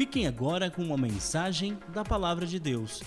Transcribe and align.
Fiquem 0.00 0.26
agora 0.26 0.70
com 0.70 0.82
uma 0.82 0.96
mensagem 0.96 1.78
da 1.88 2.02
Palavra 2.02 2.46
de 2.46 2.58
Deus. 2.58 3.02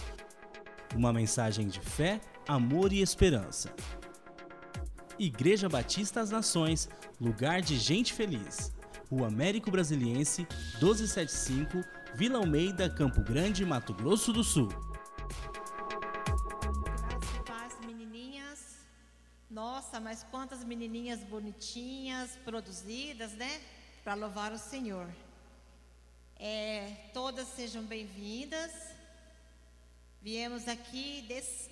Uma 0.95 1.11
mensagem 1.11 1.67
de 1.67 1.79
fé, 1.79 2.21
amor 2.47 2.93
e 2.93 3.01
esperança. 3.01 3.73
Igreja 5.17 5.67
Batista 5.67 6.19
das 6.19 6.29
Nações, 6.29 6.87
lugar 7.19 7.63
de 7.63 7.79
gente 7.79 8.13
feliz. 8.13 8.71
Rua 9.09 9.25
Américo 9.25 9.71
Brasiliense, 9.71 10.47
1275, 10.73 11.83
Vila 12.13 12.37
Almeida, 12.37 12.87
Campo 12.87 13.23
Grande, 13.23 13.65
Mato 13.65 13.95
Grosso 13.95 14.31
do 14.31 14.43
Sul. 14.43 14.69
Graças 17.43 17.79
e 17.81 17.87
menininhas. 17.87 18.85
Nossa, 19.49 19.99
mas 19.99 20.23
quantas 20.29 20.63
menininhas 20.63 21.23
bonitinhas, 21.23 22.37
produzidas, 22.45 23.31
né? 23.31 23.61
Para 24.03 24.13
louvar 24.13 24.51
o 24.53 24.59
Senhor. 24.59 25.09
É, 26.45 26.93
todas 27.13 27.47
sejam 27.55 27.83
bem-vindas. 27.83 28.69
Viemos 30.21 30.67
aqui, 30.67 31.25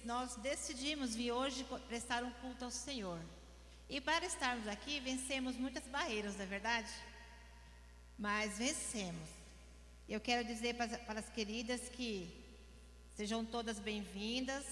nós 0.06 0.38
decidimos 0.38 1.14
vir 1.14 1.34
hoje 1.34 1.66
prestar 1.90 2.24
um 2.24 2.32
culto 2.40 2.64
ao 2.64 2.72
Senhor. 2.72 3.20
E 3.90 4.00
para 4.00 4.26
estarmos 4.26 4.70
aqui, 4.70 5.02
vencemos 5.02 5.58
muitas 5.58 5.84
barreiras, 5.88 6.38
não 6.38 6.44
é 6.44 6.46
verdade? 6.46 6.90
Mas 8.18 8.60
vencemos. 8.60 9.30
Eu 10.08 10.22
quero 10.22 10.48
dizer 10.48 10.76
para, 10.76 10.98
para 11.00 11.20
as 11.20 11.30
queridas 11.30 11.90
que 11.90 12.34
sejam 13.18 13.44
todas 13.44 13.78
bem-vindas. 13.78 14.64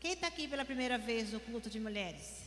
Quem 0.00 0.14
está 0.14 0.26
aqui 0.26 0.48
pela 0.48 0.64
primeira 0.64 0.98
vez 0.98 1.32
no 1.32 1.38
culto 1.38 1.70
de 1.70 1.78
mulheres? 1.78 2.43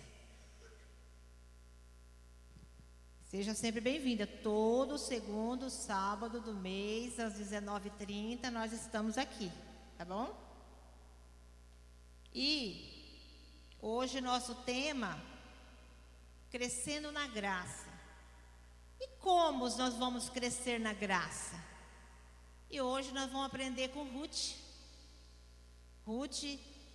Seja 3.29 3.53
sempre 3.53 3.81
bem-vinda. 3.81 4.25
Todo 4.25 4.97
segundo 4.97 5.69
sábado 5.69 6.39
do 6.39 6.53
mês, 6.53 7.19
às 7.19 7.33
19h30, 7.33 8.49
nós 8.49 8.71
estamos 8.71 9.17
aqui, 9.17 9.51
tá 9.97 10.05
bom? 10.05 10.33
E 12.33 13.19
hoje 13.81 14.21
nosso 14.21 14.55
tema, 14.55 15.21
crescendo 16.49 17.11
na 17.11 17.27
graça. 17.27 17.89
E 18.97 19.09
como 19.19 19.67
nós 19.75 19.95
vamos 19.95 20.29
crescer 20.29 20.79
na 20.79 20.93
graça? 20.93 21.61
E 22.71 22.79
hoje 22.79 23.11
nós 23.11 23.29
vamos 23.29 23.47
aprender 23.47 23.89
com 23.89 24.05
Ruth. 24.05 24.55
Ruth 26.05 26.45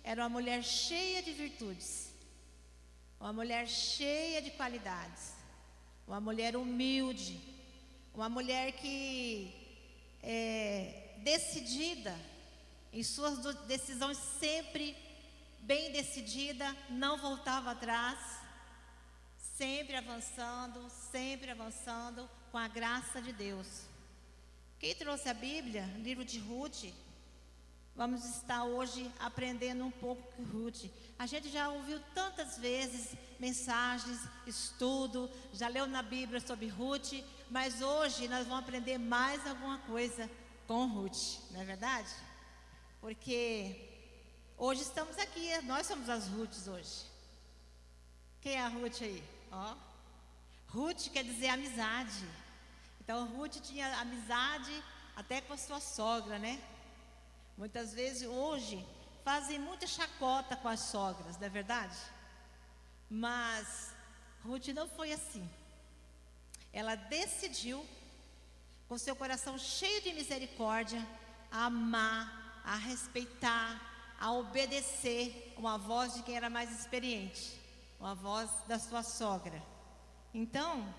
era 0.03 0.23
uma 0.23 0.29
mulher 0.29 0.63
cheia 0.63 1.21
de 1.21 1.31
virtudes, 1.31 2.11
uma 3.19 3.31
mulher 3.31 3.67
cheia 3.67 4.41
de 4.41 4.49
qualidades, 4.49 5.42
uma 6.07 6.19
mulher 6.19 6.55
humilde, 6.55 7.39
uma 8.13 8.29
mulher 8.29 8.73
que 8.73 9.53
é 10.21 11.15
decidida, 11.19 12.15
em 12.91 13.01
suas 13.03 13.39
decisões 13.65 14.17
sempre 14.17 14.95
bem 15.59 15.91
decidida, 15.91 16.75
não 16.89 17.17
voltava 17.17 17.71
atrás, 17.71 18.19
sempre 19.37 19.95
avançando, 19.95 20.89
sempre 21.11 21.49
avançando 21.49 22.29
com 22.51 22.57
a 22.57 22.67
graça 22.67 23.21
de 23.21 23.31
Deus. 23.31 23.67
Quem 24.77 24.93
trouxe 24.93 25.29
a 25.29 25.33
Bíblia, 25.33 25.85
livro 25.99 26.25
de 26.25 26.37
Ruth, 26.39 26.83
Vamos 27.95 28.25
estar 28.25 28.63
hoje 28.63 29.09
aprendendo 29.19 29.85
um 29.85 29.91
pouco 29.91 30.23
com 30.33 30.43
Ruth. 30.43 30.85
A 31.19 31.27
gente 31.27 31.47
já 31.49 31.69
ouviu 31.69 31.99
tantas 32.15 32.57
vezes 32.57 33.15
mensagens, 33.39 34.19
estudo, 34.47 35.29
já 35.53 35.67
leu 35.67 35.85
na 35.85 36.01
Bíblia 36.01 36.39
sobre 36.39 36.67
Ruth, 36.67 37.13
mas 37.51 37.83
hoje 37.83 38.27
nós 38.27 38.47
vamos 38.47 38.63
aprender 38.63 38.97
mais 38.97 39.45
alguma 39.45 39.77
coisa 39.79 40.27
com 40.65 40.87
Ruth, 40.87 41.39
não 41.51 41.61
é 41.61 41.65
verdade? 41.65 42.09
Porque 42.99 43.75
hoje 44.57 44.81
estamos 44.81 45.15
aqui, 45.19 45.61
nós 45.61 45.85
somos 45.85 46.09
as 46.09 46.27
Ruths 46.29 46.67
hoje. 46.67 47.05
Quem 48.41 48.53
é 48.53 48.61
a 48.61 48.69
Ruth 48.69 49.03
aí? 49.03 49.23
Ó. 49.51 49.75
Ruth 50.69 51.09
quer 51.09 51.23
dizer 51.23 51.49
amizade. 51.49 52.27
Então 52.99 53.27
Ruth 53.27 53.57
tinha 53.61 53.99
amizade 53.99 54.83
até 55.15 55.41
com 55.41 55.53
a 55.53 55.57
sua 55.57 55.79
sogra, 55.79 56.39
né? 56.39 56.59
Muitas 57.57 57.93
vezes 57.93 58.27
hoje 58.27 58.85
fazem 59.23 59.59
muita 59.59 59.87
chacota 59.87 60.55
com 60.55 60.67
as 60.67 60.79
sogras, 60.79 61.37
não 61.37 61.45
é 61.45 61.49
verdade? 61.49 61.97
Mas 63.09 63.93
Ruth 64.43 64.67
não 64.69 64.87
foi 64.87 65.13
assim. 65.13 65.47
Ela 66.71 66.95
decidiu, 66.95 67.85
com 68.87 68.97
seu 68.97 69.15
coração 69.15 69.57
cheio 69.57 70.01
de 70.01 70.13
misericórdia, 70.13 71.05
a 71.51 71.65
amar, 71.65 72.61
a 72.65 72.75
respeitar, 72.75 74.15
a 74.19 74.31
obedecer 74.31 75.53
uma 75.55 75.77
voz 75.77 76.15
de 76.15 76.23
quem 76.23 76.35
era 76.35 76.49
mais 76.49 76.71
experiente, 76.71 77.59
uma 77.99 78.15
voz 78.15 78.49
da 78.67 78.79
sua 78.79 79.03
sogra. 79.03 79.61
Então, 80.33 80.93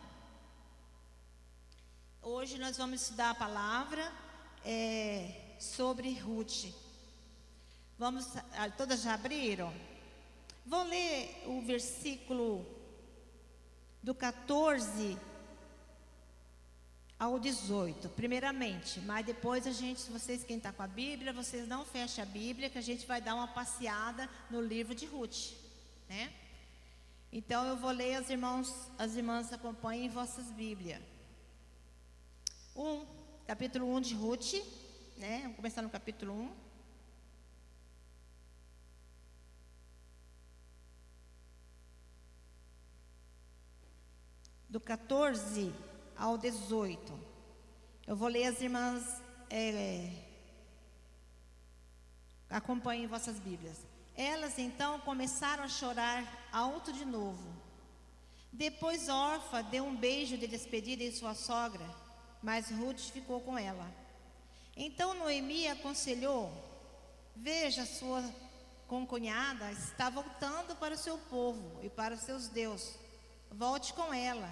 hoje 2.22 2.56
nós 2.58 2.76
vamos 2.76 3.02
estudar 3.02 3.30
a 3.30 3.34
palavra. 3.34 4.12
é, 4.64 5.43
sobre 5.58 6.12
Ruth. 6.18 6.66
Vamos, 7.98 8.26
todas 8.76 9.02
já 9.02 9.14
abriram? 9.14 9.72
Vou 10.66 10.82
ler 10.84 11.44
o 11.46 11.60
versículo 11.60 12.66
do 14.02 14.14
14 14.14 15.16
ao 17.18 17.38
18, 17.38 18.08
primeiramente, 18.10 19.00
mas 19.00 19.24
depois 19.24 19.66
a 19.66 19.72
gente, 19.72 20.10
vocês 20.10 20.44
quem 20.44 20.56
está 20.56 20.72
com 20.72 20.82
a 20.82 20.86
Bíblia, 20.86 21.32
vocês 21.32 21.66
não 21.66 21.84
fechem 21.84 22.22
a 22.22 22.26
Bíblia, 22.26 22.68
que 22.68 22.78
a 22.78 22.82
gente 22.82 23.06
vai 23.06 23.20
dar 23.20 23.34
uma 23.34 23.48
passeada 23.48 24.28
no 24.50 24.60
livro 24.60 24.94
de 24.94 25.06
Ruth, 25.06 25.52
né? 26.08 26.32
Então 27.32 27.66
eu 27.66 27.76
vou 27.76 27.90
ler, 27.90 28.16
as 28.16 28.30
irmãos, 28.30 28.72
as 28.98 29.16
irmãs 29.16 29.52
acompanhem 29.52 30.08
vossas 30.08 30.46
Bíblias. 30.46 31.02
1, 32.76 33.06
capítulo 33.46 33.94
1 33.96 34.00
de 34.00 34.14
Ruth, 34.14 34.54
né? 35.16 35.40
Vamos 35.42 35.56
começar 35.56 35.82
no 35.82 35.90
capítulo 35.90 36.32
1. 36.32 36.52
Do 44.68 44.80
14 44.80 45.72
ao 46.16 46.36
18. 46.36 47.12
Eu 48.06 48.16
vou 48.16 48.28
ler 48.28 48.46
as 48.46 48.60
irmãs. 48.60 49.22
É, 49.50 50.10
acompanhem 52.50 53.06
vossas 53.06 53.38
Bíblias. 53.38 53.78
Elas 54.16 54.58
então 54.58 55.00
começaram 55.00 55.64
a 55.64 55.68
chorar 55.68 56.48
alto 56.52 56.92
de 56.92 57.04
novo. 57.04 57.54
Depois 58.52 59.08
Orfa 59.08 59.62
deu 59.62 59.84
um 59.84 59.96
beijo 59.96 60.36
de 60.38 60.46
despedida 60.46 61.02
em 61.02 61.10
sua 61.12 61.34
sogra, 61.34 61.84
mas 62.42 62.70
Ruth 62.70 63.00
ficou 63.10 63.40
com 63.40 63.58
ela. 63.58 64.03
Então 64.76 65.14
Noemi 65.14 65.68
aconselhou: 65.68 66.52
Veja, 67.36 67.86
sua 67.86 68.24
concunhada 68.88 69.70
está 69.72 70.10
voltando 70.10 70.74
para 70.76 70.94
o 70.94 70.98
seu 70.98 71.16
povo 71.18 71.80
e 71.82 71.88
para 71.88 72.14
os 72.14 72.20
seus 72.20 72.48
deuses. 72.48 72.98
Volte 73.50 73.92
com 73.94 74.12
ela. 74.12 74.50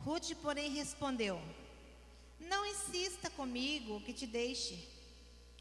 Ruth, 0.00 0.34
porém, 0.42 0.70
respondeu: 0.70 1.40
Não 2.38 2.66
insista 2.66 3.30
comigo 3.30 4.00
que 4.02 4.12
te 4.12 4.26
deixe 4.26 4.86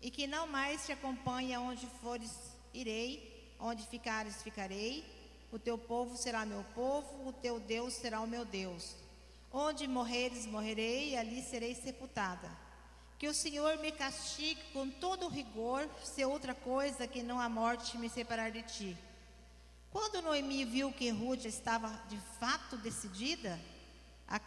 e 0.01 0.11
que 0.11 0.27
não 0.27 0.47
mais 0.47 0.85
te 0.85 0.91
acompanhe 0.91 1.53
aonde 1.53 1.87
fores, 2.01 2.31
irei, 2.73 3.55
onde 3.59 3.87
ficares, 3.87 4.43
ficarei. 4.43 5.03
O 5.51 5.57
teu 5.57 5.77
povo 5.77 6.17
será 6.17 6.45
meu 6.45 6.63
povo, 6.75 7.27
o 7.27 7.31
teu 7.31 7.59
Deus 7.59 7.93
será 7.93 8.19
o 8.19 8.27
meu 8.27 8.43
Deus. 8.43 8.95
Onde 9.51 9.87
morreres, 9.87 10.45
morrerei, 10.45 11.11
e 11.11 11.17
ali 11.17 11.41
serei 11.41 11.73
sepultada. 11.73 12.66
Que 13.17 13.27
o 13.27 13.33
Senhor 13.33 13.77
me 13.79 13.91
castigue 13.91 14.61
com 14.71 14.89
todo 14.89 15.27
rigor, 15.27 15.89
se 16.03 16.23
outra 16.23 16.53
coisa 16.53 17.07
que 17.07 17.23
não 17.23 17.39
a 17.39 17.49
morte 17.49 17.97
me 17.97 18.09
separar 18.09 18.51
de 18.51 18.61
ti. 18.61 18.97
Quando 19.89 20.21
Noemi 20.21 20.63
viu 20.65 20.91
que 20.91 21.09
Ruth 21.09 21.45
estava 21.45 21.89
de 22.07 22.17
fato 22.39 22.77
decidida 22.77 23.59
a 24.27 24.39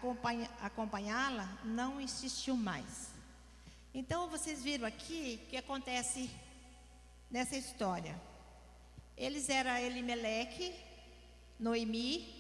acompanhá-la, 0.67 1.59
não 1.65 2.01
insistiu 2.01 2.57
mais. 2.57 3.11
Então 3.93 4.29
vocês 4.29 4.63
viram 4.63 4.87
aqui 4.87 5.41
o 5.43 5.51
que 5.51 5.57
acontece 5.57 6.31
nessa 7.29 7.57
história. 7.57 8.21
Eles 9.17 9.49
eram 9.49 9.77
Elimeleque, 9.77 10.73
Noemi 11.59 12.39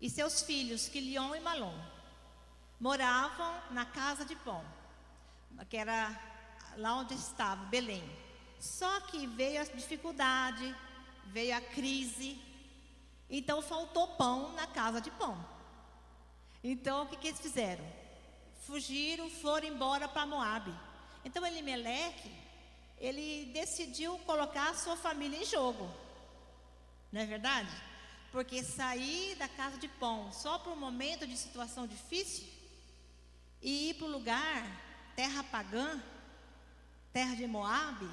e 0.00 0.10
seus 0.10 0.42
filhos, 0.42 0.88
Quilion 0.88 1.36
e 1.36 1.40
Malom 1.40 1.91
moravam 2.82 3.52
na 3.70 3.84
casa 3.86 4.24
de 4.24 4.34
Pão, 4.34 4.64
que 5.70 5.76
era 5.76 6.20
lá 6.76 6.96
onde 6.96 7.14
estava, 7.14 7.64
Belém. 7.66 8.02
Só 8.58 9.00
que 9.02 9.24
veio 9.24 9.60
a 9.60 9.64
dificuldade, 9.64 10.76
veio 11.26 11.56
a 11.56 11.60
crise, 11.60 12.36
então 13.30 13.62
faltou 13.62 14.08
pão 14.16 14.52
na 14.54 14.66
casa 14.66 15.00
de 15.00 15.12
Pão. 15.12 15.38
Então 16.62 17.04
o 17.04 17.06
que, 17.06 17.16
que 17.16 17.28
eles 17.28 17.40
fizeram? 17.40 18.02
fugiram, 18.66 19.28
foram 19.28 19.68
embora 19.68 20.08
para 20.08 20.26
Moabe. 20.26 20.74
Então 21.24 21.46
Elimeleque, 21.46 22.30
ele 22.98 23.50
decidiu 23.52 24.18
colocar 24.20 24.70
a 24.70 24.74
sua 24.74 24.96
família 24.96 25.40
em 25.40 25.44
jogo. 25.44 25.88
Não 27.12 27.20
é 27.20 27.26
verdade? 27.26 27.70
Porque 28.30 28.62
sair 28.64 29.34
da 29.36 29.48
casa 29.48 29.76
de 29.78 29.88
pão 29.88 30.32
só 30.32 30.58
por 30.58 30.72
um 30.72 30.76
momento 30.76 31.26
de 31.26 31.36
situação 31.36 31.86
difícil 31.86 32.51
e 33.62 33.90
ir 33.90 33.94
para 33.94 34.06
o 34.06 34.10
lugar, 34.10 34.66
terra 35.14 35.44
pagã, 35.44 36.02
terra 37.12 37.36
de 37.36 37.46
Moabe, 37.46 38.10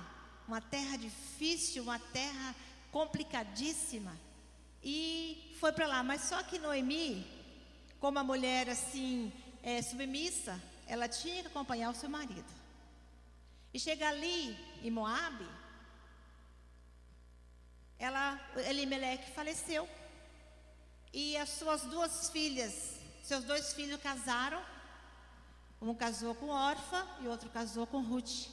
uma 0.48 0.62
terra 0.62 0.98
difícil, 0.98 1.84
uma 1.84 1.98
terra 1.98 2.56
complicadíssima. 2.92 4.16
E 4.84 5.56
foi 5.60 5.72
para 5.72 5.88
lá. 5.88 6.04
Mas 6.04 6.22
só 6.22 6.42
que 6.44 6.60
Noemi, 6.60 7.26
como 8.00 8.20
a 8.20 8.24
mulher 8.24 8.70
assim, 8.70 9.34
é, 9.64 9.82
submissa, 9.82 10.62
ela 10.88 11.08
tinha 11.08 11.42
que 11.42 11.48
acompanhar 11.48 11.90
o 11.90 11.96
seu 11.96 12.10
marido. 12.10 12.52
E 13.74 13.80
chega 13.80 14.08
ali 14.10 14.58
em 14.84 14.90
Moabe, 14.90 15.48
ela, 18.00 18.40
Elimeleque 18.56 19.32
faleceu. 19.32 19.88
E 21.12 21.36
as 21.38 21.50
suas 21.50 21.82
duas 21.84 22.30
filhas, 22.30 23.00
seus 23.24 23.44
dois 23.44 23.74
filhos 23.74 24.02
casaram. 24.02 24.64
Um 25.82 25.94
casou 25.96 26.36
com 26.36 26.50
Orfa 26.50 27.08
e 27.22 27.28
outro 27.28 27.50
casou 27.50 27.88
com 27.88 28.02
Ruth. 28.02 28.48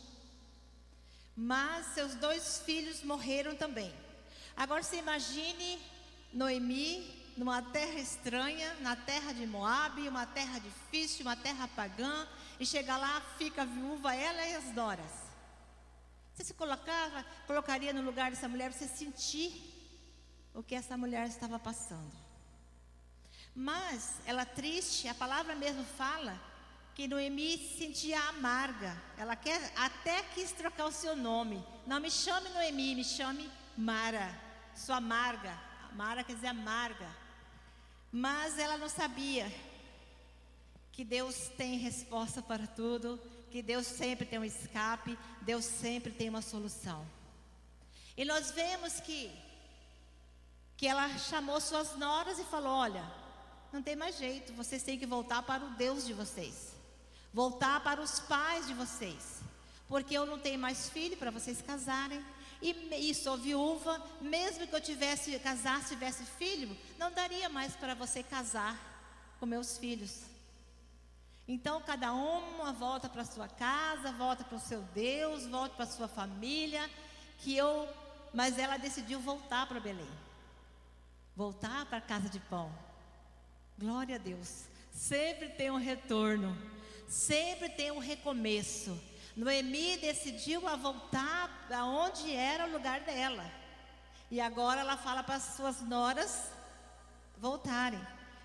Mas 1.37 1.87
seus 1.87 2.15
dois 2.15 2.63
filhos 2.65 3.03
morreram 3.03 3.57
também. 3.57 3.93
Agora 4.57 4.83
você 4.83 4.97
imagine 4.97 5.79
Noemi 6.33 7.15
numa 7.37 7.61
terra 7.61 7.99
estranha, 7.99 8.75
na 8.81 8.97
terra 8.97 9.33
de 9.33 9.47
Moabe, 9.47 10.09
uma 10.09 10.25
terra 10.25 10.59
difícil, 10.59 11.23
uma 11.23 11.37
terra 11.37 11.69
pagã, 11.69 12.27
e 12.59 12.65
chega 12.65 12.97
lá, 12.97 13.21
fica 13.37 13.67
viúva 13.67 14.15
ela 14.15 14.47
e 14.47 14.55
as 14.55 14.73
noras. 14.73 15.27
Você 16.35 16.45
se 16.45 16.55
colocava, 16.55 17.25
colocaria 17.47 17.93
no 17.93 18.03
lugar 18.03 18.31
dessa 18.31 18.49
mulher 18.49 18.71
para 18.71 18.79
você 18.79 18.89
sentir 18.89 19.75
o 20.55 20.63
que 20.63 20.75
essa 20.75 20.97
mulher 20.97 21.27
estava 21.27 21.59
passando. 21.59 22.13
Mas 23.55 24.21
ela 24.27 24.47
triste, 24.47 25.09
a 25.09 25.15
palavra 25.15 25.55
mesmo 25.55 25.85
fala 25.85 26.41
que 26.97 27.07
Noemi 27.07 27.59
se 27.59 27.77
sentia 27.77 28.19
amarga. 28.31 28.97
Ela 29.19 29.37
quer 29.37 29.71
até 29.77 30.23
quis 30.35 30.51
trocar 30.53 30.87
o 30.87 30.91
seu 30.91 31.15
nome. 31.15 31.63
Não 31.87 32.01
me 32.01 32.11
chame 32.11 32.49
Noemi, 32.49 32.95
me 32.95 33.05
chame 33.05 33.51
Mara. 33.77 34.35
Sou 34.75 34.95
amarga. 34.95 35.61
Mara 35.93 36.25
quer 36.25 36.35
dizer 36.35 36.47
amarga. 36.47 37.07
Mas 38.11 38.59
ela 38.59 38.79
não 38.79 38.89
sabia 38.89 39.53
que 40.91 41.05
Deus 41.05 41.49
tem 41.49 41.77
resposta 41.77 42.41
para 42.41 42.67
tudo, 42.67 43.21
que 43.51 43.61
Deus 43.61 43.87
sempre 43.87 44.25
tem 44.25 44.39
um 44.39 44.45
escape, 44.45 45.19
Deus 45.43 45.67
sempre 45.67 46.11
tem 46.11 46.31
uma 46.31 46.41
solução. 46.41 47.07
E 48.17 48.25
nós 48.25 48.51
vemos 48.51 49.01
que 49.01 49.31
que 50.79 50.87
ela 50.87 51.09
chamou 51.19 51.61
suas 51.61 51.95
noras 51.97 52.39
e 52.39 52.45
falou: 52.45 52.73
"Olha, 52.73 53.05
não 53.71 53.83
tem 53.83 53.95
mais 53.95 54.17
jeito, 54.17 54.55
vocês 54.55 54.83
têm 54.83 54.99
que 54.99 55.05
voltar 55.05 55.43
para 55.43 55.63
o 55.63 55.75
Deus 55.75 56.07
de 56.07 56.15
vocês. 56.15 56.77
Voltar 57.37 57.81
para 57.81 58.01
os 58.01 58.19
pais 58.19 58.67
de 58.67 58.73
vocês. 58.73 59.43
Porque 59.87 60.17
eu 60.17 60.25
não 60.25 60.39
tenho 60.39 60.59
mais 60.59 60.89
filho 60.89 61.19
para 61.19 61.31
vocês 61.31 61.61
casarem. 61.61 62.25
E, 62.63 62.71
e, 63.11 63.15
sou 63.15 63.37
viúva, 63.37 64.03
mesmo 64.23 64.67
que 64.67 64.75
eu 64.75 64.81
tivesse 64.81 65.39
casasse, 65.41 65.95
tivesse 65.95 66.25
filho, 66.25 66.75
não 66.99 67.13
daria 67.13 67.51
mais 67.51 67.77
para 67.77 67.95
você 67.95 68.23
casar 68.23 68.75
com 69.39 69.45
meus 69.45 69.77
filhos. 69.77 70.23
Então 71.47 71.83
cada 71.83 72.11
uma 72.15 72.73
volta 72.73 73.07
para 73.07 73.23
sua 73.23 73.49
casa, 73.49 74.13
volta 74.13 74.43
para 74.43 74.57
o 74.57 74.67
seu 74.71 74.81
Deus, 74.95 75.47
volta 75.47 75.77
para 75.77 75.85
sua 75.85 76.09
família, 76.09 76.91
que 77.41 77.55
eu, 77.55 77.87
mas 78.33 78.59
ela 78.59 78.79
decidiu 78.79 79.21
voltar 79.21 79.67
para 79.67 79.79
Belém. 79.79 80.11
Voltar 81.37 81.85
para 81.85 81.99
a 81.99 82.09
casa 82.13 82.31
de 82.31 82.41
pão. 82.41 82.73
Glória 83.79 84.15
a 84.15 84.19
Deus. 84.19 84.65
Sempre 84.91 85.51
tem 85.51 85.71
um 85.71 85.77
retorno, 85.77 86.57
sempre 87.09 87.69
tem 87.69 87.91
um 87.91 87.99
recomeço. 87.99 88.99
Noemi 89.37 89.97
decidiu 89.99 90.67
a 90.67 90.77
voltar 90.77 91.67
aonde 91.71 92.35
era 92.35 92.67
o 92.67 92.73
lugar 92.73 93.01
dela. 93.01 93.45
E 94.31 94.41
agora 94.41 94.81
ela 94.81 94.97
fala 94.97 95.23
para 95.23 95.37
as 95.37 95.55
suas 95.57 95.81
noras 95.83 96.51
voltarem. 97.39 98.01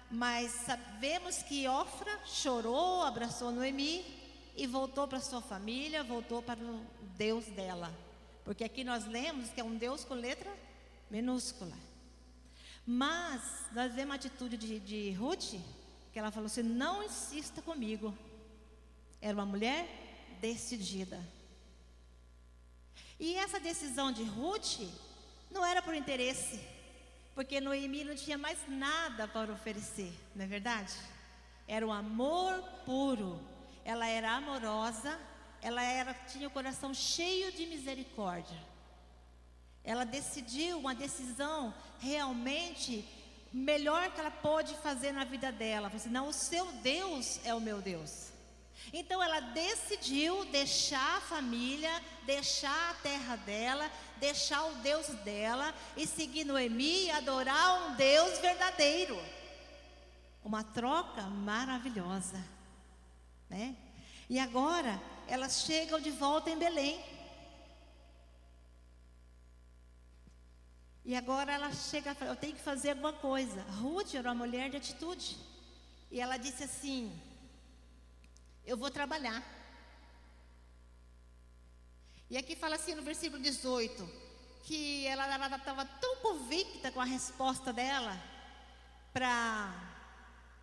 Mas 0.10 0.52
sabemos 0.52 1.38
que 1.44 1.68
Ofra 1.68 2.20
chorou, 2.26 3.02
abraçou 3.02 3.52
Noemi 3.52 4.04
e 4.56 4.68
voltou 4.68 5.08
para 5.08 5.22
sua 5.22 5.42
família, 5.42 6.04
voltou 6.04 6.42
para 6.42 6.60
o 6.60 6.86
Deus 7.18 7.46
dela. 7.46 7.92
Porque 8.44 8.64
aqui 8.64 8.84
nós 8.84 9.06
lemos 9.06 9.50
que 9.50 9.62
é 9.62 9.64
um 9.64 9.78
Deus 9.78 10.04
com 10.04 10.14
letra 10.14 10.52
minúscula. 11.10 11.76
Mas 12.86 13.42
nós 13.72 13.94
vemos 13.94 14.12
a 14.12 14.16
atitude 14.16 14.58
de, 14.58 14.80
de 14.80 15.12
Ruth, 15.12 15.56
que 16.12 16.20
ela 16.20 16.32
falou 16.32 16.48
assim: 16.48 16.64
não 16.64 17.04
insista 17.04 17.62
comigo. 17.62 18.14
Era 19.22 19.36
uma 19.36 19.46
mulher 19.46 19.88
decidida. 20.42 21.22
E 23.20 23.36
essa 23.36 23.60
decisão 23.60 24.12
de 24.12 24.24
Ruth 24.24 24.80
não 25.52 25.64
era 25.64 25.82
por 25.82 25.94
interesse, 25.94 26.60
porque 27.36 27.62
Noemi 27.62 28.04
não 28.04 28.16
tinha 28.16 28.38
mais 28.38 28.58
nada 28.68 29.28
para 29.28 29.54
oferecer, 29.54 30.12
não 30.36 30.44
é 30.44 30.48
verdade? 30.48 30.94
Era 31.68 31.86
um 31.86 31.94
amor 31.94 32.62
puro. 32.84 33.40
Ela 33.86 34.08
era 34.08 34.32
amorosa, 34.32 35.20
ela 35.62 35.84
era, 35.84 36.14
tinha 36.14 36.48
o 36.48 36.52
coração 36.52 36.94
cheio 36.94 37.52
de 37.52 37.68
misericórdia. 37.68 38.58
Ela 39.84 40.04
decidiu 40.04 40.80
uma 40.80 40.94
decisão 40.94 41.74
realmente 42.00 43.08
melhor 43.54 44.12
que 44.12 44.20
ela 44.20 44.32
pôde 44.32 44.74
fazer 44.78 45.12
na 45.12 45.24
vida 45.24 45.52
dela. 45.52 45.90
Falou 45.90 46.02
assim, 46.02 46.10
não, 46.10 46.28
o 46.28 46.34
seu 46.34 46.72
Deus 46.74 47.40
é 47.46 47.54
o 47.54 47.62
meu 47.62 47.82
Deus. 47.82 48.31
Então 48.94 49.22
ela 49.24 49.40
decidiu 49.40 50.44
deixar 50.46 51.18
a 51.18 51.22
família, 51.22 51.92
deixar 52.26 52.92
a 52.92 52.94
terra 52.96 53.36
dela, 53.38 53.90
deixar 54.18 54.64
o 54.66 54.76
Deus 54.76 55.08
dela 55.24 55.74
e 55.96 56.06
seguir 56.06 56.44
Noemi 56.44 57.06
e 57.06 57.12
adorar 57.12 57.84
um 57.84 57.96
Deus 57.96 58.40
verdadeiro. 58.40 59.18
Uma 60.44 60.64
troca 60.64 61.22
maravilhosa, 61.24 62.44
né? 63.50 63.76
E 64.30 64.40
agora 64.40 65.02
elas 65.28 65.64
chegam 65.66 66.00
de 66.00 66.12
volta 66.12 66.50
em 66.50 66.58
Belém. 66.58 67.02
E 71.04 71.16
agora 71.16 71.52
ela 71.52 71.72
chega 71.74 72.16
Eu 72.22 72.36
tenho 72.36 72.56
que 72.56 72.62
fazer 72.62 72.92
alguma 72.92 73.14
coisa. 73.14 73.62
Ruth 73.82 74.14
era 74.14 74.30
uma 74.30 74.46
mulher 74.46 74.70
de 74.70 74.78
atitude. 74.78 75.38
E 76.12 76.20
ela 76.20 76.38
disse 76.38 76.64
assim: 76.64 77.12
Eu 78.66 78.78
vou 78.78 78.92
trabalhar. 78.92 79.44
E 82.30 82.38
aqui 82.38 82.56
fala 82.56 82.76
assim 82.76 82.96
no 82.96 83.02
versículo 83.02 83.42
18: 83.42 84.10
Que 84.64 85.06
ela 85.08 85.26
estava 85.58 85.86
tão 85.86 86.18
convicta 86.18 86.92
com 86.92 87.02
a 87.02 87.06
resposta 87.06 87.74
dela 87.74 88.18
para 89.12 89.74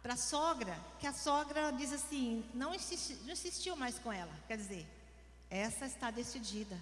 a 0.05 0.17
sogra, 0.17 0.79
que 0.99 1.07
a 1.07 1.13
sogra 1.13 1.71
diz 1.73 1.93
assim: 1.93 2.49
não, 2.55 2.71
não 2.71 3.33
insistiu 3.33 3.77
mais 3.77 3.99
com 3.99 4.13
ela. 4.13 4.33
Quer 4.47 4.57
dizer, 4.57 4.87
essa 5.51 5.87
está 5.87 6.11
decidida. 6.11 6.79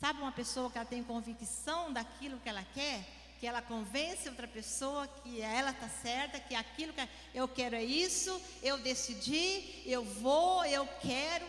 Sabe 0.00 0.20
uma 0.20 0.32
pessoa 0.32 0.70
que 0.70 0.78
ela 0.78 0.86
tem 0.86 1.02
convicção 1.02 1.92
daquilo 1.92 2.40
que 2.40 2.48
ela 2.48 2.64
quer? 2.74 3.23
Que 3.44 3.48
ela 3.48 3.60
convence 3.60 4.26
outra 4.26 4.48
pessoa 4.48 5.06
que 5.06 5.42
ela 5.42 5.70
está 5.70 5.86
certa, 5.86 6.40
que 6.40 6.54
aquilo 6.54 6.94
que 6.94 7.06
eu 7.34 7.46
quero 7.46 7.76
é 7.76 7.84
isso, 7.84 8.40
eu 8.62 8.78
decidi, 8.78 9.82
eu 9.84 10.02
vou, 10.02 10.64
eu 10.64 10.88
quero, 11.02 11.44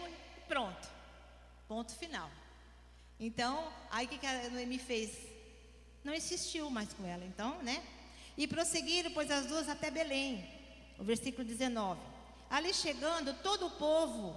pronto. 0.46 0.90
Ponto 1.70 1.96
final. 1.96 2.30
Então, 3.18 3.72
aí 3.90 4.08
o 4.08 4.10
que, 4.10 4.18
que 4.18 4.28
a 4.28 4.50
Noemi 4.50 4.78
fez? 4.78 5.10
Não 6.04 6.14
insistiu 6.14 6.70
mais 6.70 6.92
com 6.92 7.06
ela, 7.06 7.24
então, 7.24 7.64
né? 7.64 7.82
E 8.38 8.46
prosseguiram, 8.46 9.12
pois, 9.12 9.32
as 9.32 9.46
duas 9.46 9.70
até 9.70 9.90
Belém. 9.90 10.46
O 11.00 11.04
versículo 11.06 11.48
19. 11.48 12.02
Ali 12.50 12.74
chegando, 12.74 13.34
todo 13.42 13.68
o 13.68 13.72
povo 13.72 14.36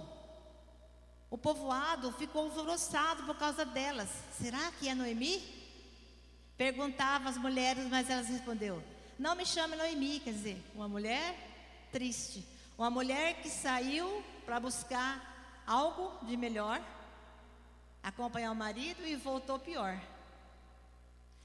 o 1.29 1.37
povoado 1.37 2.13
ficou 2.13 2.43
alvoroçado 2.43 3.23
por 3.23 3.35
causa 3.35 3.65
delas. 3.65 4.09
Será 4.39 4.71
que 4.79 4.87
é 4.87 4.95
Noemi? 4.95 5.58
Perguntava 6.59 7.29
as 7.29 7.37
mulheres, 7.37 7.85
mas 7.85 8.09
elas 8.09 8.27
respondeu: 8.27 8.83
Não 9.17 9.33
me 9.33 9.45
chame 9.45 9.77
Noemi, 9.77 10.19
quer 10.19 10.33
dizer, 10.33 10.61
uma 10.75 10.89
mulher 10.89 11.33
triste, 11.89 12.45
uma 12.77 12.89
mulher 12.89 13.41
que 13.41 13.49
saiu 13.49 14.21
para 14.45 14.59
buscar 14.59 15.63
algo 15.65 16.25
de 16.25 16.35
melhor, 16.35 16.83
acompanhar 18.03 18.51
o 18.51 18.55
marido 18.55 19.07
e 19.07 19.15
voltou 19.15 19.57
pior. 19.57 19.97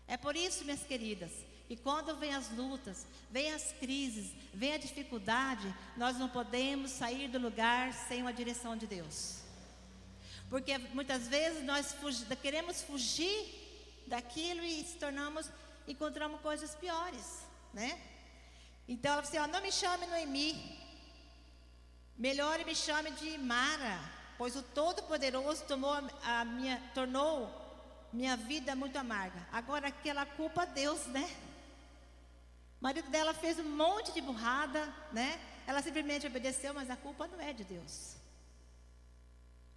É 0.09 0.17
por 0.17 0.35
isso, 0.35 0.65
minhas 0.65 0.83
queridas, 0.83 1.31
E 1.71 1.77
quando 1.77 2.17
vem 2.17 2.35
as 2.35 2.51
lutas, 2.51 3.07
vem 3.31 3.55
as 3.55 3.73
crises, 3.73 4.33
vem 4.53 4.75
a 4.75 4.79
dificuldade, 4.79 5.73
nós 5.97 6.19
não 6.19 6.29
podemos 6.29 6.91
sair 6.91 7.29
do 7.29 7.39
lugar 7.39 7.93
sem 7.93 8.21
uma 8.21 8.33
direção 8.33 8.77
de 8.77 8.87
Deus. 8.87 9.45
Porque 10.51 10.77
muitas 10.93 11.29
vezes 11.29 11.65
nós 11.65 11.93
fugi, 11.93 12.27
queremos 12.37 12.83
fugir 12.83 13.64
daquilo 14.07 14.63
e 14.63 14.85
se 14.85 14.97
tornamos, 14.97 15.51
encontramos 15.87 16.41
coisas 16.41 16.75
piores, 16.75 17.41
né? 17.73 18.01
Então 18.87 19.13
ela 19.13 19.23
disse, 19.23 19.37
assim, 19.39 19.51
não 19.51 19.61
me 19.61 19.73
chame 19.73 20.07
Noemi, 20.07 20.79
melhor 22.17 22.63
me 22.65 22.75
chame 22.75 23.11
de 23.13 23.39
Mara, 23.39 23.99
pois 24.37 24.57
o 24.57 24.63
Todo-Poderoso 24.63 25.65
tomou 25.65 25.93
a 26.23 26.45
minha, 26.45 26.81
tornou 26.95 27.65
minha 28.13 28.37
vida 28.37 28.77
muito 28.77 28.97
amarga. 28.97 29.47
Agora 29.51 29.89
aquela 29.89 30.25
culpa 30.25 30.65
Deus, 30.65 31.07
né? 31.07 31.29
O 32.81 32.85
marido 32.85 33.11
dela 33.11 33.33
fez 33.33 33.59
um 33.59 33.77
monte 33.77 34.13
de 34.13 34.21
burrada, 34.21 34.87
né? 35.13 35.41
Ela 35.67 35.81
simplesmente 35.83 36.27
obedeceu, 36.27 36.75
mas 36.75 36.91
a 36.91 36.97
culpa 36.97 37.27
não 37.27 37.41
é 37.41 37.53
de 37.53 37.65
Deus. 37.65 38.17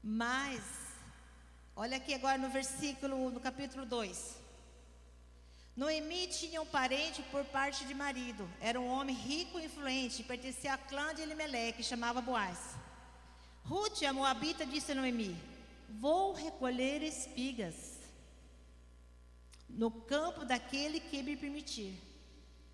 Mas, 0.03 0.61
olha 1.83 1.97
aqui 1.97 2.13
agora 2.13 2.37
no 2.37 2.49
versículo, 2.49 3.29
no 3.29 3.39
capítulo 3.39 3.85
2. 3.85 4.35
Noemi 5.75 6.27
tinha 6.27 6.61
um 6.61 6.65
parente 6.65 7.21
por 7.31 7.45
parte 7.45 7.85
de 7.85 7.93
marido. 7.93 8.49
Era 8.59 8.79
um 8.79 8.87
homem 8.87 9.15
rico 9.15 9.59
e 9.59 9.65
influente, 9.65 10.23
pertencia 10.23 10.73
ao 10.73 10.79
clã 10.79 11.13
de 11.13 11.21
Elimelec, 11.21 11.81
chamava 11.83 12.19
Boaz. 12.19 12.59
Ruth, 13.63 14.01
a 14.03 14.11
moabita, 14.11 14.65
disse 14.65 14.91
a 14.91 14.95
Noemi: 14.95 15.39
Vou 15.87 16.33
recolher 16.33 17.03
espigas 17.03 17.77
no 19.69 19.91
campo 19.91 20.43
daquele 20.43 20.99
que 20.99 21.21
me 21.21 21.37
permitir 21.37 22.07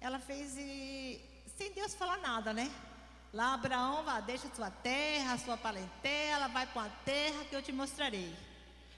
ela 0.04 0.20
fez 0.20 0.58
e, 0.58 1.22
sem 1.58 1.72
Deus 1.72 1.96
falar 1.96 2.18
nada, 2.18 2.52
né? 2.52 2.70
Lá 3.32 3.54
Abraão, 3.54 4.04
vá, 4.04 4.20
deixa 4.20 4.54
sua 4.54 4.70
terra, 4.70 5.38
sua 5.38 5.56
parentela, 5.56 6.50
vai 6.50 6.68
para 6.68 6.88
a 6.88 6.96
terra 7.06 7.46
que 7.46 7.56
eu 7.56 7.62
te 7.62 7.72
mostrarei. 7.72 8.36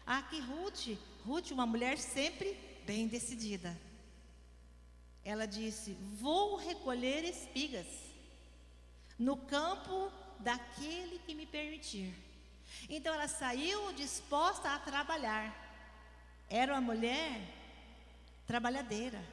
Aqui 0.05 0.39
Ruth, 0.39 0.97
Ruth, 1.25 1.51
uma 1.51 1.65
mulher 1.65 1.97
sempre 1.97 2.55
bem 2.85 3.07
decidida. 3.07 3.75
Ela 5.23 5.47
disse: 5.47 5.97
Vou 6.19 6.57
recolher 6.57 7.23
espigas 7.23 7.87
no 9.17 9.35
campo 9.35 10.11
daquele 10.39 11.19
que 11.25 11.33
me 11.33 11.47
permitir. 11.47 12.13
Então 12.87 13.13
ela 13.13 13.27
saiu 13.27 13.93
disposta 13.93 14.69
a 14.69 14.79
trabalhar. 14.79 15.63
Era 16.47 16.73
uma 16.73 16.81
mulher 16.81 17.41
trabalhadeira. 18.45 19.23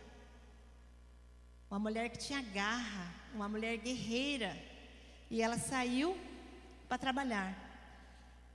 Uma 1.70 1.78
mulher 1.78 2.08
que 2.08 2.18
tinha 2.18 2.40
garra, 2.40 3.14
uma 3.34 3.48
mulher 3.48 3.76
guerreira. 3.76 4.56
E 5.30 5.42
ela 5.42 5.58
saiu 5.58 6.18
para 6.88 6.96
trabalhar. 6.96 7.71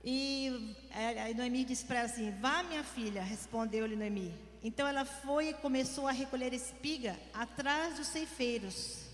E 0.02 0.76
a 0.92 1.34
Noemi 1.34 1.64
disse 1.64 1.84
para 1.84 2.00
ela 2.00 2.08
assim: 2.08 2.30
Vá, 2.40 2.62
minha 2.62 2.84
filha, 2.84 3.22
respondeu-lhe 3.22 3.96
Noemi. 3.96 4.32
Então 4.62 4.86
ela 4.86 5.04
foi 5.04 5.48
e 5.48 5.54
começou 5.54 6.06
a 6.06 6.12
recolher 6.12 6.52
espiga 6.52 7.18
atrás 7.32 7.96
dos 7.96 8.08
ceifeiros. 8.08 9.04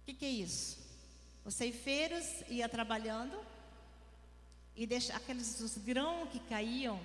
O 0.00 0.04
que, 0.06 0.14
que, 0.14 0.24
é 0.24 0.30
isso? 0.30 0.78
Os 1.44 1.54
ceifeiros 1.54 2.26
iam 2.48 2.68
trabalhando 2.68 3.38
e 4.74 4.86
deixa, 4.86 5.14
aqueles 5.14 5.60
os 5.60 5.76
grãos 5.78 6.28
que 6.30 6.40
caíam 6.40 7.00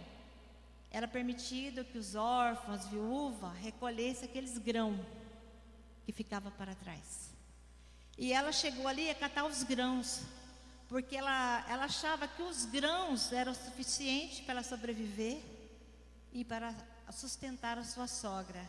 era 0.89 1.07
permitido 1.07 1.83
que 1.83 1.97
os 1.97 2.15
órfãos, 2.15 2.85
viúva, 2.87 3.51
recolhessem 3.61 4.29
aqueles 4.29 4.57
grãos 4.57 4.99
que 6.05 6.13
ficava 6.13 6.49
para 6.49 6.73
trás. 6.75 7.29
E 8.17 8.31
ela 8.31 8.51
chegou 8.51 8.87
ali 8.87 9.09
a 9.09 9.15
catar 9.15 9.45
os 9.45 9.63
grãos, 9.63 10.21
porque 10.87 11.15
ela, 11.15 11.65
ela 11.69 11.85
achava 11.85 12.27
que 12.27 12.41
os 12.41 12.65
grãos 12.65 13.31
eram 13.31 13.53
suficientes 13.53 14.39
para 14.41 14.63
sobreviver 14.63 15.41
e 16.31 16.45
para 16.45 16.73
sustentar 17.11 17.77
a 17.77 17.83
sua 17.83 18.07
sogra. 18.07 18.63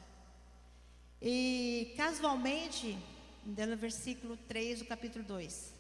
E 1.21 1.95
casualmente, 1.97 2.99
no 3.45 3.77
versículo 3.77 4.37
3 4.49 4.81
do 4.81 4.85
capítulo 4.85 5.25
2, 5.25 5.73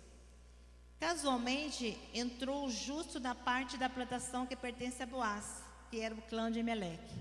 casualmente 0.98 1.98
entrou 2.12 2.66
o 2.66 2.70
justo 2.70 3.20
na 3.20 3.34
parte 3.34 3.76
da 3.76 3.88
plantação 3.88 4.46
que 4.46 4.56
pertence 4.56 5.02
a 5.02 5.06
Boaz 5.06 5.68
que 5.90 6.00
era 6.00 6.14
o 6.14 6.22
clã 6.22 6.50
de 6.50 6.58
Emeleque. 6.58 7.14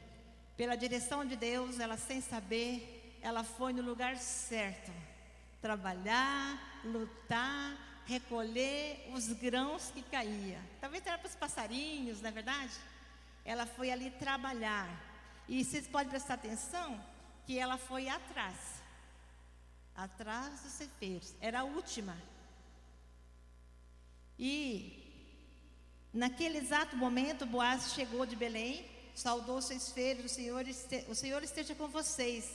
Pela 0.56 0.76
direção 0.76 1.26
de 1.26 1.36
Deus, 1.36 1.80
ela 1.80 1.98
sem 1.98 2.22
saber, 2.22 3.18
ela 3.22 3.44
foi 3.44 3.74
no 3.74 3.82
lugar 3.82 4.18
certo. 4.18 4.92
Trabalhar, 5.62 6.82
lutar, 6.84 7.78
recolher 8.08 9.10
os 9.14 9.28
grãos 9.34 9.92
que 9.92 10.02
caía. 10.02 10.60
Talvez 10.80 11.06
era 11.06 11.18
para 11.18 11.28
os 11.28 11.36
passarinhos, 11.36 12.22
não 12.22 12.30
é 12.30 12.32
verdade? 12.32 12.74
Ela 13.44 13.66
foi 13.66 13.92
ali 13.92 14.12
trabalhar. 14.12 14.90
E 15.48 15.64
vocês 15.64 15.88
podem 15.88 16.10
prestar 16.10 16.36
atenção 16.36 17.04
que 17.46 17.58
ela 17.60 17.78
foi 17.78 18.08
atrás. 18.10 18.58
Atrás 19.96 20.62
dos 20.62 20.72
cefeiros. 20.72 21.34
Era 21.42 21.62
a 21.62 21.64
última. 21.64 22.18
E 24.38 25.08
Naquele 26.14 26.58
exato 26.58 26.98
momento, 26.98 27.46
Boaz 27.46 27.94
chegou 27.94 28.26
de 28.26 28.36
Belém, 28.36 28.84
saudou 29.14 29.62
seus 29.62 29.92
filhos, 29.92 30.26
o 30.26 30.34
Senhor, 30.34 30.66
o 31.08 31.14
Senhor 31.14 31.44
esteja 31.44 31.76
com 31.76 31.88
vocês. 31.88 32.50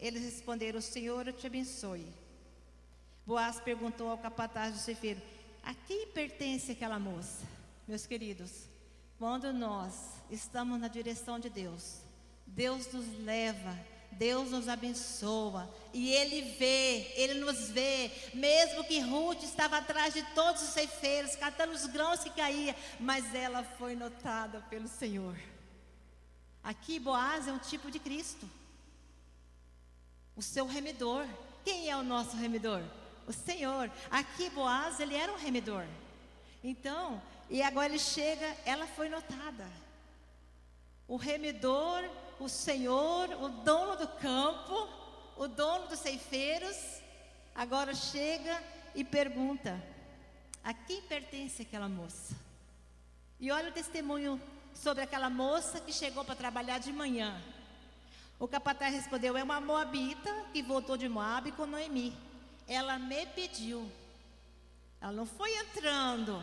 Eles 0.00 0.24
responderam: 0.24 0.80
O 0.80 0.82
Senhor 0.82 1.32
te 1.32 1.46
abençoe. 1.46 2.06
Boaz 3.26 3.60
perguntou 3.60 4.10
ao 4.10 4.18
capataz 4.18 4.74
do 4.74 4.78
cefeiro: 4.78 5.20
A 5.62 5.74
quem 5.74 6.06
pertence 6.08 6.72
aquela 6.72 6.98
moça? 6.98 7.44
Meus 7.86 8.06
queridos, 8.06 8.68
quando 9.18 9.52
nós 9.52 9.94
estamos 10.30 10.80
na 10.80 10.88
direção 10.88 11.38
de 11.38 11.48
Deus, 11.48 12.00
Deus 12.46 12.92
nos 12.92 13.06
leva 13.20 13.78
Deus 14.18 14.50
nos 14.50 14.68
abençoa 14.68 15.68
e 15.92 16.10
Ele 16.10 16.42
vê, 16.56 17.12
Ele 17.16 17.34
nos 17.34 17.70
vê, 17.70 18.10
mesmo 18.32 18.84
que 18.84 19.00
Ruth 19.00 19.42
estava 19.42 19.78
atrás 19.78 20.14
de 20.14 20.22
todos 20.34 20.62
os 20.62 20.68
ceifeiros, 20.68 21.36
catando 21.36 21.72
os 21.72 21.86
grãos 21.86 22.20
que 22.20 22.30
caía, 22.30 22.76
mas 22.98 23.34
ela 23.34 23.62
foi 23.62 23.94
notada 23.94 24.60
pelo 24.70 24.88
Senhor. 24.88 25.36
Aqui 26.62 26.98
Boaz 26.98 27.46
é 27.46 27.52
um 27.52 27.58
tipo 27.58 27.90
de 27.90 27.98
Cristo, 27.98 28.48
o 30.36 30.42
seu 30.42 30.66
remedor. 30.66 31.26
Quem 31.64 31.90
é 31.90 31.96
o 31.96 32.02
nosso 32.02 32.36
remedor? 32.36 32.82
O 33.26 33.32
Senhor. 33.32 33.90
Aqui 34.10 34.50
Boaz, 34.50 35.00
ele 35.00 35.14
era 35.14 35.32
um 35.32 35.38
remedor. 35.38 35.84
Então, 36.62 37.20
e 37.50 37.62
agora 37.62 37.86
ele 37.86 37.98
chega, 37.98 38.56
ela 38.64 38.86
foi 38.86 39.08
notada. 39.08 39.66
O 41.06 41.16
remedor 41.16 42.04
o 42.38 42.48
Senhor, 42.48 43.30
o 43.40 43.48
dono 43.48 43.96
do 43.96 44.08
campo, 44.08 44.88
o 45.36 45.46
dono 45.46 45.86
dos 45.88 45.98
ceifeiros, 45.98 46.76
agora 47.54 47.94
chega 47.94 48.62
e 48.94 49.04
pergunta: 49.04 49.82
a 50.62 50.72
quem 50.74 51.02
pertence 51.02 51.62
aquela 51.62 51.88
moça? 51.88 52.34
E 53.40 53.50
olha 53.50 53.70
o 53.70 53.72
testemunho 53.72 54.40
sobre 54.74 55.02
aquela 55.02 55.30
moça 55.30 55.80
que 55.80 55.92
chegou 55.92 56.24
para 56.24 56.34
trabalhar 56.34 56.78
de 56.78 56.92
manhã. 56.92 57.40
O 58.38 58.48
capataz 58.48 58.92
respondeu: 58.92 59.36
É 59.36 59.42
uma 59.42 59.60
moabita 59.60 60.30
que 60.52 60.62
voltou 60.62 60.96
de 60.96 61.08
Moab 61.08 61.50
com 61.52 61.66
Noemi. 61.66 62.16
Ela 62.66 62.98
me 62.98 63.26
pediu. 63.26 63.90
Ela 65.00 65.12
não 65.12 65.26
foi 65.26 65.54
entrando, 65.58 66.42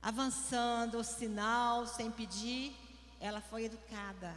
avançando 0.00 0.98
o 0.98 1.04
sinal 1.04 1.86
sem 1.86 2.10
pedir 2.10 2.76
ela 3.22 3.40
foi 3.40 3.64
educada. 3.66 4.34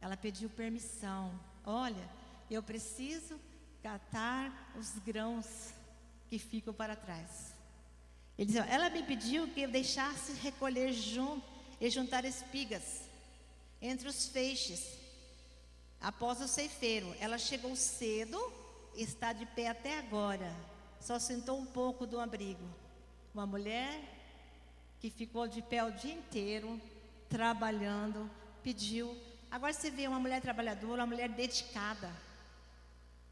Ela 0.00 0.16
pediu 0.16 0.50
permissão. 0.50 1.32
Olha, 1.64 2.10
eu 2.50 2.60
preciso 2.60 3.40
catar 3.80 4.72
os 4.76 4.98
grãos 4.98 5.46
que 6.28 6.36
ficam 6.36 6.74
para 6.74 6.96
trás. 6.96 7.54
Ele 8.36 8.46
disse, 8.46 8.58
ela 8.58 8.90
me 8.90 9.04
pediu 9.04 9.46
que 9.48 9.60
eu 9.62 9.70
deixasse 9.70 10.32
recolher 10.32 10.92
junto 10.92 11.46
e 11.80 11.88
juntar 11.88 12.24
espigas 12.24 13.02
entre 13.80 14.08
os 14.08 14.26
feixes. 14.26 14.98
Após 16.06 16.40
o 16.40 16.46
ceifeiro, 16.46 17.12
ela 17.18 17.36
chegou 17.36 17.74
cedo 17.74 18.38
está 18.94 19.32
de 19.32 19.44
pé 19.44 19.66
até 19.66 19.98
agora. 19.98 20.54
Só 21.00 21.18
sentou 21.18 21.58
um 21.58 21.66
pouco 21.66 22.06
do 22.06 22.20
abrigo. 22.20 22.64
Uma 23.34 23.44
mulher 23.44 24.00
que 25.00 25.10
ficou 25.10 25.48
de 25.48 25.60
pé 25.60 25.82
o 25.82 25.90
dia 25.90 26.14
inteiro, 26.14 26.80
trabalhando, 27.28 28.30
pediu. 28.62 29.20
Agora 29.50 29.72
você 29.72 29.90
vê 29.90 30.06
uma 30.06 30.20
mulher 30.20 30.40
trabalhadora, 30.40 31.02
uma 31.02 31.08
mulher 31.08 31.28
dedicada. 31.28 32.12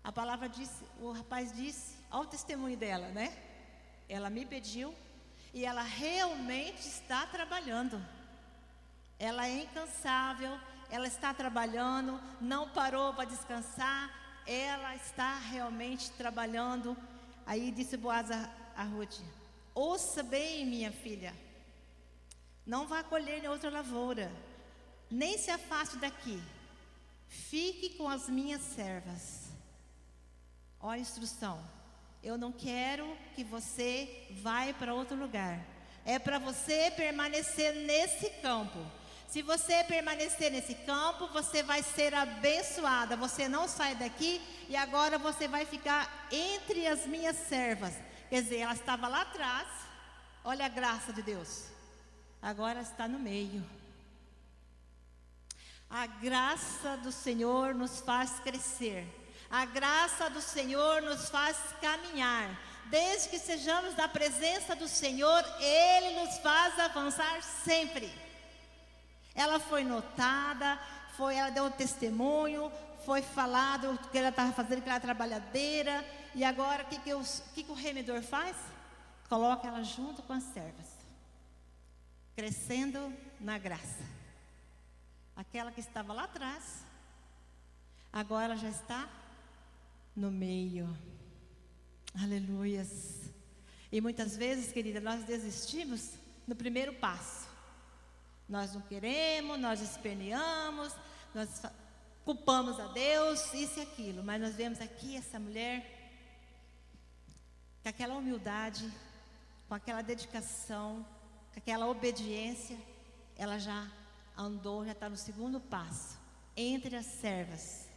A 0.02 0.11
palavra 0.11 0.49
disse, 0.49 0.83
o 1.00 1.12
rapaz 1.12 1.52
disse, 1.52 1.95
ao 2.11 2.26
testemunho 2.26 2.76
dela, 2.76 3.07
né? 3.11 3.33
Ela 4.09 4.28
me 4.28 4.45
pediu 4.45 4.93
e 5.52 5.64
ela 5.64 5.83
realmente 5.83 6.81
está 6.81 7.25
trabalhando. 7.28 8.04
ela 9.16 9.47
é 9.47 9.62
incansável, 9.62 10.59
ela 10.94 11.08
está 11.08 11.34
trabalhando, 11.34 12.20
não 12.40 12.68
parou 12.68 13.12
para 13.14 13.24
descansar, 13.24 14.12
ela 14.46 14.94
está 14.94 15.38
realmente 15.38 16.08
trabalhando. 16.12 16.96
Aí 17.44 17.72
disse 17.72 17.96
Boaz 17.96 18.30
a, 18.30 18.48
a 18.76 18.84
Ruth: 18.84 19.18
Ouça 19.74 20.22
bem, 20.22 20.64
minha 20.64 20.92
filha, 20.92 21.34
não 22.64 22.86
vá 22.86 23.02
colher 23.02 23.42
em 23.42 23.48
outra 23.48 23.70
lavoura, 23.70 24.30
nem 25.10 25.36
se 25.36 25.50
afaste 25.50 25.96
daqui, 25.96 26.40
fique 27.26 27.90
com 27.96 28.08
as 28.08 28.28
minhas 28.28 28.62
servas. 28.62 29.48
Olha 30.78 30.98
a 30.98 31.00
instrução. 31.00 31.58
Eu 32.22 32.38
não 32.38 32.52
quero 32.52 33.18
que 33.34 33.42
você 33.42 34.28
vá 34.42 34.72
para 34.78 34.94
outro 34.94 35.16
lugar. 35.16 35.60
É 36.06 36.20
para 36.20 36.38
você 36.38 36.92
permanecer 36.92 37.74
nesse 37.84 38.30
campo. 38.40 38.78
Se 39.28 39.43
você 39.43 39.83
permanecer 39.85 40.50
nesse 40.50 40.75
campo, 40.75 41.26
você 41.28 41.62
vai 41.62 41.83
ser 41.83 42.14
abençoada. 42.14 43.16
Você 43.16 43.49
não 43.49 43.66
sai 43.66 43.95
daqui 43.95 44.40
e 44.69 44.76
agora 44.76 45.19
você 45.19 45.49
vai 45.49 45.66
ficar 45.66 46.28
entre 46.31 46.87
as 46.87 47.07
minhas 47.07 47.37
servas. 47.37 47.95
Quer 48.31 48.43
dizer, 48.43 48.59
ela 48.59 48.75
estava 48.75 49.09
lá 49.09 49.23
atrás. 49.23 49.69
Olha 50.45 50.66
a 50.66 50.69
graça 50.69 51.12
de 51.12 51.23
Deus. 51.23 51.64
Agora 52.40 52.81
está 52.81 53.09
no 53.09 53.19
meio. 53.19 53.64
A 55.88 56.07
graça 56.07 56.97
do 56.99 57.11
Senhor 57.11 57.75
nos 57.75 58.00
faz 58.00 58.40
crescer. 58.40 59.07
A 59.50 59.64
graça 59.64 60.28
do 60.28 60.43
Senhor 60.43 61.02
nos 61.02 61.28
faz 61.28 61.57
caminhar. 61.81 62.59
Desde 62.87 63.28
que 63.28 63.38
sejamos 63.38 63.95
da 63.95 64.09
presença 64.09 64.75
do 64.75 64.88
Senhor, 64.88 65.45
Ele 65.61 66.21
nos 66.21 66.38
faz 66.38 66.78
avançar 66.78 67.43
sempre. 67.43 68.24
Ela 69.34 69.58
foi 69.58 69.84
notada, 69.84 70.78
foi, 71.16 71.36
ela 71.36 71.50
deu 71.50 71.64
um 71.64 71.70
testemunho, 71.70 72.70
foi 73.04 73.22
falado 73.22 73.98
que 74.10 74.18
ela 74.18 74.28
estava 74.28 74.52
fazendo, 74.52 74.82
que 74.82 74.88
ela 74.88 74.96
era 74.96 75.04
trabalhadeira. 75.04 76.04
E 76.34 76.44
agora 76.44 76.82
o 76.82 76.86
que, 76.86 76.98
que, 76.98 77.10
que, 77.54 77.62
que 77.64 77.70
o 77.70 77.74
remedor 77.74 78.22
faz? 78.22 78.56
Coloca 79.28 79.66
ela 79.66 79.82
junto 79.82 80.22
com 80.22 80.32
as 80.32 80.44
servas, 80.44 80.86
crescendo 82.36 83.12
na 83.40 83.58
graça. 83.58 84.04
Aquela 85.36 85.72
que 85.72 85.80
estava 85.80 86.12
lá 86.12 86.24
atrás, 86.24 86.84
agora 88.12 88.44
ela 88.44 88.56
já 88.56 88.68
está 88.68 89.08
no 90.14 90.30
meio. 90.30 90.96
Aleluias. 92.20 93.32
E 93.90 94.00
muitas 94.00 94.36
vezes, 94.36 94.72
querida, 94.72 95.00
nós 95.00 95.24
desistimos 95.24 96.12
no 96.46 96.54
primeiro 96.54 96.94
passo. 96.94 97.43
Nós 98.48 98.74
não 98.74 98.80
queremos, 98.82 99.58
nós 99.58 99.80
esperneamos, 99.80 100.92
nós 101.34 101.62
culpamos 102.24 102.78
a 102.78 102.88
Deus, 102.88 103.52
isso 103.54 103.78
e 103.78 103.82
aquilo. 103.82 104.22
Mas 104.22 104.40
nós 104.40 104.54
vemos 104.54 104.80
aqui 104.80 105.16
essa 105.16 105.38
mulher 105.38 105.94
com 107.82 107.88
aquela 107.88 108.14
humildade, 108.14 108.90
com 109.68 109.74
aquela 109.74 110.02
dedicação, 110.02 111.04
com 111.52 111.58
aquela 111.58 111.86
obediência, 111.86 112.78
ela 113.36 113.58
já 113.58 113.90
andou, 114.36 114.84
já 114.84 114.92
está 114.92 115.08
no 115.08 115.16
segundo 115.16 115.60
passo, 115.60 116.18
entre 116.56 116.96
as 116.96 117.06
servas. 117.06 117.88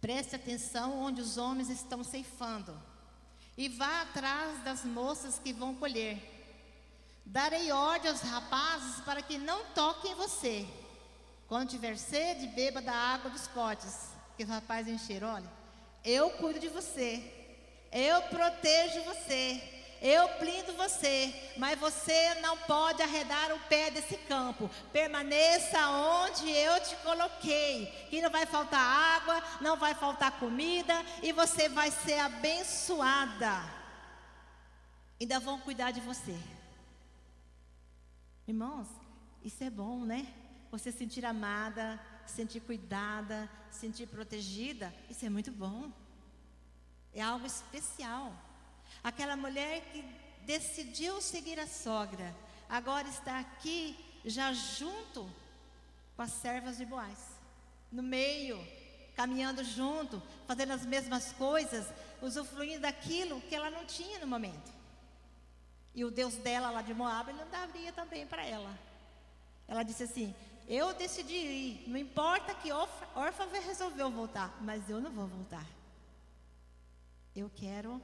Preste 0.00 0.36
atenção 0.36 0.98
onde 1.00 1.20
os 1.20 1.36
homens 1.36 1.70
estão 1.70 2.02
ceifando, 2.02 2.80
e 3.56 3.68
vá 3.68 4.02
atrás 4.02 4.62
das 4.62 4.84
moças 4.84 5.38
que 5.38 5.52
vão 5.52 5.74
colher. 5.74 6.37
Darei 7.30 7.70
ordem 7.70 8.10
aos 8.10 8.22
rapazes 8.22 9.02
para 9.04 9.20
que 9.20 9.36
não 9.36 9.62
toquem 9.74 10.14
você. 10.14 10.66
Quando 11.46 11.68
tiver 11.68 11.94
sede, 11.98 12.46
beba 12.46 12.80
da 12.80 12.94
água 12.94 13.30
dos 13.30 13.46
potes. 13.48 14.08
Que 14.34 14.44
os 14.44 14.48
rapazes 14.48 14.94
encheram, 14.94 15.34
olha. 15.34 15.50
Eu 16.02 16.30
cuido 16.30 16.58
de 16.58 16.68
você. 16.68 17.22
Eu 17.92 18.22
protejo 18.22 19.02
você. 19.02 19.62
Eu 20.00 20.26
blindo 20.38 20.72
você. 20.72 21.52
Mas 21.58 21.78
você 21.78 22.34
não 22.36 22.56
pode 22.56 23.02
arredar 23.02 23.52
o 23.52 23.60
pé 23.68 23.90
desse 23.90 24.16
campo. 24.16 24.70
Permaneça 24.90 25.86
onde 25.86 26.50
eu 26.50 26.80
te 26.80 26.96
coloquei. 26.96 28.06
Que 28.08 28.22
não 28.22 28.30
vai 28.30 28.46
faltar 28.46 28.80
água, 28.80 29.42
não 29.60 29.76
vai 29.76 29.94
faltar 29.94 30.32
comida. 30.38 30.94
E 31.22 31.30
você 31.32 31.68
vai 31.68 31.90
ser 31.90 32.20
abençoada. 32.20 33.52
Ainda 35.20 35.38
vão 35.38 35.60
cuidar 35.60 35.90
de 35.90 36.00
você. 36.00 36.34
Irmãos, 38.48 38.88
isso 39.44 39.62
é 39.62 39.68
bom, 39.68 40.06
né? 40.06 40.26
Você 40.70 40.90
sentir 40.90 41.22
amada, 41.26 42.00
sentir 42.24 42.60
cuidada, 42.60 43.46
sentir 43.70 44.06
protegida, 44.06 44.90
isso 45.10 45.26
é 45.26 45.28
muito 45.28 45.52
bom. 45.52 45.92
É 47.12 47.20
algo 47.20 47.44
especial. 47.44 48.32
Aquela 49.04 49.36
mulher 49.36 49.82
que 49.92 50.02
decidiu 50.46 51.20
seguir 51.20 51.60
a 51.60 51.66
sogra, 51.66 52.34
agora 52.70 53.06
está 53.06 53.38
aqui 53.38 53.94
já 54.24 54.50
junto 54.54 55.30
com 56.16 56.22
as 56.22 56.32
servas 56.32 56.78
de 56.78 56.86
Boaz, 56.86 57.18
no 57.92 58.02
meio, 58.02 58.58
caminhando 59.14 59.62
junto, 59.62 60.22
fazendo 60.46 60.72
as 60.72 60.86
mesmas 60.86 61.32
coisas, 61.32 61.86
usufruindo 62.22 62.80
daquilo 62.80 63.42
que 63.42 63.54
ela 63.54 63.68
não 63.68 63.84
tinha 63.84 64.18
no 64.18 64.26
momento. 64.26 64.77
E 65.98 66.04
o 66.04 66.12
Deus 66.12 66.36
dela 66.36 66.70
lá 66.70 66.80
de 66.80 66.94
Moab, 66.94 67.28
ele 67.28 67.40
não 67.40 67.50
daria 67.50 67.92
também 67.92 68.24
para 68.24 68.46
ela. 68.46 68.72
Ela 69.66 69.82
disse 69.82 70.04
assim: 70.04 70.32
Eu 70.68 70.94
decidi 70.94 71.34
ir, 71.34 71.88
não 71.88 71.96
importa 71.96 72.54
que 72.54 72.70
órfã 72.70 73.48
resolveu 73.66 74.08
voltar, 74.08 74.56
mas 74.62 74.88
eu 74.88 75.00
não 75.00 75.10
vou 75.10 75.26
voltar. 75.26 75.66
Eu 77.34 77.50
quero 77.52 78.00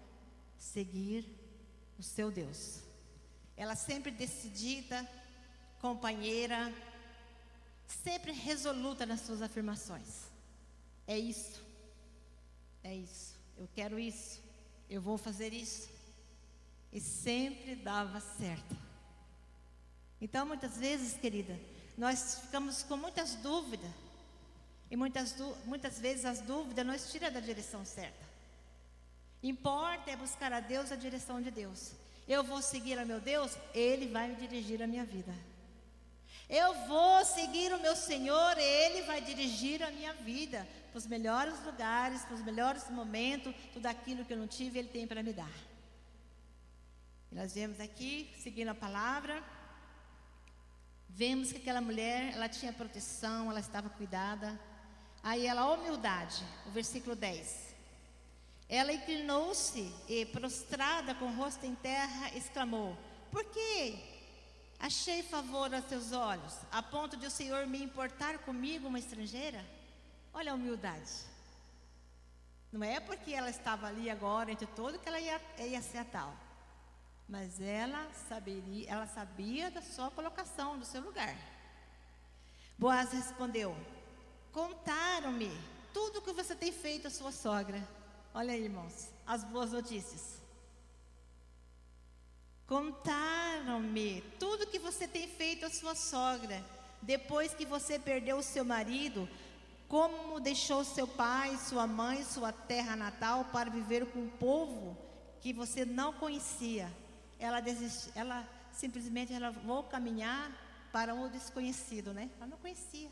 seguir 0.59 1.25
o 1.97 2.03
seu 2.03 2.33
Deus. 2.33 2.81
Ela 3.57 3.77
sempre 3.77 4.11
decidida, 4.11 5.09
companheira, 5.81 6.75
sempre 7.87 8.33
resoluta 8.33 9.07
nas 9.07 9.21
suas 9.21 9.41
afirmações. 9.41 10.25
É 11.07 11.17
isso, 11.17 11.63
é 12.83 12.93
isso, 12.93 13.37
eu 13.57 13.69
quero 13.73 14.01
isso, 14.01 14.43
eu 14.91 15.01
vou 15.01 15.17
fazer 15.17 15.53
isso 15.53 15.94
e 16.95 17.01
sempre 17.01 17.75
dava 17.75 18.21
certo. 18.21 18.77
Então, 20.21 20.47
muitas 20.47 20.79
vezes, 20.79 21.19
querida, 21.19 21.59
nós 21.99 22.41
ficamos 22.43 22.85
com 22.85 22.97
muitas 22.97 23.35
dúvidas. 23.35 23.91
E 24.91 24.97
muitas, 24.97 25.35
muitas 25.65 25.99
vezes 25.99 26.25
as 26.25 26.41
dúvidas 26.41 26.87
nos 26.87 27.11
tiram 27.11 27.33
da 27.33 27.41
direção 27.41 27.85
certa. 27.85 28.25
Importa 29.43 30.11
é 30.11 30.17
buscar 30.17 30.53
a 30.53 30.61
Deus 30.61 30.93
a 30.93 30.97
direção 30.97 31.43
de 31.43 31.51
Deus. 31.51 31.93
Eu 32.29 32.45
vou 32.45 32.63
seguir 32.63 32.99
a 32.99 33.05
meu 33.05 33.21
Deus, 33.21 33.59
Ele 33.75 34.07
vai 34.07 34.29
me 34.29 34.37
dirigir 34.37 34.83
a 34.83 34.87
minha 34.87 35.05
vida. 35.05 35.35
Eu 36.49 36.87
vou 36.87 37.25
seguir 37.25 37.73
o 37.73 37.81
meu 37.81 37.97
Senhor, 37.97 38.57
Ele 38.57 39.03
vai 39.03 39.21
dirigir 39.21 39.83
a 39.83 39.91
minha 39.91 40.13
vida 40.15 40.67
para 40.91 40.99
os 40.99 41.07
melhores 41.07 41.61
lugares, 41.65 42.25
para 42.25 42.35
os 42.35 42.43
melhores 42.43 42.89
momentos, 42.89 43.55
tudo 43.73 43.87
aquilo 43.87 44.25
que 44.25 44.33
eu 44.33 44.39
não 44.39 44.47
tive, 44.47 44.79
Ele 44.79 44.89
tem 44.89 45.07
para 45.07 45.23
me 45.23 45.33
dar. 45.33 45.74
Nós 47.35 47.53
vemos 47.53 47.81
aqui, 47.81 48.33
seguindo 48.39 48.69
a 48.69 48.77
palavra, 48.77 49.43
vemos 51.09 51.51
que 51.51 51.59
aquela 51.59 51.81
mulher, 51.81 52.33
ela 52.33 52.49
tinha 52.49 52.73
proteção, 52.73 53.51
ela 53.51 53.59
estava 53.59 53.91
cuidada. 53.91 54.57
Aí 55.21 55.45
ela, 55.45 55.69
humildade, 55.75 56.45
o 56.65 56.71
versículo 56.71 57.17
10. 57.17 57.75
Ela 58.69 58.93
inclinou-se 58.93 59.93
e, 60.09 60.27
prostrada 60.27 61.13
com 61.17 61.25
o 61.25 61.35
rosto 61.35 61.67
em 61.67 61.75
terra, 61.75 62.31
exclamou: 62.37 62.97
Por 63.33 63.45
que 63.47 63.99
achei 64.79 65.25
favor 65.25 65.75
aos 65.75 65.87
teus 65.87 66.13
olhos, 66.13 66.57
a 66.71 66.85
ponto 66.85 67.17
de 67.17 67.27
o 67.27 67.31
Senhor 67.33 67.67
me 67.67 67.83
importar 67.83 68.39
comigo, 68.39 68.87
uma 68.87 69.01
estrangeira? 69.01 69.67
Olha 70.33 70.53
a 70.53 70.55
humildade. 70.55 71.11
Não 72.71 72.85
é 72.85 73.01
porque 73.01 73.33
ela 73.33 73.51
estava 73.51 73.89
ali 73.89 74.09
agora 74.09 74.53
entre 74.53 74.69
todos 74.69 75.01
que 75.01 75.09
ela 75.09 75.19
ia, 75.19 75.41
ia 75.59 75.83
ser 75.83 75.99
a 75.99 76.05
tal. 76.05 76.44
Mas 77.29 77.61
ela 77.61 78.11
saberia, 78.29 78.91
ela 78.91 79.07
sabia 79.07 79.71
da 79.71 79.81
sua 79.81 80.11
colocação, 80.11 80.79
do 80.79 80.85
seu 80.85 81.01
lugar. 81.01 81.37
Boaz 82.79 83.13
respondeu: 83.13 83.75
Contaram-me 84.53 85.51
tudo 85.93 86.19
o 86.19 86.23
que 86.23 86.33
você 86.33 86.55
tem 86.55 86.71
feito 86.71 87.09
à 87.09 87.11
sua 87.11 87.33
sogra. 87.33 87.87
Olha 88.35 88.53
aí, 88.53 88.65
irmãos, 88.65 89.09
as 89.27 89.43
boas 89.45 89.73
notícias. 89.73 90.43
Contaram-me 92.67 94.21
tudo 94.39 94.65
o 94.65 94.67
que 94.67 94.79
você 94.79 95.07
tem 95.07 95.29
feito 95.29 95.65
à 95.65 95.71
sua 95.71 95.95
sogra, 95.95 96.65
depois 97.01 97.55
que 97.55 97.65
você 97.65 97.99
perdeu 97.99 98.39
o 98.39 98.43
seu 98.43 98.65
marido, 98.65 99.29
como 99.89 100.41
deixou 100.41 100.83
seu 100.83 101.07
pai, 101.07 101.57
sua 101.57 101.87
mãe, 101.87 102.25
sua 102.25 102.53
terra 102.53 102.97
natal 102.97 103.47
para 103.47 103.71
viver 103.71 104.07
com 104.07 104.21
um 104.21 104.31
povo 104.31 104.97
que 105.41 105.53
você 105.53 105.85
não 105.85 106.13
conhecia 106.13 106.91
ela, 107.45 107.63
ela 108.15 108.49
simplesmente 108.73 109.33
ela 109.33 109.51
vou 109.51 109.85
caminhar 109.85 110.51
para 110.93 111.15
um 111.15 111.29
desconhecido, 111.29 112.13
né? 112.13 112.31
Ela 112.37 112.47
não 112.47 112.59
conhecia. 112.59 113.11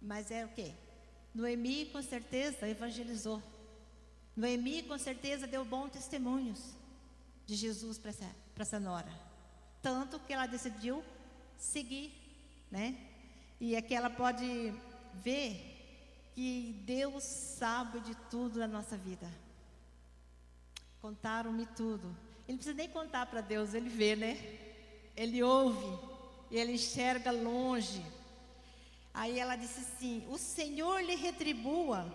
Mas 0.00 0.30
é 0.30 0.44
o 0.44 0.48
quê? 0.48 0.72
Noemi, 1.34 1.86
com 1.86 2.02
certeza, 2.02 2.68
evangelizou. 2.68 3.42
Noemi, 4.36 4.82
com 4.82 4.98
certeza, 4.98 5.46
deu 5.46 5.64
bons 5.64 5.90
testemunhos 5.90 6.74
de 7.46 7.54
Jesus 7.54 7.98
para 7.98 8.10
essa, 8.10 8.30
essa 8.56 8.80
nora. 8.80 9.12
Tanto 9.82 10.18
que 10.20 10.32
ela 10.32 10.46
decidiu 10.46 11.02
seguir, 11.56 12.12
né? 12.70 12.96
E 13.60 13.76
aqui 13.76 13.94
ela 13.94 14.10
pode 14.10 14.74
ver 15.14 16.32
que 16.34 16.82
Deus 16.86 17.22
sabe 17.24 18.00
de 18.00 18.14
tudo 18.30 18.58
na 18.58 18.66
nossa 18.66 18.96
vida. 18.96 19.30
Contaram-me 21.00 21.66
tudo. 21.66 22.14
Ele 22.50 22.56
não 22.56 22.64
precisa 22.64 22.76
nem 22.76 22.88
contar 22.88 23.26
para 23.26 23.40
Deus, 23.40 23.74
ele 23.74 23.88
vê, 23.88 24.16
né? 24.16 24.36
Ele 25.16 25.40
ouve, 25.40 25.86
ele 26.50 26.72
enxerga 26.72 27.30
longe. 27.30 28.04
Aí 29.14 29.38
ela 29.38 29.54
disse 29.54 29.78
assim: 29.82 30.26
O 30.28 30.36
Senhor 30.36 31.00
lhe 31.00 31.14
retribua 31.14 32.12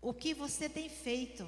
o 0.00 0.14
que 0.14 0.32
você 0.32 0.70
tem 0.70 0.88
feito, 0.88 1.46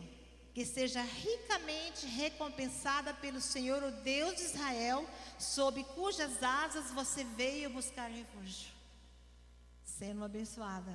que 0.53 0.67
seja 0.67 1.01
ricamente 1.01 2.05
recompensada 2.05 3.15
pelo 3.15 3.41
Senhor, 3.41 3.83
o 3.83 3.91
Deus 4.03 4.37
de 4.37 4.43
Israel, 4.43 5.09
sob 5.39 5.83
cujas 5.95 6.43
asas 6.43 6.91
você 6.91 7.25
veio 7.25 7.71
buscar 7.71 8.11
refúgio. 8.11 8.71
Sendo 9.83 10.23
abençoada. 10.23 10.93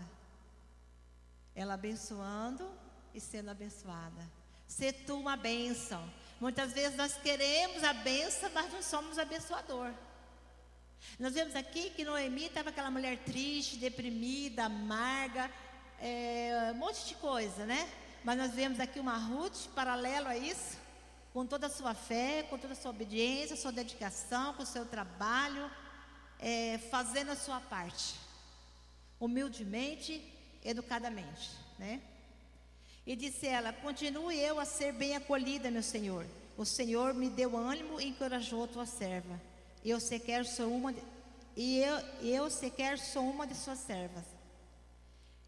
Ela 1.55 1.73
abençoando 1.73 2.71
e 3.15 3.19
sendo 3.19 3.49
abençoada. 3.49 4.38
Ser 4.69 4.93
tu 4.93 5.15
uma 5.15 5.35
bênção. 5.35 6.07
Muitas 6.39 6.71
vezes 6.71 6.95
nós 6.95 7.15
queremos 7.15 7.83
a 7.83 7.91
bênção, 7.91 8.51
mas 8.53 8.71
não 8.71 8.83
somos 8.83 9.17
abençoador. 9.17 9.91
Nós 11.19 11.33
vemos 11.33 11.55
aqui 11.55 11.89
que 11.89 12.05
Noemi 12.05 12.45
estava 12.45 12.69
aquela 12.69 12.91
mulher 12.91 13.17
triste, 13.25 13.77
deprimida, 13.77 14.65
amarga, 14.65 15.49
é, 15.99 16.69
um 16.71 16.77
monte 16.77 17.07
de 17.07 17.15
coisa, 17.15 17.65
né? 17.65 17.89
Mas 18.23 18.37
nós 18.37 18.51
vemos 18.51 18.79
aqui 18.79 18.99
uma 18.99 19.17
Ruth 19.17 19.67
paralelo 19.73 20.27
a 20.27 20.37
isso, 20.37 20.77
com 21.33 21.47
toda 21.47 21.65
a 21.65 21.69
sua 21.69 21.95
fé, 21.95 22.43
com 22.43 22.57
toda 22.59 22.73
a 22.73 22.75
sua 22.75 22.91
obediência, 22.91 23.55
sua 23.55 23.71
dedicação, 23.71 24.53
com 24.53 24.61
o 24.61 24.67
seu 24.67 24.85
trabalho, 24.85 25.69
é, 26.39 26.77
fazendo 26.91 27.31
a 27.31 27.35
sua 27.35 27.59
parte, 27.59 28.13
humildemente, 29.19 30.23
educadamente, 30.63 31.49
né? 31.79 31.99
E 33.09 33.15
disse 33.15 33.47
ela: 33.47 33.73
Continue 33.73 34.37
eu 34.39 34.59
a 34.59 34.65
ser 34.65 34.93
bem 34.93 35.15
acolhida, 35.15 35.71
meu 35.71 35.81
senhor. 35.81 36.27
O 36.55 36.63
Senhor 36.63 37.11
me 37.15 37.27
deu 37.27 37.57
ânimo 37.57 37.99
e 37.99 38.09
encorajou 38.09 38.65
a 38.65 38.67
tua 38.67 38.85
serva. 38.85 39.41
Eu 39.83 39.99
sequer 39.99 40.45
sou 40.45 40.71
uma 40.71 40.93
de, 40.93 41.01
e 41.55 41.79
eu, 41.79 41.97
eu 42.21 42.51
sequer 42.51 42.99
sou 42.99 43.27
uma 43.27 43.47
de 43.47 43.55
suas 43.55 43.79
servas. 43.79 44.23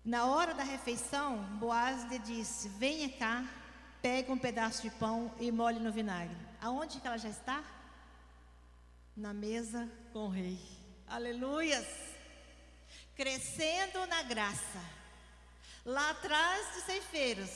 Na 0.03 0.25
hora 0.25 0.55
da 0.55 0.63
refeição, 0.63 1.37
Boaz 1.59 2.03
lhe 2.05 2.17
disse: 2.17 2.67
Venha 2.67 3.07
cá, 3.09 3.45
pegue 4.01 4.31
um 4.31 4.39
pedaço 4.39 4.81
de 4.81 4.89
pão 4.89 5.31
e 5.39 5.51
molhe 5.51 5.79
no 5.79 5.91
vinagre. 5.91 6.35
Aonde 6.59 6.99
que 6.99 7.05
ela 7.05 7.17
já 7.19 7.29
está? 7.29 7.63
Na 9.15 9.35
mesa 9.35 9.87
com 10.11 10.25
o 10.25 10.29
rei. 10.29 10.57
Aleluias! 11.07 11.85
Crescendo 13.15 14.07
na 14.07 14.23
graça. 14.23 15.00
Lá 15.83 16.11
atrás 16.11 16.75
dos 16.75 16.83
ceifeiros, 16.83 17.49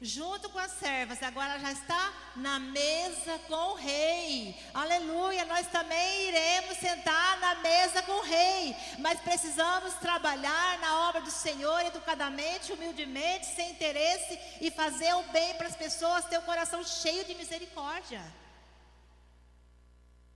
junto 0.00 0.50
com 0.50 0.58
as 0.58 0.72
servas, 0.72 1.22
agora 1.22 1.58
já 1.58 1.72
está 1.72 2.12
na 2.36 2.58
mesa 2.58 3.38
com 3.48 3.72
o 3.72 3.74
rei. 3.74 4.54
Aleluia, 4.74 5.46
nós 5.46 5.66
também 5.68 6.28
iremos 6.28 6.76
sentar 6.76 7.40
na 7.40 7.54
mesa 7.56 8.02
com 8.02 8.12
o 8.12 8.22
rei, 8.22 8.76
mas 8.98 9.18
precisamos 9.20 9.94
trabalhar 9.94 10.78
na 10.78 11.08
obra 11.08 11.22
do 11.22 11.30
Senhor 11.30 11.80
educadamente, 11.86 12.70
humildemente, 12.70 13.46
sem 13.46 13.70
interesse 13.70 14.38
e 14.60 14.70
fazer 14.70 15.14
o 15.14 15.22
bem 15.32 15.54
para 15.54 15.68
as 15.68 15.76
pessoas, 15.76 16.26
ter 16.26 16.38
o 16.38 16.42
coração 16.42 16.84
cheio 16.84 17.24
de 17.24 17.34
misericórdia. 17.34 18.22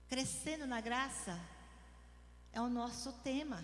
Crescendo 0.07 0.65
na 0.65 0.81
graça 0.81 1.39
é 2.51 2.59
o 2.59 2.67
nosso 2.67 3.13
tema. 3.23 3.63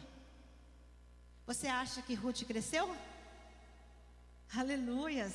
Você 1.47 1.67
acha 1.67 2.04
que 2.04 2.13
Ruth 2.13 2.43
cresceu? 2.43 2.95
Aleluias. 4.53 5.34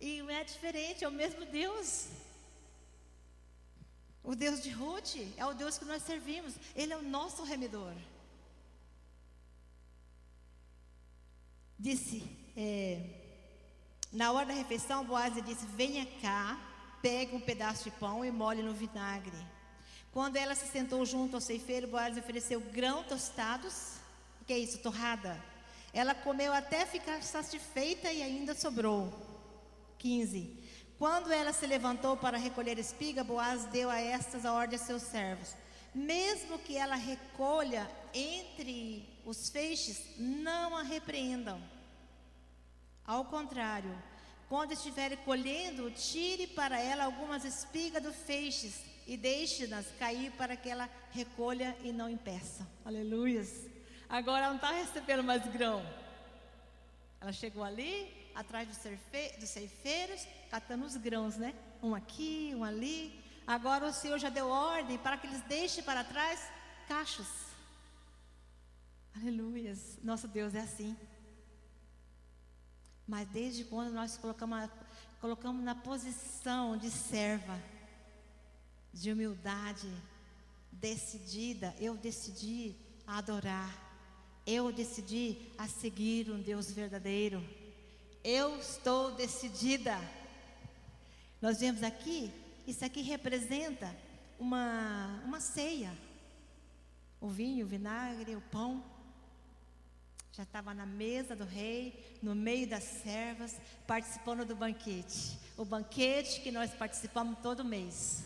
E 0.00 0.20
é 0.20 0.44
diferente, 0.44 1.04
é 1.04 1.08
o 1.08 1.12
mesmo 1.12 1.44
Deus. 1.46 2.08
O 4.22 4.34
Deus 4.34 4.62
de 4.62 4.70
Ruth 4.70 5.16
é 5.36 5.46
o 5.46 5.54
Deus 5.54 5.78
que 5.78 5.84
nós 5.84 6.02
servimos. 6.02 6.54
Ele 6.74 6.92
é 6.92 6.96
o 6.96 7.02
nosso 7.02 7.44
remedor. 7.44 7.94
Disse, 11.78 12.24
é, 12.56 13.26
na 14.12 14.32
hora 14.32 14.46
da 14.46 14.54
refeição, 14.54 15.04
Boaz 15.04 15.34
disse: 15.44 15.66
Venha 15.66 16.06
cá, 16.20 16.58
pegue 17.02 17.36
um 17.36 17.40
pedaço 17.40 17.84
de 17.84 17.90
pão 17.92 18.24
e 18.24 18.30
molhe 18.30 18.62
no 18.62 18.72
vinagre. 18.72 19.36
Quando 20.10 20.36
ela 20.36 20.54
se 20.54 20.66
sentou 20.66 21.04
junto 21.04 21.36
ao 21.36 21.40
ceifeiro, 21.40 21.86
Boaz 21.86 22.16
ofereceu 22.16 22.60
grão 22.60 23.04
tostados. 23.04 23.96
Que 24.46 24.54
é 24.54 24.58
isso? 24.58 24.78
Torrada. 24.78 25.40
Ela 25.96 26.14
comeu 26.14 26.52
até 26.52 26.84
ficar 26.84 27.22
satisfeita 27.22 28.12
e 28.12 28.22
ainda 28.22 28.54
sobrou. 28.54 29.10
15. 29.98 30.62
Quando 30.98 31.32
ela 31.32 31.54
se 31.54 31.66
levantou 31.66 32.18
para 32.18 32.36
recolher 32.36 32.78
espiga, 32.78 33.24
Boaz 33.24 33.64
deu 33.64 33.88
a 33.88 33.98
estas 33.98 34.44
a 34.44 34.52
ordem 34.52 34.78
a 34.78 34.82
seus 34.82 35.00
servos: 35.00 35.54
Mesmo 35.94 36.58
que 36.58 36.76
ela 36.76 36.96
recolha 36.96 37.90
entre 38.12 39.08
os 39.24 39.48
feixes, 39.48 40.18
não 40.18 40.76
a 40.76 40.82
repreendam. 40.82 41.58
Ao 43.02 43.24
contrário, 43.24 43.96
quando 44.50 44.72
estiver 44.72 45.16
colhendo, 45.24 45.90
tire 45.92 46.46
para 46.46 46.78
ela 46.78 47.04
algumas 47.04 47.42
espigas 47.42 48.02
do 48.02 48.12
feixes 48.12 48.82
e 49.06 49.16
deixe-nas 49.16 49.86
cair 49.98 50.30
para 50.32 50.56
que 50.56 50.68
ela 50.68 50.90
recolha 51.10 51.74
e 51.82 51.90
não 51.90 52.10
impeça. 52.10 52.68
Aleluias. 52.84 53.75
Agora 54.08 54.44
ela 54.44 54.48
não 54.48 54.56
está 54.56 54.70
recebendo 54.70 55.22
mais 55.22 55.44
grão. 55.52 55.84
Ela 57.20 57.32
chegou 57.32 57.64
ali, 57.64 58.30
atrás 58.34 58.68
dos, 58.68 58.78
dos 59.40 59.48
ceifeiros, 59.48 60.26
catando 60.50 60.84
os 60.84 60.96
grãos, 60.96 61.36
né? 61.36 61.54
Um 61.82 61.94
aqui, 61.94 62.52
um 62.54 62.62
ali. 62.62 63.22
Agora 63.46 63.86
o 63.86 63.92
Senhor 63.92 64.18
já 64.18 64.28
deu 64.28 64.48
ordem 64.48 64.98
para 64.98 65.16
que 65.16 65.26
eles 65.26 65.40
deixem 65.42 65.82
para 65.82 66.04
trás 66.04 66.40
cachos. 66.86 67.26
Aleluias. 69.16 69.98
Nosso 70.02 70.28
Deus 70.28 70.54
é 70.54 70.60
assim. 70.60 70.96
Mas 73.06 73.26
desde 73.28 73.64
quando 73.64 73.92
nós 73.92 74.16
colocamos, 74.16 74.68
colocamos 75.20 75.64
na 75.64 75.74
posição 75.74 76.76
de 76.76 76.90
serva, 76.90 77.58
de 78.92 79.12
humildade, 79.12 79.90
decidida, 80.72 81.74
eu 81.78 81.96
decidi 81.96 82.74
adorar, 83.06 83.85
eu 84.46 84.70
decidi 84.70 85.36
a 85.58 85.66
seguir 85.66 86.30
um 86.30 86.40
Deus 86.40 86.70
verdadeiro. 86.70 87.42
Eu 88.22 88.58
estou 88.58 89.12
decidida. 89.12 89.98
Nós 91.42 91.58
vemos 91.58 91.82
aqui, 91.82 92.32
isso 92.66 92.84
aqui 92.84 93.02
representa 93.02 93.94
uma, 94.38 95.20
uma 95.24 95.40
ceia. 95.40 95.92
O 97.20 97.28
vinho, 97.28 97.66
o 97.66 97.68
vinagre, 97.68 98.36
o 98.36 98.40
pão. 98.40 98.84
Já 100.32 100.44
estava 100.44 100.74
na 100.74 100.86
mesa 100.86 101.34
do 101.34 101.44
rei, 101.44 102.18
no 102.22 102.34
meio 102.34 102.68
das 102.68 102.84
servas, 102.84 103.56
participando 103.86 104.44
do 104.44 104.54
banquete. 104.54 105.38
O 105.56 105.64
banquete 105.64 106.40
que 106.40 106.52
nós 106.52 106.70
participamos 106.72 107.38
todo 107.40 107.64
mês. 107.64 108.22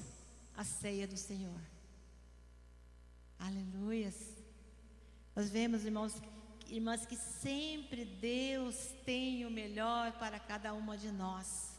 A 0.57 0.65
ceia 0.65 1.07
do 1.07 1.17
Senhor. 1.17 1.61
Aleluias. 3.39 4.30
Nós 5.35 5.49
vemos, 5.49 5.85
irmãos, 5.85 6.15
irmãs, 6.69 7.07
que 7.07 7.17
sempre 7.17 8.05
Deus 8.05 8.77
tem 9.05 9.47
o 9.47 9.51
melhor 9.51 10.13
para 10.19 10.39
cada 10.39 10.73
uma 10.75 10.97
de 10.99 11.11
nós. 11.11 11.71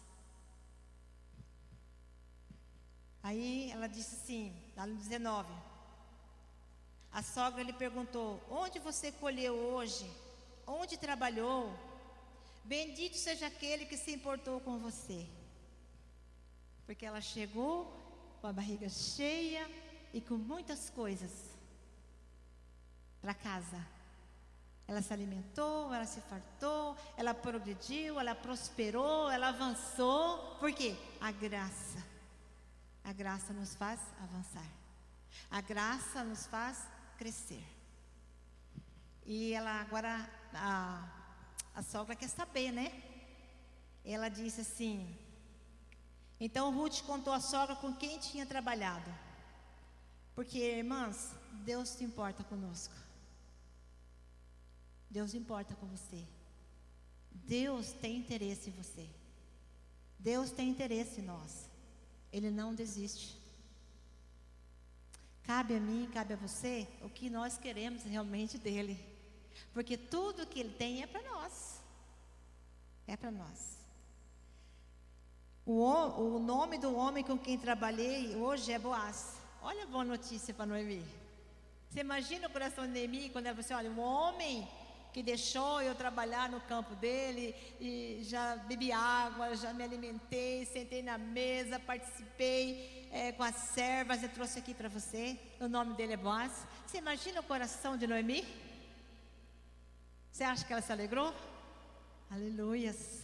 Aí 3.21 3.69
ela 3.71 3.87
disse 3.87 4.15
assim, 4.15 4.55
lá 4.75 4.85
no 4.87 4.95
19. 4.95 5.51
A 7.11 7.21
sogra 7.21 7.61
lhe 7.61 7.73
perguntou: 7.73 8.41
Onde 8.49 8.79
você 8.79 9.11
colheu 9.11 9.53
hoje? 9.53 10.09
Onde 10.65 10.97
trabalhou? 10.97 11.73
Bendito 12.63 13.17
seja 13.17 13.47
aquele 13.47 13.85
que 13.85 13.97
se 13.97 14.11
importou 14.13 14.61
com 14.61 14.79
você. 14.79 15.27
Porque 16.85 17.05
ela 17.05 17.19
chegou 17.19 17.93
com 18.39 18.47
a 18.47 18.53
barriga 18.53 18.87
cheia 18.87 19.69
e 20.13 20.21
com 20.21 20.35
muitas 20.35 20.89
coisas 20.89 21.50
para 23.21 23.33
casa. 23.33 23.85
Ela 24.87 25.01
se 25.01 25.13
alimentou, 25.13 25.93
ela 25.93 26.05
se 26.05 26.19
fartou, 26.21 26.97
ela 27.15 27.33
progrediu, 27.33 28.19
ela 28.19 28.35
prosperou, 28.35 29.29
ela 29.29 29.49
avançou. 29.49 30.55
Por 30.59 30.73
quê? 30.73 30.97
A 31.21 31.31
graça. 31.31 32.03
A 33.03 33.13
graça 33.13 33.53
nos 33.53 33.75
faz 33.75 33.99
avançar. 34.21 34.67
A 35.49 35.61
graça 35.61 36.23
nos 36.23 36.45
faz 36.47 36.87
crescer. 37.17 37.63
E 39.25 39.53
ela 39.53 39.79
agora, 39.81 40.29
a, 40.53 41.07
a 41.75 41.83
sogra 41.83 42.15
quer 42.15 42.27
saber, 42.27 42.71
né? 42.71 42.91
Ela 44.03 44.27
disse 44.29 44.61
assim: 44.61 45.17
então 46.43 46.73
Ruth 46.75 47.03
contou 47.03 47.31
à 47.31 47.39
sogra 47.39 47.75
com 47.75 47.93
quem 47.93 48.17
tinha 48.17 48.47
trabalhado. 48.47 49.13
Porque, 50.33 50.57
irmãs, 50.57 51.35
Deus 51.63 51.89
se 51.89 52.03
importa 52.03 52.43
conosco. 52.43 52.95
Deus 55.11 55.33
importa 55.33 55.75
com 55.75 55.85
você. 55.87 56.23
Deus 57.31 57.91
tem 57.91 58.15
interesse 58.17 58.69
em 58.69 58.73
você. 58.73 59.05
Deus 60.17 60.51
tem 60.51 60.69
interesse 60.69 61.19
em 61.19 61.25
nós. 61.25 61.69
Ele 62.31 62.49
não 62.49 62.73
desiste. 62.73 63.37
Cabe 65.43 65.75
a 65.75 65.79
mim, 65.81 66.09
cabe 66.13 66.33
a 66.33 66.37
você 66.37 66.87
o 67.01 67.09
que 67.09 67.29
nós 67.29 67.57
queremos 67.57 68.03
realmente 68.03 68.57
dele. 68.57 68.97
Porque 69.73 69.97
tudo 69.97 70.47
que 70.47 70.61
ele 70.61 70.73
tem 70.75 71.03
é 71.03 71.07
para 71.07 71.21
nós. 71.23 71.81
É 73.05 73.17
para 73.17 73.31
nós. 73.31 73.59
O, 75.65 75.83
o 75.83 76.39
nome 76.39 76.77
do 76.77 76.95
homem 76.95 77.23
com 77.23 77.37
quem 77.37 77.57
trabalhei 77.57 78.33
hoje 78.35 78.71
é 78.71 78.79
Boaz. 78.79 79.35
Olha 79.61 79.83
a 79.83 79.87
boa 79.87 80.05
notícia 80.05 80.53
para 80.53 80.65
Noemi. 80.65 81.05
Você 81.89 81.99
imagina 81.99 82.47
o 82.47 82.51
coração 82.51 82.85
de 82.85 82.93
Noemi 82.93 83.29
quando 83.29 83.47
falou 83.47 83.59
assim: 83.59 83.73
olha, 83.73 83.91
um 83.91 83.99
homem 83.99 84.67
que 85.13 85.21
deixou 85.21 85.81
eu 85.81 85.93
trabalhar 85.93 86.49
no 86.49 86.61
campo 86.61 86.95
dele 86.95 87.55
e 87.79 88.19
já 88.23 88.55
bebi 88.55 88.91
água, 88.91 89.55
já 89.55 89.73
me 89.73 89.83
alimentei, 89.83 90.65
sentei 90.65 91.01
na 91.01 91.17
mesa, 91.17 91.79
participei 91.79 93.09
é, 93.11 93.31
com 93.33 93.43
as 93.43 93.55
servas 93.55 94.23
e 94.23 94.29
trouxe 94.29 94.59
aqui 94.59 94.73
para 94.73 94.89
você. 94.89 95.37
O 95.59 95.67
nome 95.67 95.93
dele 95.95 96.13
é 96.13 96.17
Boaz. 96.17 96.65
Você 96.85 96.97
imagina 96.97 97.41
o 97.41 97.43
coração 97.43 97.97
de 97.97 98.07
Noemi? 98.07 98.45
Você 100.31 100.43
acha 100.43 100.65
que 100.65 100.71
ela 100.71 100.81
se 100.81 100.91
alegrou? 100.91 101.33
Aleluias. 102.29 103.20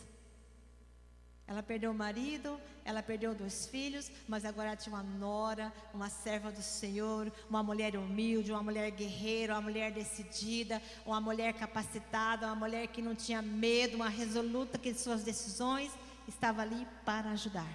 Ela 1.47 1.63
perdeu 1.63 1.91
o 1.91 1.93
marido, 1.93 2.59
ela 2.83 3.01
perdeu 3.01 3.33
dois 3.33 3.65
filhos, 3.67 4.11
mas 4.27 4.43
agora 4.43 4.75
tinha 4.75 4.93
uma 4.93 5.03
nora, 5.03 5.71
uma 5.93 6.09
serva 6.09 6.51
do 6.51 6.61
Senhor, 6.61 7.31
uma 7.49 7.63
mulher 7.63 7.95
humilde, 7.95 8.51
uma 8.51 8.61
mulher 8.61 8.91
guerreira, 8.91 9.53
uma 9.53 9.61
mulher 9.61 9.91
decidida, 9.91 10.81
uma 11.05 11.21
mulher 11.21 11.53
capacitada, 11.53 12.47
uma 12.47 12.55
mulher 12.55 12.87
que 12.87 13.01
não 13.01 13.15
tinha 13.15 13.41
medo, 13.41 13.95
uma 13.95 14.09
resoluta 14.09 14.77
que 14.77 14.93
suas 14.93 15.23
decisões 15.23 15.91
estava 16.27 16.61
ali 16.61 16.85
para 17.05 17.31
ajudar. 17.31 17.71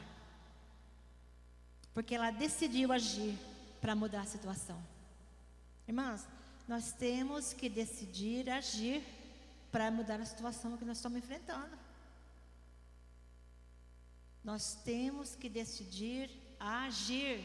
Porque 1.94 2.14
ela 2.14 2.30
decidiu 2.30 2.92
agir 2.92 3.38
para 3.80 3.94
mudar 3.94 4.20
a 4.20 4.26
situação. 4.26 4.78
Irmãs, 5.88 6.26
nós 6.68 6.92
temos 6.92 7.52
que 7.54 7.68
decidir 7.68 8.48
agir 8.50 9.02
para 9.70 9.90
mudar 9.90 10.20
a 10.20 10.24
situação 10.26 10.76
que 10.76 10.84
nós 10.84 10.98
estamos 10.98 11.18
enfrentando. 11.18 11.81
Nós 14.42 14.74
temos 14.84 15.36
que 15.36 15.48
decidir 15.48 16.30
agir. 16.58 17.44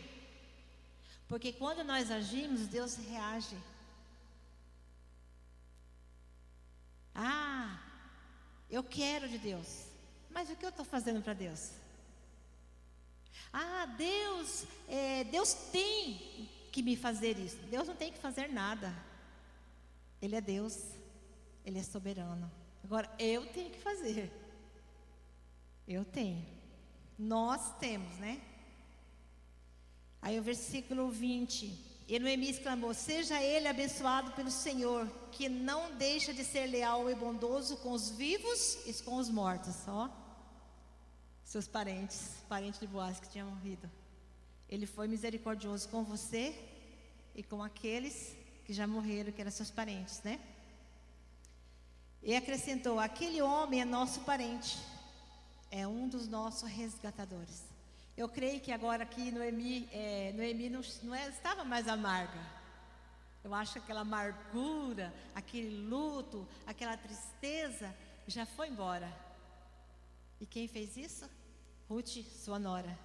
Porque 1.27 1.51
quando 1.51 1.83
nós 1.83 2.09
agimos, 2.09 2.67
Deus 2.67 2.95
reage. 2.95 3.57
Ah, 7.13 7.79
eu 8.69 8.83
quero 8.83 9.27
de 9.27 9.37
Deus. 9.37 9.87
Mas 10.29 10.49
o 10.49 10.55
que 10.55 10.65
eu 10.65 10.69
estou 10.69 10.85
fazendo 10.85 11.21
para 11.21 11.33
Deus? 11.33 11.71
Ah, 13.51 13.85
Deus, 13.97 14.65
é, 14.87 15.23
Deus 15.23 15.53
tem 15.71 16.47
que 16.71 16.81
me 16.81 16.95
fazer 16.95 17.37
isso. 17.39 17.57
Deus 17.69 17.87
não 17.87 17.95
tem 17.95 18.11
que 18.11 18.19
fazer 18.19 18.49
nada. 18.49 18.93
Ele 20.21 20.35
é 20.35 20.41
Deus. 20.41 20.79
Ele 21.65 21.79
é 21.79 21.83
soberano. 21.83 22.49
Agora 22.83 23.11
eu 23.19 23.45
tenho 23.47 23.71
que 23.71 23.79
fazer. 23.79 24.31
Eu 25.87 26.05
tenho. 26.05 26.56
Nós 27.17 27.75
temos, 27.79 28.15
né? 28.17 28.39
Aí 30.21 30.39
o 30.39 30.43
versículo 30.43 31.09
20. 31.09 31.85
E 32.07 32.19
Noemi 32.19 32.49
exclamou: 32.49 32.93
Seja 32.93 33.41
ele 33.41 33.67
abençoado 33.67 34.31
pelo 34.31 34.51
Senhor, 34.51 35.07
que 35.31 35.49
não 35.49 35.95
deixa 35.95 36.33
de 36.33 36.43
ser 36.43 36.67
leal 36.67 37.09
e 37.09 37.15
bondoso 37.15 37.77
com 37.77 37.91
os 37.91 38.09
vivos 38.11 38.77
e 38.85 38.93
com 39.03 39.15
os 39.15 39.29
mortos. 39.29 39.75
Ó, 39.87 40.09
seus 41.43 41.67
parentes, 41.67 42.29
parentes 42.47 42.79
de 42.79 42.87
Boaz 42.87 43.19
que 43.19 43.29
tinham 43.29 43.49
morrido. 43.49 43.89
Ele 44.69 44.85
foi 44.85 45.07
misericordioso 45.07 45.89
com 45.89 46.03
você 46.03 46.53
e 47.33 47.41
com 47.41 47.63
aqueles 47.63 48.35
que 48.65 48.73
já 48.73 48.85
morreram, 48.85 49.31
que 49.31 49.41
eram 49.41 49.51
seus 49.51 49.71
parentes, 49.71 50.21
né? 50.23 50.39
E 52.21 52.35
acrescentou: 52.35 52.99
Aquele 52.99 53.41
homem 53.41 53.81
é 53.81 53.85
nosso 53.85 54.19
parente 54.21 54.77
é 55.71 55.87
um 55.87 56.07
dos 56.07 56.27
nossos 56.27 56.69
resgatadores. 56.69 57.63
Eu 58.15 58.27
creio 58.27 58.59
que 58.59 58.71
agora 58.71 59.03
aqui 59.03 59.31
Noemi, 59.31 59.87
é, 59.91 60.33
Noemi 60.33 60.69
não, 60.69 60.81
não 61.03 61.13
é, 61.13 61.27
estava 61.29 61.63
mais 61.63 61.87
amarga. 61.87 62.39
Eu 63.43 63.53
acho 63.53 63.73
que 63.73 63.79
aquela 63.79 64.01
amargura, 64.01 65.13
aquele 65.35 65.87
luto, 65.87 66.47
aquela 66.65 66.97
tristeza 66.97 67.95
já 68.27 68.45
foi 68.45 68.69
embora. 68.69 69.11
E 70.41 70.45
quem 70.45 70.67
fez 70.67 70.97
isso? 70.97 71.29
Ruth, 71.87 72.23
sua 72.43 72.59
nora. 72.59 72.97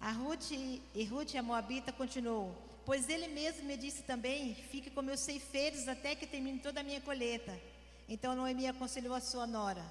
A 0.00 0.12
Ruth 0.12 0.52
e 0.52 1.04
Ruth 1.04 1.34
a 1.34 1.42
Moabita 1.42 1.92
continuou: 1.92 2.54
Pois 2.86 3.08
ele 3.08 3.28
mesmo 3.28 3.64
me 3.64 3.76
disse 3.76 4.02
também: 4.02 4.54
Fique 4.54 4.90
com 4.90 5.02
meus 5.02 5.20
ceifeiros 5.20 5.88
até 5.88 6.14
que 6.14 6.26
termine 6.26 6.60
toda 6.60 6.80
a 6.80 6.84
minha 6.84 7.00
colheita. 7.00 7.58
Então 8.08 8.34
Noemi 8.34 8.66
aconselhou 8.66 9.14
a 9.14 9.20
sua 9.20 9.46
nora, 9.46 9.84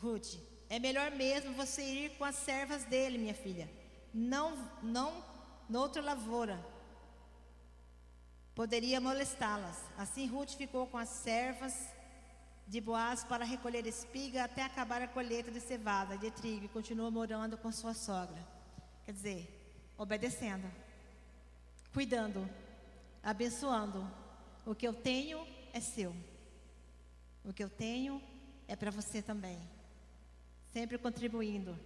Ruth, 0.00 0.36
é 0.68 0.78
melhor 0.78 1.10
mesmo 1.10 1.52
você 1.54 1.82
ir 1.82 2.10
com 2.16 2.24
as 2.24 2.36
servas 2.36 2.84
dele, 2.84 3.18
minha 3.18 3.34
filha. 3.34 3.68
Não, 4.14 4.56
não 4.82 5.24
noutra 5.68 6.00
lavoura. 6.02 6.64
Poderia 8.54 9.00
molestá-las. 9.00 9.78
Assim 9.96 10.26
Ruth 10.26 10.50
ficou 10.50 10.86
com 10.86 10.98
as 10.98 11.08
servas 11.08 11.74
de 12.66 12.80
Boaz 12.80 13.24
para 13.24 13.44
recolher 13.44 13.86
espiga 13.86 14.44
até 14.44 14.62
acabar 14.62 15.00
a 15.00 15.08
colheita 15.08 15.50
de 15.50 15.60
cevada, 15.60 16.18
de 16.18 16.30
trigo, 16.30 16.66
e 16.66 16.68
continuou 16.68 17.10
morando 17.10 17.56
com 17.56 17.72
sua 17.72 17.94
sogra. 17.94 18.46
Quer 19.04 19.12
dizer, 19.12 19.72
obedecendo, 19.96 20.70
cuidando, 21.94 22.48
abençoando. 23.22 24.06
O 24.66 24.74
que 24.74 24.86
eu 24.86 24.92
tenho 24.92 25.46
é 25.72 25.80
seu. 25.80 26.14
O 27.44 27.52
que 27.52 27.62
eu 27.62 27.70
tenho 27.70 28.22
é 28.66 28.76
para 28.76 28.90
você 28.90 29.22
também. 29.22 29.58
Sempre 30.72 30.98
contribuindo. 30.98 31.78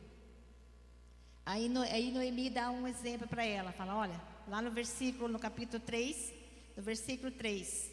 Aí, 1.44 1.68
no, 1.68 1.82
aí 1.82 2.10
Noemi 2.10 2.50
dá 2.50 2.70
um 2.70 2.86
exemplo 2.86 3.26
para 3.26 3.44
ela. 3.44 3.72
Fala, 3.72 3.96
olha, 3.96 4.20
lá 4.48 4.60
no 4.62 4.70
versículo, 4.70 5.28
no 5.28 5.38
capítulo 5.38 5.82
3, 5.82 6.32
no 6.76 6.82
versículo 6.82 7.30
3. 7.30 7.90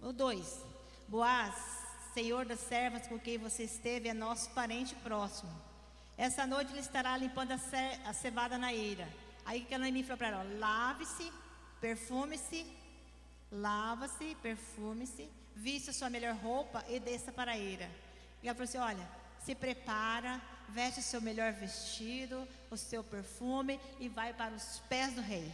O 0.00 0.12
2. 0.12 0.64
Boaz, 1.08 1.54
senhor 2.12 2.44
das 2.44 2.60
servas 2.60 3.06
com 3.06 3.18
quem 3.18 3.38
você 3.38 3.64
esteve, 3.64 4.08
é 4.08 4.14
nosso 4.14 4.50
parente 4.50 4.94
próximo. 4.96 5.50
Essa 6.16 6.46
noite 6.46 6.72
ele 6.72 6.80
estará 6.80 7.16
limpando 7.16 7.52
a, 7.52 7.58
a 8.04 8.12
cevada 8.12 8.58
na 8.58 8.74
eira. 8.74 9.08
Aí 9.44 9.64
que 9.64 9.74
a 9.74 9.78
Noemi 9.78 10.02
falou 10.02 10.18
para 10.18 10.28
ela: 10.28 10.58
lave-se, 10.58 11.32
perfume-se, 11.80 12.66
lava-se, 13.52 14.36
perfume-se, 14.42 15.28
vista 15.58 15.92
sua 15.92 16.08
melhor 16.08 16.34
roupa 16.36 16.84
e 16.88 17.00
desça 17.00 17.32
para 17.32 17.52
a 17.52 17.58
eira. 17.58 17.90
E 18.42 18.48
ela 18.48 18.54
falou 18.54 18.68
assim: 18.68 18.78
Olha, 18.78 19.08
se 19.44 19.54
prepara, 19.54 20.40
veste 20.68 21.00
o 21.00 21.02
seu 21.02 21.20
melhor 21.20 21.52
vestido, 21.52 22.46
o 22.70 22.76
seu 22.76 23.02
perfume 23.02 23.80
e 23.98 24.08
vai 24.08 24.32
para 24.32 24.54
os 24.54 24.80
pés 24.88 25.14
do 25.14 25.20
rei. 25.20 25.50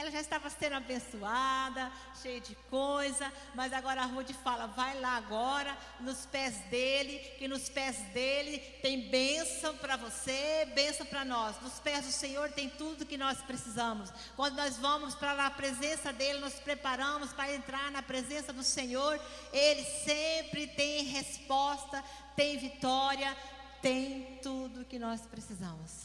Ela 0.00 0.10
já 0.10 0.20
estava 0.22 0.48
sendo 0.48 0.76
abençoada, 0.76 1.92
cheia 2.22 2.40
de 2.40 2.54
coisa, 2.70 3.30
mas 3.54 3.70
agora 3.70 4.00
a 4.00 4.06
Ruth 4.06 4.30
fala: 4.42 4.66
vai 4.68 4.98
lá 4.98 5.18
agora, 5.18 5.76
nos 6.00 6.24
pés 6.24 6.56
dele, 6.70 7.18
que 7.38 7.46
nos 7.46 7.68
pés 7.68 7.98
dele 8.14 8.60
tem 8.80 9.10
bênção 9.10 9.76
para 9.76 9.98
você, 9.98 10.66
bênção 10.74 11.04
para 11.04 11.22
nós. 11.22 11.60
Nos 11.60 11.78
pés 11.80 12.06
do 12.06 12.12
Senhor 12.12 12.50
tem 12.52 12.70
tudo 12.70 13.04
que 13.04 13.18
nós 13.18 13.42
precisamos. 13.42 14.10
Quando 14.36 14.56
nós 14.56 14.78
vamos 14.78 15.14
para 15.14 15.44
a 15.44 15.50
presença 15.50 16.14
dele, 16.14 16.38
nos 16.38 16.54
preparamos 16.54 17.34
para 17.34 17.54
entrar 17.54 17.90
na 17.90 18.02
presença 18.02 18.54
do 18.54 18.64
Senhor, 18.64 19.20
ele 19.52 19.84
sempre 19.84 20.66
tem 20.66 21.04
resposta, 21.04 22.02
tem 22.34 22.56
vitória, 22.56 23.36
tem 23.82 24.38
tudo 24.42 24.86
que 24.86 24.98
nós 24.98 25.20
precisamos. 25.26 26.04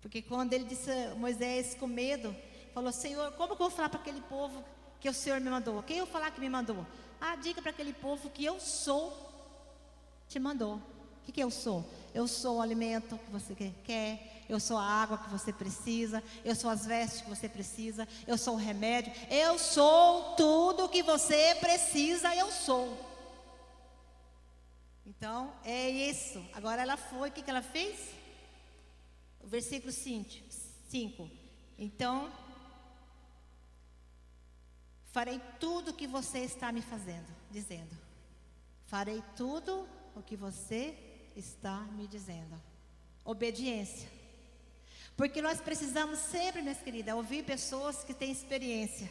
Porque 0.00 0.22
quando 0.22 0.54
ele 0.54 0.64
disse 0.64 0.90
Moisés 1.18 1.74
com 1.74 1.86
medo, 1.86 2.34
falou: 2.72 2.92
Senhor, 2.92 3.32
como 3.32 3.56
que 3.56 3.62
eu 3.62 3.68
vou 3.68 3.70
falar 3.70 3.88
para 3.88 4.00
aquele 4.00 4.20
povo 4.22 4.64
que 5.00 5.08
o 5.08 5.14
Senhor 5.14 5.40
me 5.40 5.50
mandou? 5.50 5.82
Quem 5.82 5.98
eu 5.98 6.06
falar 6.06 6.30
que 6.30 6.40
me 6.40 6.48
mandou? 6.48 6.86
Ah, 7.20 7.36
diga 7.36 7.62
para 7.62 7.70
aquele 7.70 7.92
povo 7.92 8.30
que 8.30 8.44
eu 8.44 8.58
sou, 8.58 9.16
te 10.28 10.38
mandou. 10.38 10.76
O 10.76 11.24
que, 11.24 11.32
que 11.32 11.42
eu 11.42 11.50
sou? 11.50 11.88
Eu 12.12 12.26
sou 12.26 12.56
o 12.56 12.60
alimento 12.60 13.16
que 13.16 13.30
você 13.30 13.54
quer, 13.84 14.44
eu 14.48 14.58
sou 14.58 14.76
a 14.76 14.82
água 14.82 15.18
que 15.18 15.30
você 15.30 15.52
precisa, 15.52 16.22
eu 16.44 16.54
sou 16.54 16.68
as 16.68 16.84
vestes 16.84 17.22
que 17.22 17.28
você 17.30 17.48
precisa, 17.48 18.08
eu 18.26 18.36
sou 18.36 18.54
o 18.54 18.58
remédio, 18.58 19.12
eu 19.30 19.56
sou 19.58 20.34
tudo 20.34 20.88
que 20.88 21.02
você 21.02 21.54
precisa, 21.60 22.34
eu 22.34 22.50
sou. 22.50 22.98
Então, 25.06 25.52
é 25.64 25.88
isso. 25.88 26.44
Agora 26.52 26.82
ela 26.82 26.96
foi, 26.96 27.28
o 27.28 27.32
que, 27.32 27.42
que 27.42 27.50
ela 27.50 27.62
fez? 27.62 28.10
O 29.40 29.46
versículo 29.46 29.92
5. 29.92 31.30
Então, 31.78 32.30
farei 35.12 35.40
tudo 35.60 35.90
o 35.90 35.94
que 35.94 36.06
você 36.06 36.40
está 36.40 36.72
me 36.72 36.82
fazendo, 36.82 37.28
dizendo. 37.50 37.96
Farei 38.86 39.22
tudo 39.36 39.86
o 40.16 40.22
que 40.22 40.36
você 40.36 40.96
está 41.36 41.80
me 41.96 42.06
dizendo. 42.08 42.60
Obediência. 43.24 44.10
Porque 45.16 45.42
nós 45.42 45.60
precisamos 45.60 46.18
sempre, 46.18 46.62
minhas 46.62 46.80
queridas, 46.80 47.14
ouvir 47.14 47.44
pessoas 47.44 48.02
que 48.02 48.14
têm 48.14 48.32
experiência. 48.32 49.10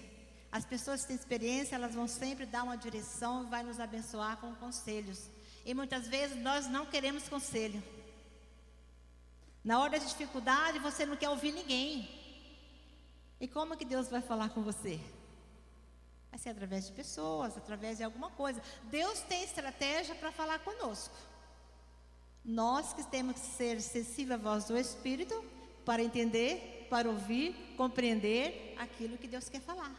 As 0.51 0.65
pessoas 0.65 1.01
que 1.01 1.09
têm 1.09 1.15
experiência, 1.15 1.75
elas 1.75 1.93
vão 1.93 2.07
sempre 2.07 2.45
dar 2.45 2.63
uma 2.63 2.75
direção, 2.75 3.47
vai 3.47 3.63
nos 3.63 3.79
abençoar 3.79 4.37
com 4.37 4.53
conselhos. 4.55 5.29
E 5.63 5.73
muitas 5.73 6.07
vezes 6.07 6.35
nós 6.41 6.67
não 6.67 6.85
queremos 6.85 7.29
conselho. 7.29 7.81
Na 9.63 9.79
hora 9.79 9.99
de 9.99 10.07
dificuldade, 10.07 10.79
você 10.79 11.05
não 11.05 11.15
quer 11.15 11.29
ouvir 11.29 11.51
ninguém. 11.51 12.09
E 13.39 13.47
como 13.47 13.77
que 13.77 13.85
Deus 13.85 14.07
vai 14.09 14.21
falar 14.21 14.49
com 14.49 14.63
você? 14.63 14.99
Vai 16.31 16.39
ser 16.39 16.49
através 16.49 16.87
de 16.87 16.93
pessoas, 16.93 17.57
através 17.57 17.97
de 17.97 18.03
alguma 18.05 18.31
coisa. 18.31 18.61
Deus 18.83 19.19
tem 19.21 19.43
estratégia 19.43 20.15
para 20.15 20.31
falar 20.31 20.59
conosco. 20.59 21.13
Nós 22.43 22.93
que 22.93 23.03
temos 23.03 23.35
que 23.35 23.47
ser 23.47 23.81
sensíveis 23.81 24.39
à 24.39 24.41
voz 24.41 24.65
do 24.65 24.77
Espírito 24.77 25.43
para 25.85 26.01
entender, 26.01 26.87
para 26.89 27.09
ouvir, 27.09 27.53
compreender 27.75 28.73
aquilo 28.77 29.17
que 29.17 29.27
Deus 29.27 29.49
quer 29.49 29.61
falar. 29.61 29.93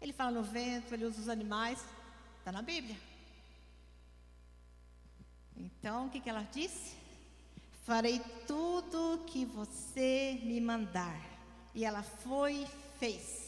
Ele 0.00 0.12
fala 0.12 0.30
no 0.30 0.42
vento, 0.44 0.94
ele 0.94 1.04
usa 1.04 1.20
os 1.20 1.28
animais, 1.28 1.84
está 2.38 2.52
na 2.52 2.62
Bíblia. 2.62 2.96
Então, 5.56 6.06
o 6.06 6.10
que, 6.10 6.20
que 6.20 6.30
ela 6.30 6.46
disse? 6.52 6.96
Farei 7.84 8.20
tudo 8.46 9.24
que 9.26 9.44
você 9.44 10.38
me 10.44 10.60
mandar. 10.60 11.20
E 11.74 11.84
ela 11.84 12.02
foi 12.02 12.62
e 12.62 12.66
fez. 12.98 13.47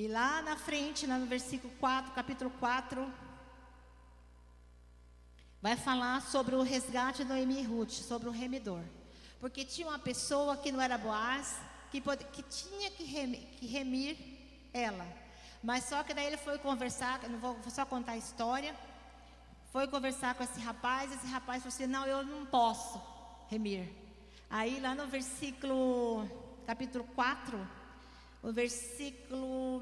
E 0.00 0.08
lá 0.08 0.40
na 0.40 0.56
frente, 0.56 1.06
lá 1.06 1.18
no 1.18 1.26
versículo 1.26 1.70
4, 1.78 2.12
capítulo 2.12 2.50
4, 2.58 3.12
vai 5.60 5.76
falar 5.76 6.22
sobre 6.22 6.54
o 6.54 6.62
resgate 6.62 7.22
do 7.22 7.28
Noemi 7.28 7.60
e 7.60 7.62
Ruth, 7.64 7.90
sobre 7.90 8.26
o 8.26 8.32
remidor. 8.32 8.80
Porque 9.40 9.62
tinha 9.62 9.86
uma 9.86 9.98
pessoa 9.98 10.56
que 10.56 10.72
não 10.72 10.80
era 10.80 10.96
Boaz, 10.96 11.54
que, 11.90 12.00
pode, 12.00 12.24
que 12.24 12.42
tinha 12.44 12.90
que 12.92 13.04
remir, 13.04 13.40
que 13.58 13.66
remir 13.66 14.16
ela. 14.72 15.06
Mas 15.62 15.84
só 15.84 16.02
que 16.02 16.14
daí 16.14 16.28
ele 16.28 16.38
foi 16.38 16.56
conversar, 16.56 17.20
não 17.28 17.38
vou 17.38 17.58
só 17.68 17.84
contar 17.84 18.12
a 18.12 18.16
história. 18.16 18.74
Foi 19.70 19.86
conversar 19.86 20.34
com 20.34 20.42
esse 20.42 20.60
rapaz, 20.60 21.12
esse 21.12 21.26
rapaz 21.26 21.62
falou 21.62 21.74
assim: 21.74 21.86
Não, 21.86 22.06
eu 22.06 22.24
não 22.24 22.46
posso 22.46 22.98
remir. 23.50 23.86
Aí 24.48 24.80
lá 24.80 24.94
no 24.94 25.06
versículo, 25.08 26.26
capítulo 26.66 27.04
4, 27.14 27.79
o 28.42 28.52
versículo, 28.52 29.80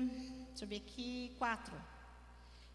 deixa 0.49 0.65
eu 0.65 0.69
ver 0.69 0.77
aqui, 0.77 1.33
4, 1.39 1.75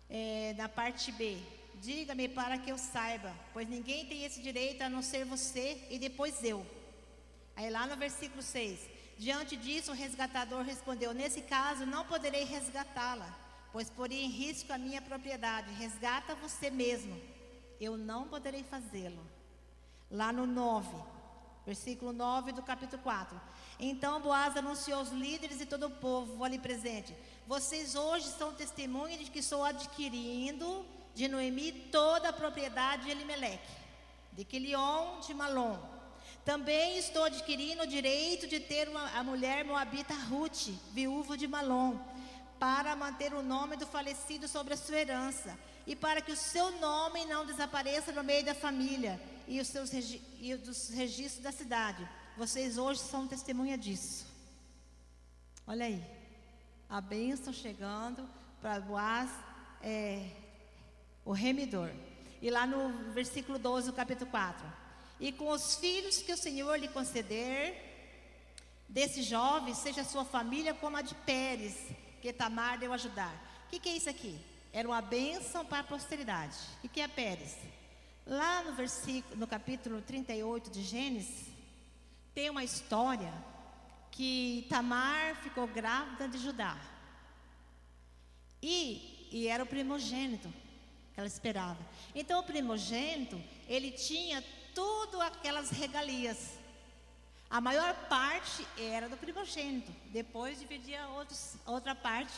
é, 0.10 0.54
da 0.54 0.68
parte 0.70 1.12
B. 1.12 1.38
Diga-me 1.82 2.30
para 2.30 2.58
que 2.58 2.72
eu 2.72 2.78
saiba, 2.78 3.34
pois 3.52 3.68
ninguém 3.68 4.06
tem 4.06 4.24
esse 4.24 4.42
direito 4.42 4.82
a 4.82 4.90
não 4.90 5.02
ser 5.02 5.26
você 5.26 5.86
e 5.90 6.00
depois 6.00 6.44
eu. 6.44 6.66
Aí 7.56 7.70
lá 7.70 7.86
no 7.86 7.98
versículo 7.98 8.42
6, 8.42 8.80
diante 9.18 9.56
disso 9.58 9.92
o 9.92 9.96
resgatador 9.96 10.64
respondeu: 10.64 11.14
Nesse 11.14 11.42
caso 11.42 11.86
não 11.86 12.06
poderei 12.06 12.44
resgatá-la 12.44 13.44
pois 13.74 13.90
poria 13.90 14.22
em 14.22 14.30
risco 14.30 14.72
a 14.72 14.78
minha 14.78 15.02
propriedade. 15.02 15.74
Resgata 15.74 16.36
você 16.36 16.70
mesmo. 16.70 17.20
Eu 17.82 17.98
não 17.98 18.28
poderei 18.28 18.64
fazê-lo. 18.64 19.26
Lá 20.12 20.32
no 20.32 20.46
9, 20.46 20.88
versículo 21.66 22.12
9 22.12 22.52
do 22.52 22.62
capítulo 22.62 23.02
4. 23.02 23.40
Então 23.80 24.22
Boaz 24.22 24.56
anunciou 24.56 25.00
aos 25.00 25.10
líderes 25.10 25.62
e 25.62 25.66
todo 25.66 25.88
o 25.88 25.92
povo 25.92 26.44
ali 26.44 26.60
presente: 26.60 27.16
Vocês 27.48 27.96
hoje 27.96 28.28
são 28.28 28.54
testemunhas 28.54 29.20
de 29.20 29.32
que 29.32 29.40
estou 29.40 29.64
adquirindo 29.64 30.86
de 31.14 31.28
Noemi 31.28 31.72
toda 31.92 32.30
a 32.30 32.34
propriedade 32.34 33.04
de 33.04 33.12
Elimeleque, 33.12 33.72
de 34.34 34.44
Quilion 34.44 35.20
de 35.22 35.34
Malom. 35.34 35.78
Também 36.44 36.98
estou 36.98 37.24
adquirindo 37.24 37.84
o 37.84 37.88
direito 37.88 38.48
de 38.48 38.60
ter 38.60 38.90
uma, 38.90 39.10
a 39.18 39.24
mulher 39.24 39.64
moabita 39.64 40.14
Ruth, 40.14 40.70
viúva 40.92 41.38
de 41.38 41.48
Malom 41.48 41.98
para 42.60 42.96
manter 42.96 43.34
o 43.34 43.44
nome 43.44 43.76
do 43.76 43.86
falecido 43.86 44.48
sobre 44.48 44.74
a 44.74 44.78
sua 44.78 44.98
herança 44.98 45.58
e 45.86 45.98
para 45.98 46.22
que 46.22 46.32
o 46.32 46.36
seu 46.38 46.72
nome 46.80 47.26
não 47.26 47.46
desapareça 47.46 48.14
no 48.14 48.24
meio 48.24 48.46
da 48.46 48.56
família 48.56 49.20
e 49.48 49.60
os 49.60 49.68
seus 49.68 49.92
e 49.94 50.56
dos 50.56 50.90
registros 50.90 51.44
da 51.44 51.52
cidade. 51.52 52.08
Vocês 52.38 52.78
hoje 52.78 53.00
são 53.00 53.28
testemunha 53.28 53.78
disso. 53.78 54.26
Olha 55.66 55.86
aí, 55.86 56.04
a 56.90 57.00
bênção 57.00 57.54
chegando 57.54 58.28
para 58.62 58.80
Boaz, 58.80 59.30
é, 59.82 60.30
o 61.24 61.32
remidor. 61.32 61.90
E 62.42 62.50
lá 62.50 62.66
no 62.66 63.12
versículo 63.14 63.58
12 63.58 63.88
do 63.88 63.94
capítulo 63.94 64.30
4. 64.30 64.66
E 65.20 65.32
com 65.32 65.50
os 65.50 65.76
filhos 65.76 66.22
que 66.22 66.34
o 66.34 66.38
Senhor 66.38 66.78
lhe 66.78 66.88
conceder, 66.88 67.94
desse 68.94 69.24
jovem, 69.24 69.74
seja 69.74 70.04
sua 70.04 70.24
família 70.24 70.74
como 70.74 70.98
a 70.98 71.02
de 71.02 71.16
Pérez, 71.16 71.76
que 72.22 72.32
Tamar 72.32 72.78
deu 72.78 72.94
ajudar. 72.94 73.34
O 73.66 73.70
que, 73.70 73.80
que, 73.80 73.90
é 73.90 73.98
isso 73.98 74.10
aqui? 74.10 74.40
Era 74.72 74.88
uma 74.88 75.02
bênção 75.02 75.66
para 75.66 75.80
a 75.80 75.84
posteridade. 75.84 76.56
O 76.84 76.90
que 76.90 77.02
é 77.02 77.08
Pérez? 77.08 77.58
Lá 78.26 78.64
no 78.64 78.74
versículo, 78.74 79.36
no 79.36 79.46
capítulo 79.46 80.02
38 80.02 80.72
de 80.72 80.82
Gênesis, 80.82 81.48
tem 82.34 82.50
uma 82.50 82.64
história 82.64 83.34
que 84.12 84.66
Tamar 84.70 85.36
ficou 85.38 85.68
grávida 85.68 86.28
de 86.28 86.38
Judá. 86.38 86.78
E, 88.62 89.28
e 89.32 89.48
era 89.48 89.64
o 89.64 89.68
primogênito 89.68 90.48
que 91.14 91.20
ela 91.20 91.28
esperava. 91.28 91.80
Então 92.16 92.40
o 92.40 92.44
primogênito, 92.44 93.42
ele 93.68 93.92
tinha 93.92 94.44
tudo 94.74 95.20
aquelas 95.22 95.70
regalias. 95.70 96.58
A 97.50 97.60
maior 97.60 97.94
parte 98.08 98.66
era 98.78 99.10
do 99.10 99.18
primogênito. 99.18 99.92
Depois 100.08 100.60
dividia 100.60 101.08
outros, 101.10 101.56
outra 101.66 101.94
parte 101.94 102.34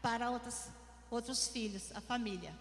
para 0.00 0.30
outros, 0.30 0.68
outros 1.10 1.48
filhos, 1.48 1.92
a 1.94 2.00
família. 2.00 2.52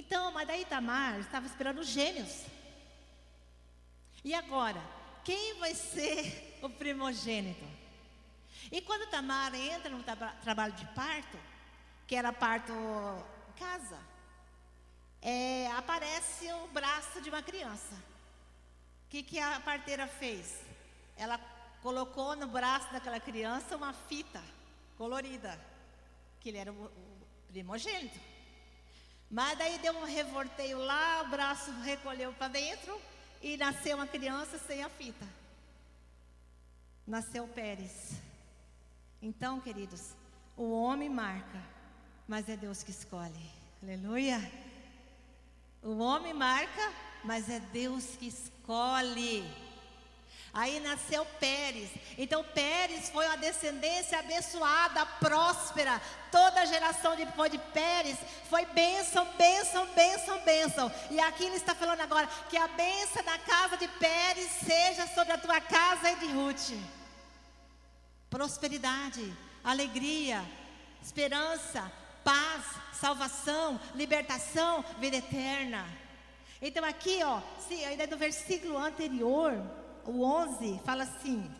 Então, 0.00 0.32
mas 0.32 0.46
daí 0.46 0.64
Tamar 0.66 1.20
estava 1.20 1.46
esperando 1.46 1.78
os 1.78 1.86
gêmeos. 1.86 2.44
E 4.22 4.34
agora, 4.34 4.82
quem 5.24 5.58
vai 5.60 5.74
ser 5.74 6.58
o 6.60 6.68
primogênito? 6.68 7.64
E 8.70 8.82
quando 8.82 9.08
Tamar 9.08 9.54
entra 9.54 9.88
no 9.88 10.02
tra 10.02 10.32
trabalho 10.42 10.74
de 10.74 10.84
parto, 10.88 11.38
que 12.06 12.16
era 12.16 12.32
parto 12.32 12.74
casa, 13.58 13.98
é, 15.22 15.68
aparece 15.72 16.52
o 16.52 16.66
braço 16.68 17.22
de 17.22 17.30
uma 17.30 17.42
criança. 17.42 17.94
O 19.06 19.08
que, 19.10 19.22
que 19.22 19.38
a 19.38 19.60
parteira 19.60 20.06
fez? 20.06 20.64
ela 21.16 21.38
colocou 21.82 22.34
no 22.36 22.46
braço 22.46 22.92
daquela 22.92 23.20
criança 23.20 23.76
uma 23.76 23.92
fita 23.92 24.42
colorida, 24.96 25.58
que 26.40 26.48
ele 26.48 26.58
era 26.58 26.72
o 26.72 26.90
primogênito. 27.48 28.18
Mas 29.34 29.58
daí 29.58 29.78
deu 29.78 29.92
um 29.96 30.04
revolteio 30.04 30.78
lá, 30.78 31.22
o 31.22 31.28
braço 31.28 31.72
recolheu 31.80 32.32
para 32.34 32.46
dentro 32.46 32.96
e 33.42 33.56
nasceu 33.56 33.96
uma 33.96 34.06
criança 34.06 34.60
sem 34.60 34.84
a 34.84 34.88
fita. 34.88 35.26
Nasceu 37.04 37.48
Pérez. 37.48 38.12
Então, 39.20 39.60
queridos, 39.60 40.12
o 40.56 40.70
homem 40.70 41.08
marca, 41.08 41.60
mas 42.28 42.48
é 42.48 42.56
Deus 42.56 42.84
que 42.84 42.92
escolhe. 42.92 43.50
Aleluia. 43.82 44.38
O 45.82 45.98
homem 45.98 46.32
marca, 46.32 46.92
mas 47.24 47.50
é 47.50 47.58
Deus 47.58 48.14
que 48.16 48.28
escolhe. 48.28 49.42
Aí 50.54 50.78
nasceu 50.78 51.26
Pérez. 51.40 51.90
Então 52.16 52.44
Pérez 52.44 53.08
foi 53.08 53.26
uma 53.26 53.36
descendência 53.36 54.20
abençoada, 54.20 55.04
próspera. 55.04 56.00
Toda 56.30 56.60
a 56.60 56.64
geração 56.64 57.16
depois 57.16 57.50
de 57.50 57.58
Pérez 57.58 58.16
foi 58.48 58.64
bênção, 58.66 59.26
bênção, 59.36 59.84
bênção, 59.86 60.38
bênção. 60.42 60.92
E 61.10 61.18
aqui 61.18 61.44
ele 61.44 61.56
está 61.56 61.74
falando 61.74 62.02
agora 62.02 62.28
que 62.48 62.56
a 62.56 62.68
bênção 62.68 63.24
da 63.24 63.36
casa 63.36 63.76
de 63.76 63.88
Pérez 63.88 64.48
seja 64.64 65.08
sobre 65.08 65.32
a 65.32 65.38
tua 65.38 65.60
casa 65.60 66.12
e 66.12 66.16
de 66.16 66.26
Ruth. 66.32 66.70
Prosperidade, 68.30 69.36
alegria, 69.64 70.44
esperança, 71.02 71.90
paz, 72.22 72.64
salvação, 72.92 73.80
libertação, 73.96 74.84
vida 75.00 75.16
eterna. 75.16 75.84
Então 76.62 76.84
aqui, 76.84 77.24
ó, 77.24 77.40
se, 77.66 77.84
ainda 77.84 78.06
no 78.06 78.16
versículo 78.16 78.78
anterior, 78.78 79.52
o 80.06 80.22
11, 80.22 80.80
fala 80.84 81.04
assim: 81.04 81.50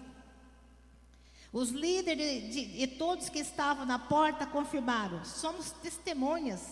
os 1.54 1.70
líderes 1.70 2.52
de, 2.52 2.82
e 2.82 2.84
todos 2.88 3.28
que 3.28 3.38
estavam 3.38 3.86
na 3.86 3.96
porta 3.96 4.44
confirmaram: 4.44 5.24
somos 5.24 5.70
testemunhas. 5.70 6.62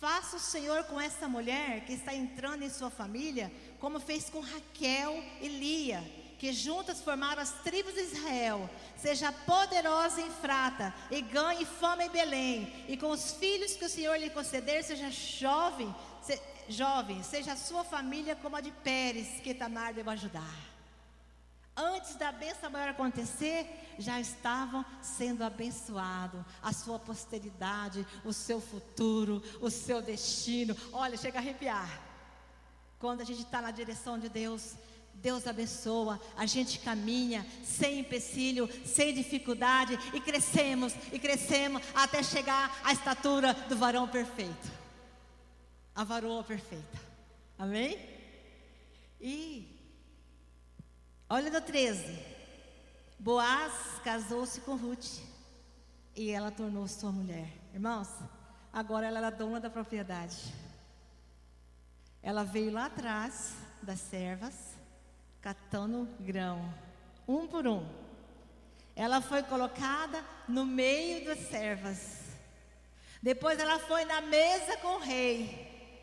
Faça 0.00 0.36
o 0.36 0.40
Senhor 0.40 0.84
com 0.84 0.98
essa 0.98 1.28
mulher 1.28 1.84
que 1.84 1.92
está 1.92 2.14
entrando 2.14 2.62
em 2.62 2.70
sua 2.70 2.88
família, 2.88 3.52
como 3.78 4.00
fez 4.00 4.30
com 4.30 4.40
Raquel 4.40 5.22
e 5.42 5.46
Lia, 5.46 6.02
que 6.38 6.54
juntas 6.54 7.02
formaram 7.02 7.42
as 7.42 7.52
tribos 7.62 7.92
de 7.92 8.00
Israel. 8.00 8.68
Seja 8.96 9.30
poderosa 9.30 10.22
em 10.22 10.30
Frata 10.30 10.94
e 11.10 11.20
ganhe 11.20 11.66
fama 11.66 12.02
em 12.02 12.08
Belém. 12.08 12.86
E 12.88 12.96
com 12.96 13.10
os 13.10 13.32
filhos 13.32 13.76
que 13.76 13.84
o 13.84 13.90
Senhor 13.90 14.16
lhe 14.16 14.30
conceder, 14.30 14.82
seja 14.82 15.10
jovem, 15.10 15.94
se, 16.22 16.40
jovem, 16.66 17.22
seja 17.22 17.52
a 17.52 17.56
sua 17.56 17.84
família 17.84 18.34
como 18.34 18.56
a 18.56 18.62
de 18.62 18.70
Pérez, 18.70 19.28
que 19.42 19.52
Tamar 19.52 19.92
deve 19.92 20.08
ajudar. 20.08 20.71
Antes 21.76 22.16
da 22.16 22.30
bênção 22.30 22.70
maior 22.70 22.90
acontecer, 22.90 23.66
já 23.98 24.20
estavam 24.20 24.84
sendo 25.00 25.42
abençoados. 25.42 26.44
A 26.62 26.72
sua 26.72 26.98
posteridade, 26.98 28.06
o 28.24 28.32
seu 28.32 28.60
futuro, 28.60 29.42
o 29.60 29.70
seu 29.70 30.02
destino. 30.02 30.76
Olha, 30.92 31.16
chega 31.16 31.38
a 31.38 31.40
arrepiar. 31.40 32.00
Quando 32.98 33.22
a 33.22 33.24
gente 33.24 33.42
está 33.42 33.62
na 33.62 33.70
direção 33.70 34.18
de 34.18 34.28
Deus, 34.28 34.74
Deus 35.14 35.46
abençoa, 35.46 36.20
a 36.36 36.46
gente 36.46 36.78
caminha 36.78 37.46
sem 37.64 38.00
empecilho, 38.00 38.68
sem 38.84 39.14
dificuldade 39.14 39.98
e 40.12 40.20
crescemos 40.20 40.94
e 41.12 41.18
crescemos 41.18 41.82
até 41.94 42.22
chegar 42.22 42.80
à 42.84 42.92
estatura 42.92 43.54
do 43.68 43.76
varão 43.76 44.06
perfeito. 44.08 44.70
A 45.94 46.04
varoa 46.04 46.42
perfeita. 46.42 47.00
Amém? 47.58 47.98
E 49.20 49.71
Olha 51.34 51.50
no 51.50 51.62
13. 51.62 52.18
Boaz 53.18 53.72
casou-se 54.04 54.60
com 54.60 54.76
Ruth 54.76 55.22
e 56.14 56.30
ela 56.30 56.50
tornou-se 56.50 57.00
sua 57.00 57.10
mulher. 57.10 57.48
Irmãos, 57.72 58.06
agora 58.70 59.06
ela 59.06 59.16
era 59.16 59.30
dona 59.30 59.58
da 59.58 59.70
propriedade. 59.70 60.52
Ela 62.22 62.44
veio 62.44 62.70
lá 62.70 62.84
atrás 62.84 63.54
das 63.80 63.98
servas, 63.98 64.76
catando 65.40 66.06
grão, 66.20 66.70
um 67.26 67.46
por 67.46 67.66
um. 67.66 67.88
Ela 68.94 69.22
foi 69.22 69.42
colocada 69.42 70.22
no 70.46 70.66
meio 70.66 71.24
das 71.24 71.38
servas. 71.48 72.24
Depois 73.22 73.58
ela 73.58 73.78
foi 73.78 74.04
na 74.04 74.20
mesa 74.20 74.76
com 74.76 74.96
o 74.96 75.00
rei. 75.00 75.96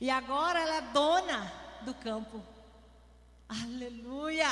E 0.00 0.08
agora 0.08 0.58
ela 0.58 0.76
é 0.76 0.92
dona 0.92 1.52
do 1.82 1.92
campo. 1.92 2.55
Aleluia! 3.48 4.48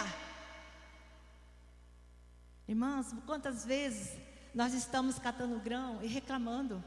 Irmãos, 2.68 3.09
quantas 3.26 3.64
vezes 3.64 4.16
nós 4.55 4.72
estamos 4.72 5.18
catando 5.18 5.59
grão 5.59 5.99
e 6.01 6.07
reclamando, 6.07 6.82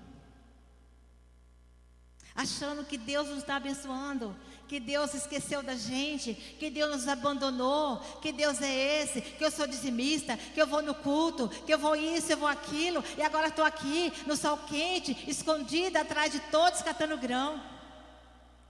achando 2.33 2.85
que 2.85 2.97
Deus 2.97 3.27
nos 3.27 3.39
está 3.39 3.57
abençoando, 3.57 4.33
que 4.69 4.79
Deus 4.79 5.13
esqueceu 5.13 5.61
da 5.61 5.75
gente, 5.75 6.33
que 6.33 6.69
Deus 6.69 6.91
nos 6.91 7.07
abandonou, 7.09 7.99
que 8.21 8.31
Deus 8.31 8.61
é 8.61 9.01
esse, 9.01 9.19
que 9.21 9.43
eu 9.43 9.51
sou 9.51 9.67
dizimista, 9.67 10.37
que 10.37 10.61
eu 10.61 10.67
vou 10.67 10.81
no 10.81 10.95
culto, 10.95 11.49
que 11.49 11.73
eu 11.73 11.79
vou 11.79 11.95
isso, 11.95 12.31
eu 12.31 12.37
vou 12.37 12.47
aquilo, 12.47 13.03
e 13.17 13.21
agora 13.21 13.49
estou 13.49 13.65
aqui 13.65 14.13
no 14.25 14.37
sol 14.37 14.57
quente, 14.59 15.29
escondida 15.29 16.01
atrás 16.01 16.31
de 16.31 16.39
todos 16.51 16.81
catando 16.81 17.17
grão. 17.17 17.61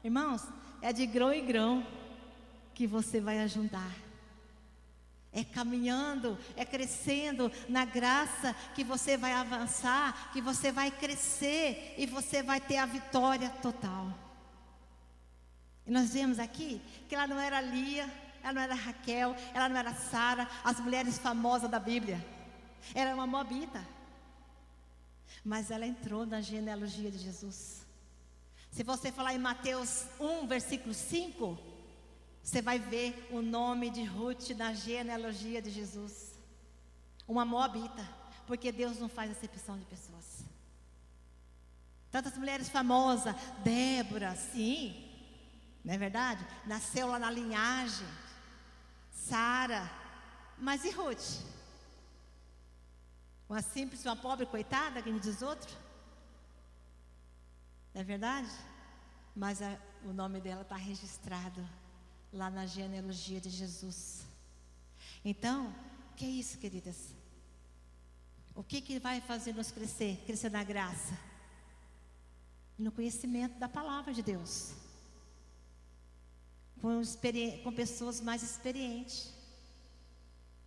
Irmãos, 0.03 0.41
é 0.81 0.91
de 0.91 1.05
grão 1.05 1.31
em 1.31 1.45
grão 1.45 1.85
que 2.77 2.85
você 2.85 3.19
vai 3.19 3.39
ajudar. 3.39 3.91
É 5.33 5.43
caminhando, 5.43 6.37
é 6.55 6.63
crescendo 6.63 7.51
na 7.67 7.83
graça 7.85 8.55
que 8.75 8.83
você 8.83 9.17
vai 9.17 9.33
avançar, 9.33 10.31
que 10.31 10.39
você 10.39 10.71
vai 10.71 10.91
crescer 10.91 11.95
e 11.97 12.05
você 12.05 12.43
vai 12.43 12.61
ter 12.61 12.77
a 12.77 12.85
vitória 12.85 13.49
total. 13.63 14.13
E 15.87 15.91
nós 15.91 16.13
vemos 16.13 16.37
aqui 16.37 16.79
que 17.09 17.15
ela 17.15 17.25
não 17.25 17.39
era 17.39 17.59
Lia, 17.61 18.07
ela 18.43 18.53
não 18.53 18.61
era 18.61 18.75
Raquel, 18.75 19.35
ela 19.55 19.67
não 19.67 19.77
era 19.77 19.95
Sara, 19.95 20.47
as 20.63 20.79
mulheres 20.79 21.17
famosas 21.17 21.71
da 21.71 21.79
Bíblia. 21.79 22.23
Ela 22.93 23.09
era 23.09 23.15
uma 23.15 23.25
moabita. 23.25 23.83
Mas 25.43 25.71
ela 25.71 25.87
entrou 25.87 26.27
na 26.27 26.41
genealogia 26.41 27.09
de 27.09 27.17
Jesus. 27.17 27.81
Se 28.71 28.83
você 28.83 29.11
falar 29.11 29.33
em 29.33 29.39
Mateus 29.39 30.05
1, 30.19 30.45
versículo 30.45 30.93
5, 30.93 31.66
você 32.47 32.61
vai 32.61 32.79
ver 32.79 33.27
o 33.29 33.41
nome 33.41 33.89
de 33.89 34.05
Ruth 34.05 34.51
na 34.51 34.73
genealogia 34.73 35.61
de 35.61 35.69
Jesus. 35.69 36.39
Uma 37.27 37.43
moabita, 37.43 38.07
porque 38.45 38.71
Deus 38.71 38.97
não 38.99 39.09
faz 39.09 39.29
acepção 39.29 39.77
de 39.77 39.83
pessoas. 39.83 40.45
Tantas 42.09 42.37
mulheres 42.37 42.69
famosas, 42.69 43.35
Débora, 43.65 44.33
sim, 44.33 44.95
não 45.83 45.93
é 45.93 45.97
verdade? 45.97 46.47
Nasceu 46.65 47.07
lá 47.07 47.19
na 47.19 47.29
linhagem. 47.29 48.07
Sara, 49.11 49.91
mas 50.57 50.85
e 50.85 50.91
Ruth? 50.91 51.43
Uma 53.49 53.61
simples, 53.61 54.05
uma 54.05 54.15
pobre 54.15 54.45
coitada, 54.45 55.01
que 55.01 55.11
me 55.11 55.19
diz 55.19 55.41
outro? 55.41 55.75
Não 57.93 57.99
é 57.99 58.03
verdade? 58.05 58.49
Mas 59.35 59.61
a, 59.61 59.77
o 60.05 60.13
nome 60.13 60.39
dela 60.39 60.61
está 60.61 60.77
registrado 60.77 61.67
lá 62.31 62.49
na 62.49 62.65
genealogia 62.65 63.39
de 63.39 63.49
Jesus. 63.49 64.25
Então, 65.23 65.73
que 66.15 66.25
é 66.25 66.29
isso, 66.29 66.57
queridas? 66.57 67.13
O 68.55 68.63
que, 68.63 68.81
que 68.81 68.99
vai 68.99 69.21
fazer 69.21 69.53
nos 69.53 69.71
crescer? 69.71 70.23
Crescer 70.25 70.49
na 70.49 70.63
graça. 70.63 71.17
No 72.77 72.91
conhecimento 72.91 73.57
da 73.59 73.69
palavra 73.69 74.13
de 74.13 74.23
Deus. 74.23 74.73
Com, 76.81 77.01
com 77.63 77.71
pessoas 77.71 78.19
mais 78.19 78.41
experientes. 78.41 79.31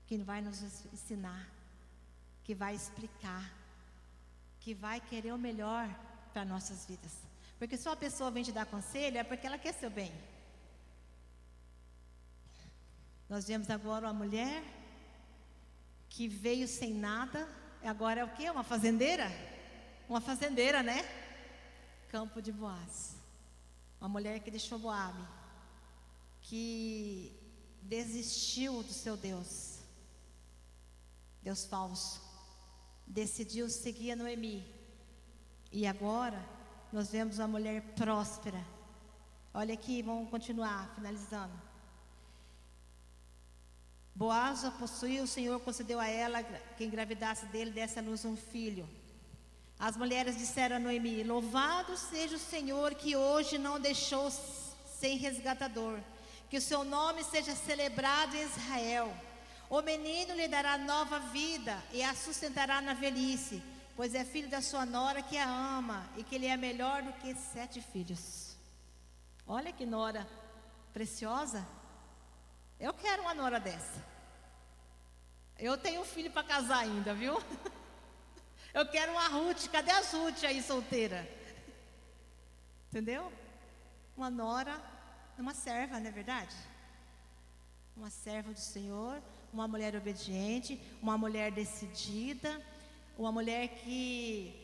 Que 0.07 0.19
vai 0.19 0.41
nos 0.41 0.63
ensinar. 0.93 1.49
Que 2.45 2.55
vai 2.55 2.77
explicar. 2.77 3.53
Que 4.61 4.73
vai 4.73 5.01
querer 5.01 5.33
o 5.33 5.39
melhor 5.39 5.89
para 6.33 6.45
nossas 6.45 6.87
vidas. 6.87 7.13
Porque 7.59 7.77
se 7.77 7.89
uma 7.89 7.97
pessoa 7.97 8.31
vem 8.31 8.45
te 8.45 8.53
dar 8.53 8.67
conselho, 8.67 9.19
é 9.19 9.25
porque 9.25 9.47
ela 9.47 9.59
quer 9.59 9.75
seu 9.75 9.91
bem. 9.91 10.13
Nós 13.31 13.47
vemos 13.47 13.71
agora 13.71 14.09
uma 14.09 14.13
mulher 14.25 14.61
que 16.09 16.27
veio 16.27 16.67
sem 16.67 16.93
nada, 16.93 17.49
agora 17.81 18.23
é 18.23 18.25
o 18.25 18.35
que? 18.35 18.51
Uma 18.51 18.65
fazendeira? 18.65 19.31
Uma 20.09 20.21
fazendeira, 20.21 20.83
né? 20.83 21.05
Campo 22.09 22.43
de 22.43 22.51
Boaz. 22.51 23.15
Uma 24.01 24.09
mulher 24.09 24.41
que 24.41 24.51
deixou 24.51 24.81
Boabe, 24.81 25.23
que 26.43 27.33
desistiu 27.81 28.83
do 28.83 28.93
seu 28.93 29.17
Deus, 29.17 29.79
Deus 31.41 31.65
falso, 31.65 32.21
decidiu 33.07 33.71
seguir 33.71 34.11
a 34.11 34.17
Noemi. 34.17 34.67
E 35.71 35.87
agora 35.87 36.45
nós 36.93 37.13
vemos 37.13 37.39
uma 37.39 37.47
mulher 37.47 37.95
próspera. 37.95 38.67
Olha 39.55 39.75
aqui, 39.75 40.03
vamos 40.03 40.29
continuar, 40.29 40.93
finalizando. 40.97 41.70
Boaz 44.15 44.65
a 44.65 44.71
possuía, 44.71 45.23
o 45.23 45.27
Senhor 45.27 45.61
concedeu 45.61 45.99
a 45.99 46.09
ela 46.09 46.43
que 46.43 46.85
engravidasse 46.85 47.47
dele, 47.47 47.71
desse 47.71 47.99
a 47.99 48.03
luz 48.03 48.25
um 48.25 48.37
filho. 48.37 48.89
As 49.79 49.97
mulheres 49.97 50.37
disseram 50.37 50.77
a 50.77 50.79
Noemi: 50.79 51.23
Louvado 51.23 51.97
seja 51.97 52.37
o 52.37 52.39
Senhor 52.39 52.95
que 52.95 53.17
hoje 53.17 53.57
não 53.57 53.81
deixou 53.81 54.31
sem 55.01 55.17
resgatador, 55.17 55.99
que 56.51 56.59
o 56.59 56.61
seu 56.61 56.85
nome 56.85 57.25
seja 57.25 57.55
celebrado 57.55 58.37
em 58.37 58.43
Israel. 58.43 59.11
O 59.71 59.81
menino 59.81 60.35
lhe 60.35 60.49
dará 60.49 60.77
nova 60.77 61.19
vida 61.19 61.83
e 61.93 62.03
a 62.03 62.15
sustentará 62.15 62.83
na 62.83 62.93
velhice, 62.93 63.63
pois 63.97 64.15
é 64.15 64.25
filho 64.25 64.51
da 64.51 64.61
sua 64.61 64.85
nora 64.85 65.23
que 65.23 65.39
a 65.39 65.49
ama 65.49 66.07
e 66.17 66.25
que 66.25 66.35
ele 66.35 66.47
é 66.47 66.57
melhor 66.57 67.03
do 67.03 67.13
que 67.15 67.35
sete 67.35 67.81
filhos. 67.81 68.57
Olha 69.47 69.73
que 69.73 69.87
nora 69.87 70.29
preciosa. 70.93 71.67
Eu 72.81 72.95
quero 72.95 73.23
uma 73.23 73.35
nora 73.35 73.61
dessa. 73.61 74.03
Eu 75.59 75.77
tenho 75.77 76.01
um 76.01 76.05
filho 76.05 76.31
para 76.31 76.43
casar 76.43 76.79
ainda, 76.79 77.13
viu? 77.13 77.35
Eu 78.73 78.87
quero 78.89 79.13
uma 79.13 79.29
Ruth. 79.29 79.69
Cadê 79.71 79.91
as 79.91 80.13
Ruth 80.13 80.43
aí 80.45 80.63
solteira? 80.63 81.29
Entendeu? 82.89 83.31
Uma 84.17 84.31
nora, 84.31 84.81
uma 85.39 85.53
serva, 85.53 86.01
não 86.01 86.09
é 86.09 86.11
verdade? 86.11 86.57
Uma 87.97 88.09
serva 88.09 88.53
do 88.53 88.61
Senhor, 88.61 89.23
uma 89.53 89.69
mulher 89.69 89.95
obediente, 89.95 90.81
uma 91.03 91.19
mulher 91.19 91.53
decidida, 91.53 92.65
uma 93.19 93.31
mulher 93.31 93.69
que 93.69 94.55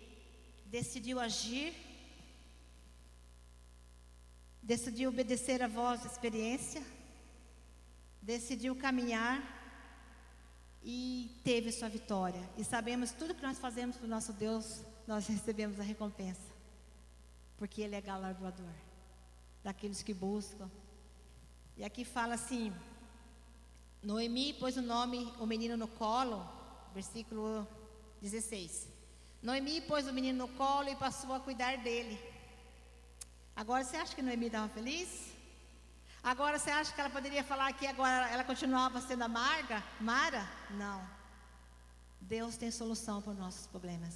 decidiu 0.66 1.20
agir 1.20 1.74
decidiu 4.66 5.10
obedecer 5.10 5.62
a 5.62 5.68
voz 5.68 6.00
da 6.00 6.08
experiência, 6.08 6.82
decidiu 8.26 8.74
caminhar 8.74 9.40
e 10.82 11.30
teve 11.44 11.70
sua 11.70 11.88
vitória. 11.88 12.42
E 12.58 12.64
sabemos 12.64 13.12
tudo 13.12 13.36
que 13.36 13.42
nós 13.42 13.56
fazemos 13.56 13.96
para 13.96 14.06
o 14.06 14.08
nosso 14.08 14.32
Deus, 14.32 14.82
nós 15.06 15.28
recebemos 15.34 15.78
a 15.78 15.84
recompensa, 15.84 16.50
porque 17.56 17.80
Ele 17.80 17.94
é 17.94 18.00
galardoador 18.00 18.74
daqueles 19.62 20.02
que 20.02 20.12
buscam. 20.12 20.68
E 21.76 21.84
aqui 21.84 22.04
fala 22.04 22.34
assim: 22.34 22.72
Noemi 24.02 24.54
pôs 24.54 24.76
o 24.76 24.82
nome, 24.82 25.32
o 25.38 25.46
menino 25.46 25.76
no 25.76 25.86
colo, 25.86 26.44
versículo 26.92 27.66
16. 28.20 28.88
Noemi 29.40 29.80
pôs 29.82 30.08
o 30.08 30.12
menino 30.12 30.46
no 30.46 30.52
colo 30.54 30.88
e 30.88 30.96
passou 30.96 31.32
a 31.32 31.38
cuidar 31.38 31.76
dele. 31.78 32.18
Agora 33.54 33.84
você 33.84 33.96
acha 33.96 34.16
que 34.16 34.22
Noemi 34.22 34.46
estava 34.46 34.68
feliz? 34.68 35.35
Agora 36.26 36.58
você 36.58 36.70
acha 36.70 36.92
que 36.92 37.00
ela 37.00 37.08
poderia 37.08 37.44
falar 37.44 37.72
que 37.72 37.86
agora 37.86 38.28
ela 38.28 38.42
continuava 38.42 39.00
sendo 39.00 39.22
amarga? 39.22 39.80
Mara? 40.00 40.44
Não. 40.70 41.00
Deus 42.20 42.56
tem 42.56 42.68
solução 42.68 43.22
para 43.22 43.30
os 43.30 43.38
nossos 43.38 43.68
problemas. 43.68 44.12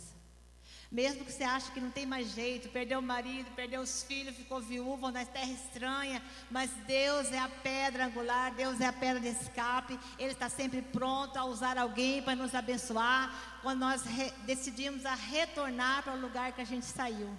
Mesmo 0.90 1.24
que 1.24 1.30
você 1.30 1.44
ache 1.44 1.70
que 1.70 1.78
não 1.78 1.92
tem 1.92 2.04
mais 2.04 2.32
jeito, 2.32 2.68
perdeu 2.70 2.98
o 2.98 3.02
marido, 3.02 3.48
perdeu 3.54 3.80
os 3.80 4.02
filhos, 4.02 4.34
ficou 4.34 4.60
viúva 4.60 5.12
na 5.12 5.24
terra 5.24 5.52
estranha, 5.52 6.20
mas 6.50 6.72
Deus 6.84 7.30
é 7.30 7.38
a 7.38 7.48
pedra 7.48 8.06
angular, 8.06 8.52
Deus 8.56 8.80
é 8.80 8.86
a 8.86 8.92
pedra 8.92 9.20
de 9.20 9.28
escape, 9.28 9.96
Ele 10.18 10.32
está 10.32 10.48
sempre 10.48 10.82
pronto 10.82 11.36
a 11.36 11.44
usar 11.44 11.78
alguém 11.78 12.20
para 12.24 12.34
nos 12.34 12.56
abençoar, 12.56 13.32
quando 13.62 13.78
nós 13.78 14.02
decidimos 14.44 15.06
a 15.06 15.14
retornar 15.14 16.02
para 16.02 16.14
o 16.14 16.20
lugar 16.20 16.50
que 16.50 16.60
a 16.60 16.66
gente 16.66 16.86
saiu. 16.86 17.32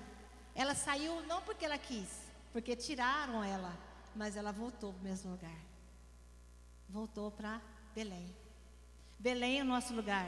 Ela 0.55 0.73
saiu 0.73 1.21
não 1.27 1.41
porque 1.41 1.65
ela 1.65 1.77
quis, 1.77 2.07
porque 2.53 2.73
tiraram 2.73 3.43
ela, 3.43 3.90
mas 4.15 4.35
ela 4.35 4.51
voltou 4.51 4.93
para 4.93 5.01
o 5.01 5.03
mesmo 5.03 5.31
lugar. 5.31 5.59
Voltou 6.89 7.31
para 7.31 7.61
Belém. 7.95 8.35
Belém 9.17 9.59
é 9.59 9.61
o 9.61 9.65
nosso 9.65 9.93
lugar. 9.93 10.25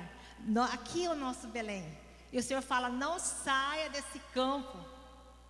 Aqui 0.71 1.05
é 1.05 1.09
o 1.09 1.15
nosso 1.15 1.47
Belém. 1.47 1.85
E 2.31 2.37
o 2.37 2.43
Senhor 2.43 2.61
fala: 2.61 2.89
não 2.89 3.19
saia 3.19 3.89
desse 3.89 4.19
campo, 4.33 4.77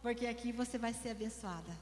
porque 0.02 0.26
aqui 0.28 0.52
você 0.52 0.78
vai 0.78 0.94
ser 0.94 1.10
abençoada. 1.10 1.78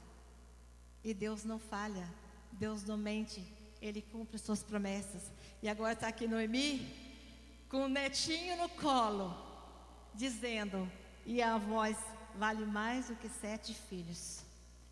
E 1.04 1.12
Deus 1.12 1.44
não 1.44 1.58
falha, 1.58 2.08
Deus 2.52 2.84
não 2.84 2.96
mente, 2.96 3.44
Ele 3.80 4.02
cumpre 4.02 4.38
suas 4.38 4.62
promessas. 4.62 5.30
E 5.62 5.68
agora 5.68 5.94
está 5.94 6.08
aqui 6.08 6.28
Noemi, 6.28 6.88
com 7.68 7.84
o 7.84 7.88
netinho 7.88 8.56
no 8.56 8.68
colo, 8.68 9.34
dizendo: 10.14 10.90
e 11.24 11.40
a 11.40 11.58
voz 11.58 11.96
vale 12.36 12.64
mais 12.64 13.08
do 13.08 13.16
que 13.16 13.28
sete 13.28 13.74
filhos. 13.74 14.41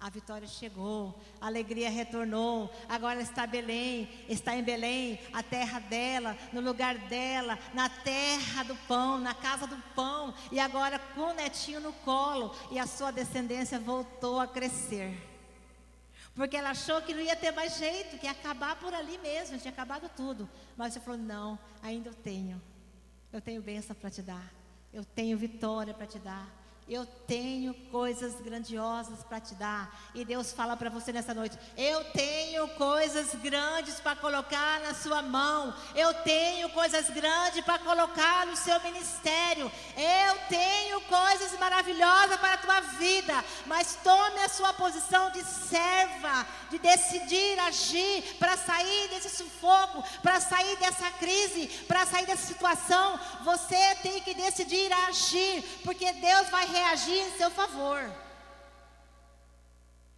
A 0.01 0.09
vitória 0.09 0.49
chegou, 0.49 1.21
a 1.39 1.47
alegria 1.47 1.91
retornou. 1.91 2.73
Agora 2.89 3.21
está 3.21 3.47
Belém, 3.47 4.09
está 4.31 4.57
em 4.57 4.63
Belém, 4.63 5.21
a 5.31 5.43
terra 5.43 5.79
dela, 5.79 6.39
no 6.55 6.63
lugar 6.63 6.97
dela, 6.97 7.59
na 7.75 7.89
terra 7.91 8.63
do 8.63 8.75
pão, 8.89 9.19
na 9.19 9.35
casa 9.35 9.67
do 9.67 9.77
pão. 9.95 10.33
E 10.51 10.59
agora 10.59 10.99
com 10.99 11.29
o 11.29 11.35
netinho 11.35 11.81
no 11.81 11.93
colo, 11.93 12.55
e 12.71 12.79
a 12.79 12.87
sua 12.87 13.11
descendência 13.11 13.79
voltou 13.79 14.41
a 14.41 14.47
crescer. 14.47 15.15
Porque 16.35 16.57
ela 16.57 16.71
achou 16.71 17.03
que 17.03 17.13
não 17.13 17.21
ia 17.21 17.37
ter 17.37 17.51
mais 17.51 17.77
jeito, 17.77 18.19
que 18.19 18.25
ia 18.25 18.33
acabar 18.33 18.77
por 18.77 18.95
ali 18.95 19.19
mesmo, 19.19 19.59
tinha 19.59 19.71
acabado 19.71 20.11
tudo. 20.17 20.49
Mas 20.79 20.95
você 20.95 21.01
falou: 21.01 21.21
não, 21.21 21.59
ainda 21.83 22.09
eu 22.09 22.15
tenho. 22.15 22.61
Eu 23.31 23.43
tenho 23.43 23.61
bênção 23.61 23.95
para 23.95 24.09
te 24.09 24.23
dar. 24.23 24.51
Eu 24.93 25.05
tenho 25.05 25.37
vitória 25.37 25.93
para 25.93 26.07
te 26.07 26.19
dar. 26.19 26.60
Eu 26.91 27.07
tenho 27.07 27.73
coisas 27.93 28.41
grandiosas 28.41 29.23
para 29.23 29.39
te 29.39 29.55
dar. 29.55 29.97
E 30.13 30.25
Deus 30.25 30.51
fala 30.51 30.77
para 30.77 30.91
você 30.91 31.13
nessa 31.13 31.33
noite: 31.33 31.57
Eu 31.77 32.03
tenho 32.07 32.67
coisas 32.71 33.33
grandes 33.37 34.01
para 34.01 34.17
colocar 34.17 34.81
na 34.81 34.93
sua 34.93 35.23
mão. 35.23 35.73
Eu 35.95 36.13
tenho 36.25 36.69
coisas 36.71 37.09
grandes 37.11 37.65
para 37.65 37.79
colocar 37.79 38.45
no 38.45 38.57
seu 38.57 38.81
ministério. 38.81 39.71
Eu 39.97 40.37
tenho 40.49 41.01
coisas 41.03 41.57
maravilhosas 41.61 42.41
para 42.41 42.55
a 42.55 42.59
tua 42.59 42.81
vida. 42.99 43.45
Mas 43.67 43.97
tome 44.03 44.41
a 44.41 44.49
sua 44.49 44.73
posição 44.73 45.31
de 45.31 45.45
serva, 45.45 46.45
de 46.71 46.79
decidir 46.81 47.57
agir 47.61 48.35
para 48.41 48.57
sair 48.57 49.11
desse 49.11 49.31
sufoco, 49.31 50.03
para 50.23 50.41
sair 50.41 50.77
dessa 50.79 51.09
crise, 51.13 51.69
para 51.87 52.05
sair 52.05 52.27
dessa 52.27 52.49
situação. 52.49 53.17
Você 53.45 53.95
tem 54.03 54.21
que 54.23 54.35
decidir 54.35 54.93
agir, 54.93 55.63
porque 55.85 56.13
Deus 56.15 56.51
vai 56.51 56.80
reagir 56.81 57.21
em 57.27 57.37
seu 57.37 57.51
favor. 57.51 58.01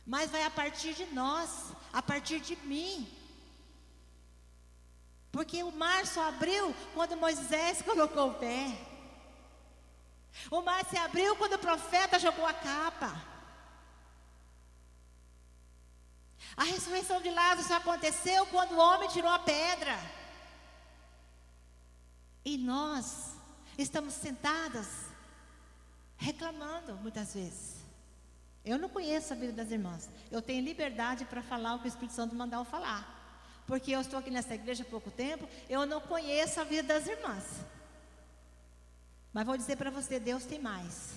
Mas 0.07 0.31
vai 0.31 0.45
a 0.45 0.51
partir 0.51 0.95
de 0.95 1.07
nós, 1.07 1.51
a 1.93 2.03
partir 2.03 2.41
de 2.41 2.57
mim. 2.57 2.95
Porque 5.31 5.63
o 5.63 5.73
mar 5.73 6.07
só 6.07 6.29
abriu 6.29 6.75
quando 6.95 7.17
Moisés 7.17 7.83
colocou 7.89 8.31
o 8.31 8.35
pé. 8.35 8.65
O 10.51 10.63
mar 10.63 10.85
se 10.87 10.97
abriu 10.97 11.37
quando 11.37 11.55
o 11.55 11.65
profeta 11.67 12.19
jogou 12.19 12.47
a 12.47 12.55
capa. 12.55 13.11
A 16.57 16.65
ressurreição 16.65 17.21
de 17.21 17.31
Lázaro 17.31 17.69
só 17.69 17.77
aconteceu 17.77 18.47
quando 18.47 18.73
o 18.73 18.79
homem 18.79 19.09
tirou 19.09 19.31
a 19.31 19.39
pedra. 19.39 19.99
E 22.45 22.59
nós 22.59 23.35
estamos 23.79 24.13
sentadas 24.15 25.12
reclamando 26.17 26.97
muitas 26.97 27.35
vezes. 27.35 27.83
Eu 28.65 28.79
não 28.79 28.89
conheço 28.89 29.33
a 29.33 29.37
vida 29.37 29.53
das 29.53 29.71
irmãs. 29.71 30.09
Eu 30.31 30.41
tenho 30.41 30.65
liberdade 30.65 31.25
para 31.25 31.43
falar 31.43 31.75
o 31.75 31.79
que 31.81 31.87
o 31.87 31.89
Espírito 31.89 32.15
Santo 32.15 32.35
mandar 32.35 32.59
eu 32.59 32.65
falar. 32.65 33.21
Porque 33.67 33.91
eu 33.91 34.01
estou 34.01 34.19
aqui 34.19 34.31
nessa 34.31 34.55
igreja 34.55 34.83
há 34.83 34.87
pouco 34.87 35.11
tempo, 35.11 35.49
eu 35.69 35.87
não 35.87 36.01
conheço 36.01 36.61
a 36.61 36.65
vida 36.65 36.95
das 36.95 37.07
irmãs. 37.07 37.45
Mas 39.33 39.47
vou 39.47 39.57
dizer 39.57 39.77
para 39.77 39.91
você, 39.91 40.21
Deus 40.21 40.45
tem 40.45 40.61
mais. 40.61 41.15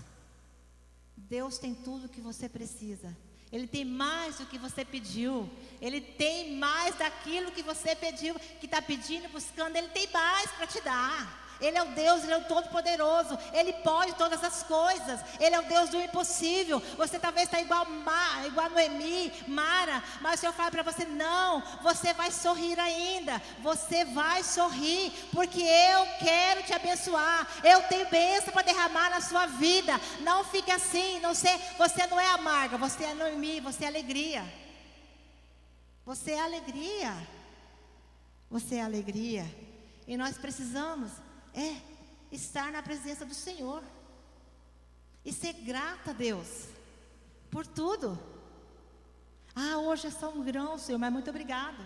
Deus 1.18 1.58
tem 1.58 1.74
tudo 1.76 2.06
o 2.06 2.10
que 2.10 2.22
você 2.22 2.48
precisa. 2.48 3.16
Ele 3.52 3.68
tem 3.68 3.86
mais 3.86 4.38
do 4.38 4.46
que 4.46 4.58
você 4.58 4.84
pediu. 4.84 5.50
Ele 5.80 6.02
tem 6.02 6.56
mais 6.56 6.96
daquilo 6.96 7.52
que 7.52 7.64
você 7.64 7.96
pediu, 7.96 8.36
que 8.60 8.66
está 8.66 8.82
pedindo, 8.82 9.30
buscando. 9.30 9.76
Ele 9.76 9.90
tem 9.90 10.10
mais 10.12 10.52
para 10.52 10.68
te 10.68 10.82
dar. 10.82 11.45
Ele 11.60 11.78
é 11.78 11.84
o 11.84 11.88
Deus, 11.88 12.24
Ele 12.24 12.34
é 12.34 12.38
o 12.38 12.44
Todo-Poderoso. 12.46 13.38
Ele 13.54 13.74
pode 13.74 14.14
todas 14.14 14.44
as 14.44 14.64
coisas. 14.64 15.20
Ele 15.40 15.56
é 15.56 15.60
o 15.60 15.66
Deus 15.66 15.90
do 15.90 16.02
impossível. 16.02 16.82
Você 16.98 17.18
talvez 17.18 17.48
está 17.48 17.62
igual, 17.62 17.86
Ma, 17.86 18.46
igual 18.48 18.70
Noemi, 18.70 19.32
Mara, 19.48 20.04
mas 20.22 20.36
o 20.36 20.42
Senhor 20.42 20.54
fala 20.54 20.72
para 20.72 20.84
você: 20.84 21.06
não, 21.06 21.62
você 21.82 22.14
vai 22.14 22.32
sorrir 22.32 22.80
ainda. 22.80 23.42
Você 23.60 24.06
vai 24.06 24.44
sorrir, 24.44 25.12
porque 25.32 25.62
eu 25.62 26.06
quero 26.20 26.64
te 26.64 26.74
abençoar. 26.74 27.48
Eu 27.64 27.84
tenho 27.84 28.10
bênção 28.10 28.54
para 28.54 28.64
derramar 28.64 29.10
na 29.10 29.22
sua 29.22 29.46
vida. 29.46 30.00
Não 30.22 30.44
fique 30.44 30.72
assim. 30.72 31.20
Não 31.20 31.34
sei, 31.34 31.58
você 31.78 32.06
não 32.08 32.20
é 32.20 32.28
amarga, 32.28 32.78
você 32.78 33.06
é 33.06 33.14
Noemi, 33.14 33.60
você 33.60 33.86
é 33.86 33.88
alegria. 33.88 34.44
Você 36.06 36.32
é 36.32 36.40
alegria. 36.40 37.16
Você 38.50 38.76
é 38.76 38.84
alegria. 38.84 39.46
E 40.08 40.16
nós 40.16 40.38
precisamos 40.38 41.12
é 41.56 41.82
estar 42.32 42.72
na 42.72 42.84
presença 42.84 43.26
do 43.26 43.34
Senhor 43.34 43.82
e 45.24 45.32
ser 45.32 45.54
grata 45.54 46.12
a 46.12 46.14
Deus 46.14 46.68
por 47.50 47.66
tudo. 47.66 48.20
Ah, 49.56 49.78
hoje 49.78 50.08
é 50.08 50.12
só 50.12 50.30
um 50.30 50.44
grão, 50.44 50.78
Senhor, 50.78 51.00
mas 51.00 51.12
muito 51.12 51.30
obrigado. 51.30 51.82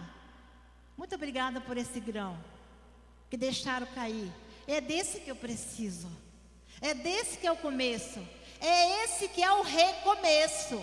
Muito 0.98 1.14
obrigada 1.14 1.62
por 1.62 1.78
esse 1.78 2.00
grão 2.00 2.38
que 3.30 3.38
deixaram 3.38 3.86
cair. 3.94 4.34
É 4.68 4.82
desse 4.82 5.20
que 5.20 5.30
eu 5.30 5.36
preciso. 5.36 6.10
É 6.82 6.94
desse 6.94 7.38
que 7.38 7.46
é 7.46 7.52
o 7.52 7.58
começo. 7.58 8.20
É 8.60 9.04
esse 9.04 9.30
que 9.30 9.44
é 9.44 9.52
o 9.52 9.62
recomeço. 9.62 10.82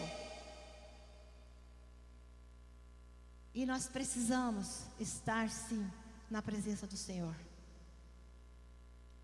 E 3.53 3.67
nós 3.67 3.89
precisamos 3.89 4.83
estar 5.01 5.51
sim 5.51 5.91
na 6.31 6.41
presença 6.41 6.87
do 6.87 6.97
Senhor 6.97 7.35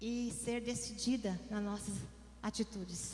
e 0.02 0.32
ser 0.32 0.60
decidida 0.60 1.40
nas 1.48 1.62
nossas 1.62 1.94
atitudes. 2.42 3.12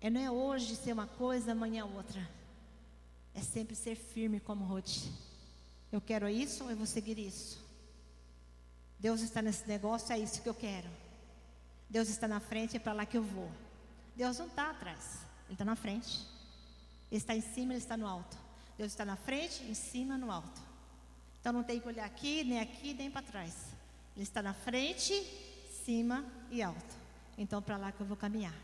É 0.00 0.08
não 0.08 0.18
é 0.18 0.30
hoje 0.30 0.74
ser 0.74 0.94
uma 0.94 1.06
coisa, 1.06 1.52
amanhã 1.52 1.84
outra. 1.84 2.26
É 3.34 3.42
sempre 3.42 3.76
ser 3.76 3.94
firme 3.94 4.40
como 4.40 4.64
Ruth. 4.64 5.04
Eu 5.92 6.00
quero 6.00 6.26
isso, 6.30 6.64
eu 6.64 6.74
vou 6.74 6.86
seguir 6.86 7.18
isso. 7.18 7.62
Deus 8.98 9.20
está 9.20 9.42
nesse 9.42 9.68
negócio, 9.68 10.10
é 10.14 10.18
isso 10.18 10.40
que 10.40 10.48
eu 10.48 10.54
quero. 10.54 10.88
Deus 11.90 12.08
está 12.08 12.26
na 12.26 12.40
frente, 12.40 12.74
é 12.74 12.80
para 12.80 12.94
lá 12.94 13.04
que 13.04 13.18
eu 13.18 13.22
vou. 13.22 13.50
Deus 14.16 14.38
não 14.38 14.46
está 14.46 14.70
atrás, 14.70 15.26
Ele 15.44 15.52
está 15.52 15.64
na 15.66 15.76
frente. 15.76 16.26
Ele 17.10 17.18
está 17.18 17.36
em 17.36 17.42
cima, 17.42 17.74
Ele 17.74 17.82
está 17.82 17.98
no 17.98 18.06
alto. 18.06 18.38
Deus 18.78 18.92
está 18.92 19.04
na 19.04 19.16
frente, 19.16 19.62
em 19.64 19.74
cima, 19.74 20.16
no 20.16 20.32
alto. 20.32 20.62
Então 21.38 21.52
não 21.52 21.62
tem 21.62 21.78
que 21.78 21.86
olhar 21.86 22.06
aqui, 22.06 22.42
nem 22.44 22.60
aqui, 22.60 22.94
nem 22.94 23.10
para 23.10 23.20
trás. 23.20 23.75
Ele 24.16 24.22
está 24.22 24.42
na 24.42 24.54
frente, 24.54 25.14
cima 25.84 26.24
e 26.50 26.62
alto. 26.62 26.96
Então, 27.36 27.60
para 27.60 27.76
lá 27.76 27.92
que 27.92 28.00
eu 28.00 28.06
vou 28.06 28.16
caminhar. 28.16 28.54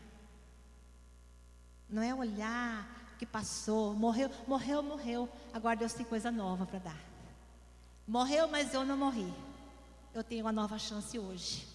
Não 1.87 2.01
é 2.01 2.13
olhar 2.13 3.15
que 3.19 3.25
passou, 3.25 3.93
morreu, 3.93 4.31
morreu, 4.47 4.81
morreu. 4.81 5.29
Agora 5.53 5.77
Deus 5.77 5.93
tem 5.93 6.05
coisa 6.05 6.31
nova 6.31 6.65
para 6.65 6.79
dar. 6.79 6.99
Morreu, 8.07 8.47
mas 8.47 8.73
eu 8.73 8.83
não 8.83 8.97
morri. 8.97 9.31
Eu 10.13 10.23
tenho 10.23 10.43
uma 10.43 10.51
nova 10.51 10.79
chance 10.79 11.17
hoje. 11.19 11.67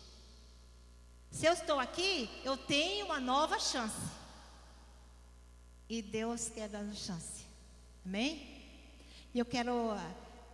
Se 1.31 1.47
eu 1.47 1.53
estou 1.53 1.79
aqui, 1.79 2.29
eu 2.45 2.57
tenho 2.57 3.07
uma 3.07 3.21
nova 3.21 3.61
chance. 3.61 4.19
E 5.89 6.03
Deus 6.03 6.49
quer 6.49 6.69
dar 6.69 6.85
chance. 6.95 7.45
Amém? 8.05 8.59
E 9.33 9.39
eu 9.39 9.45
quero, 9.45 9.97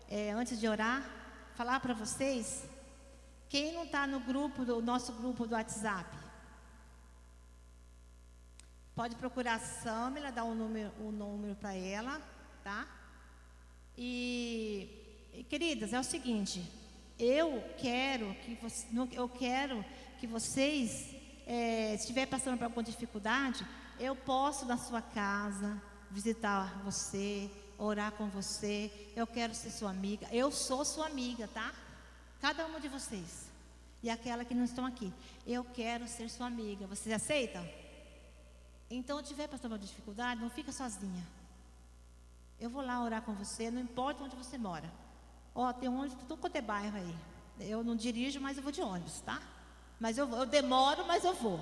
é, 0.08 0.30
antes 0.32 0.60
de 0.60 0.68
orar, 0.68 1.02
falar 1.56 1.80
para 1.80 1.94
vocês. 1.94 2.64
Quem 3.48 3.72
não 3.72 3.84
está 3.84 4.06
no 4.06 4.20
grupo, 4.20 4.64
do 4.64 4.82
nosso 4.82 5.12
grupo 5.12 5.46
do 5.46 5.54
WhatsApp, 5.54 6.24
Pode 8.94 9.16
procurar 9.16 9.54
a 9.54 9.58
Samila, 9.58 10.30
dar 10.30 10.44
um 10.44 10.54
número, 10.54 10.92
um 11.00 11.10
número 11.10 11.56
para 11.56 11.74
ela, 11.74 12.22
tá? 12.62 12.86
E, 13.98 14.88
e, 15.32 15.42
queridas, 15.42 15.92
é 15.92 15.98
o 15.98 16.04
seguinte, 16.04 16.62
eu 17.18 17.60
quero 17.76 18.32
que 18.36 18.54
você, 18.54 18.86
eu 19.10 19.28
quero 19.28 19.84
que 20.20 20.28
vocês, 20.28 21.12
é, 21.44 21.88
se 21.96 22.02
estiver 22.02 22.26
passando 22.26 22.56
por 22.56 22.66
alguma 22.66 22.84
dificuldade, 22.84 23.66
eu 23.98 24.14
posso 24.14 24.64
na 24.64 24.76
sua 24.76 25.02
casa 25.02 25.82
visitar 26.08 26.80
você, 26.84 27.50
orar 27.76 28.12
com 28.12 28.28
você. 28.28 28.92
Eu 29.16 29.26
quero 29.26 29.52
ser 29.56 29.70
sua 29.70 29.90
amiga. 29.90 30.28
Eu 30.30 30.52
sou 30.52 30.84
sua 30.84 31.06
amiga, 31.06 31.48
tá? 31.48 31.74
Cada 32.44 32.66
uma 32.66 32.78
de 32.78 32.88
vocês. 32.88 33.48
E 34.02 34.10
aquela 34.10 34.44
que 34.44 34.54
não 34.54 34.64
estão 34.64 34.84
aqui. 34.84 35.10
Eu 35.46 35.64
quero 35.64 36.06
ser 36.06 36.28
sua 36.28 36.46
amiga. 36.46 36.86
Vocês 36.86 37.14
aceitam? 37.14 37.66
Então, 38.90 39.16
se 39.20 39.28
tiver 39.28 39.48
passando 39.48 39.72
uma 39.72 39.78
dificuldade, 39.78 40.42
não 40.42 40.50
fica 40.50 40.70
sozinha. 40.70 41.26
Eu 42.60 42.68
vou 42.68 42.84
lá 42.84 43.02
orar 43.02 43.22
com 43.22 43.32
você, 43.32 43.70
não 43.70 43.80
importa 43.80 44.22
onde 44.22 44.36
você 44.36 44.58
mora. 44.58 44.92
Ó, 45.54 45.72
tem 45.72 45.88
um 45.88 45.98
ônibus, 45.98 46.18
tudo 46.18 46.36
quanto 46.36 46.56
é 46.56 46.60
bairro 46.60 46.98
aí. 46.98 47.16
Eu 47.60 47.82
não 47.82 47.96
dirijo, 47.96 48.38
mas 48.42 48.58
eu 48.58 48.62
vou 48.62 48.70
de 48.70 48.82
ônibus, 48.82 49.22
tá? 49.22 49.40
Mas 49.98 50.18
eu, 50.18 50.28
eu 50.28 50.44
demoro, 50.44 51.06
mas 51.06 51.24
eu 51.24 51.32
vou. 51.32 51.58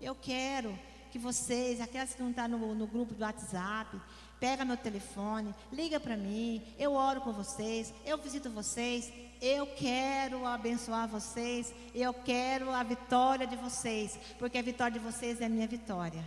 Eu 0.00 0.16
quero 0.16 0.76
que 1.12 1.18
vocês, 1.18 1.80
aquelas 1.80 2.12
que 2.12 2.20
não 2.20 2.30
estão 2.30 2.42
tá 2.42 2.48
no, 2.48 2.74
no 2.74 2.88
grupo 2.88 3.14
do 3.14 3.22
WhatsApp, 3.22 4.00
pega 4.42 4.64
meu 4.64 4.76
telefone, 4.76 5.54
liga 5.72 6.00
para 6.00 6.16
mim, 6.16 6.60
eu 6.76 6.94
oro 6.94 7.20
com 7.20 7.32
vocês, 7.32 7.94
eu 8.04 8.18
visito 8.18 8.50
vocês, 8.50 9.08
eu 9.40 9.68
quero 9.68 10.44
abençoar 10.44 11.06
vocês, 11.06 11.72
eu 11.94 12.12
quero 12.12 12.68
a 12.72 12.82
vitória 12.82 13.46
de 13.46 13.54
vocês, 13.54 14.18
porque 14.40 14.58
a 14.58 14.62
vitória 14.62 14.98
de 14.98 14.98
vocês 14.98 15.40
é 15.40 15.44
a 15.44 15.48
minha 15.48 15.68
vitória. 15.68 16.24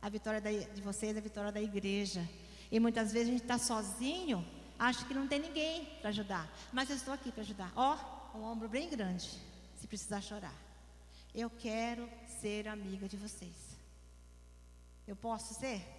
A 0.00 0.08
vitória 0.08 0.40
de 0.40 0.80
vocês 0.80 1.16
é 1.16 1.18
a 1.18 1.22
vitória 1.22 1.50
da 1.50 1.60
igreja. 1.60 2.22
E 2.70 2.78
muitas 2.78 3.12
vezes 3.12 3.26
a 3.26 3.32
gente 3.32 3.42
está 3.42 3.58
sozinho, 3.58 4.46
acha 4.78 5.04
que 5.04 5.12
não 5.12 5.26
tem 5.26 5.40
ninguém 5.40 5.84
para 6.00 6.10
ajudar. 6.10 6.48
Mas 6.72 6.90
eu 6.90 6.94
estou 6.94 7.12
aqui 7.12 7.32
para 7.32 7.42
ajudar. 7.42 7.72
Ó, 7.74 7.96
oh, 8.36 8.38
um 8.38 8.44
ombro 8.44 8.68
bem 8.68 8.88
grande, 8.88 9.28
se 9.80 9.88
precisar 9.88 10.20
chorar. 10.20 10.54
Eu 11.34 11.50
quero 11.50 12.08
ser 12.40 12.68
amiga 12.68 13.08
de 13.08 13.16
vocês. 13.16 13.76
Eu 15.08 15.16
posso 15.16 15.54
ser? 15.54 15.95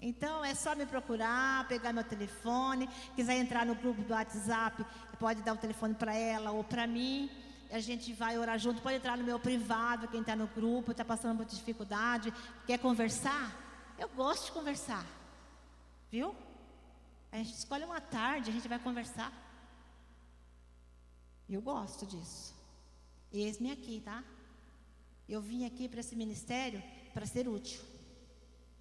Então 0.00 0.42
é 0.44 0.54
só 0.54 0.74
me 0.74 0.86
procurar, 0.86 1.68
pegar 1.68 1.92
meu 1.92 2.04
telefone, 2.04 2.88
quiser 3.14 3.36
entrar 3.36 3.66
no 3.66 3.74
grupo 3.74 4.00
do 4.02 4.14
WhatsApp, 4.14 4.84
pode 5.18 5.42
dar 5.42 5.52
o 5.52 5.58
telefone 5.58 5.94
para 5.94 6.14
ela 6.14 6.52
ou 6.52 6.64
para 6.64 6.86
mim. 6.86 7.30
A 7.70 7.78
gente 7.78 8.12
vai 8.12 8.38
orar 8.38 8.58
junto, 8.58 8.80
pode 8.80 8.96
entrar 8.96 9.16
no 9.16 9.24
meu 9.24 9.38
privado, 9.38 10.08
quem 10.08 10.22
está 10.22 10.34
no 10.34 10.46
grupo, 10.46 10.90
está 10.90 11.04
passando 11.04 11.36
por 11.36 11.46
dificuldade, 11.46 12.32
quer 12.66 12.78
conversar? 12.78 13.94
Eu 13.98 14.08
gosto 14.08 14.46
de 14.46 14.52
conversar. 14.52 15.04
Viu? 16.10 16.34
A 17.30 17.36
gente 17.36 17.52
escolhe 17.52 17.84
uma 17.84 18.00
tarde, 18.00 18.50
a 18.50 18.52
gente 18.52 18.66
vai 18.66 18.78
conversar. 18.78 19.30
Eu 21.48 21.60
gosto 21.60 22.06
disso. 22.06 22.54
Eis-me 23.32 23.70
aqui, 23.70 24.00
tá? 24.00 24.24
Eu 25.28 25.40
vim 25.40 25.64
aqui 25.64 25.88
para 25.88 26.00
esse 26.00 26.16
ministério 26.16 26.82
para 27.12 27.26
ser 27.26 27.46
útil. 27.46 27.89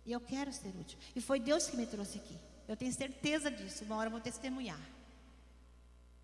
E 0.06 0.12
eu 0.12 0.20
quero 0.20 0.52
ser 0.52 0.70
útil. 0.70 0.98
E 1.16 1.22
foi 1.22 1.40
Deus 1.40 1.68
que 1.68 1.78
me 1.78 1.86
trouxe 1.86 2.18
aqui. 2.18 2.38
Eu 2.68 2.78
tenho 2.78 2.94
certeza 2.94 3.50
disso. 3.50 3.84
Uma 3.84 3.98
hora 3.98 4.08
eu 4.08 4.12
vou 4.12 4.22
testemunhar. 4.22 4.80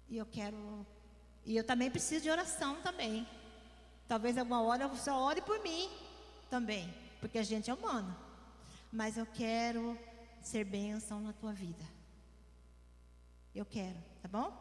E 0.07 0.17
eu 0.17 0.25
quero. 0.25 0.85
E 1.45 1.55
eu 1.55 1.63
também 1.63 1.91
preciso 1.91 2.23
de 2.23 2.29
oração 2.29 2.81
também. 2.81 3.27
Talvez 4.07 4.37
alguma 4.37 4.61
hora 4.61 4.87
você 4.87 5.09
ore 5.09 5.41
por 5.41 5.61
mim 5.61 5.89
também. 6.49 6.93
Porque 7.19 7.37
a 7.37 7.43
gente 7.43 7.69
é 7.69 7.73
humano. 7.73 8.15
Mas 8.91 9.17
eu 9.17 9.25
quero 9.25 9.97
ser 10.41 10.63
bênção 10.63 11.19
na 11.19 11.33
tua 11.33 11.51
vida. 11.51 11.83
Eu 13.53 13.65
quero, 13.65 13.97
tá 14.21 14.27
bom? 14.27 14.53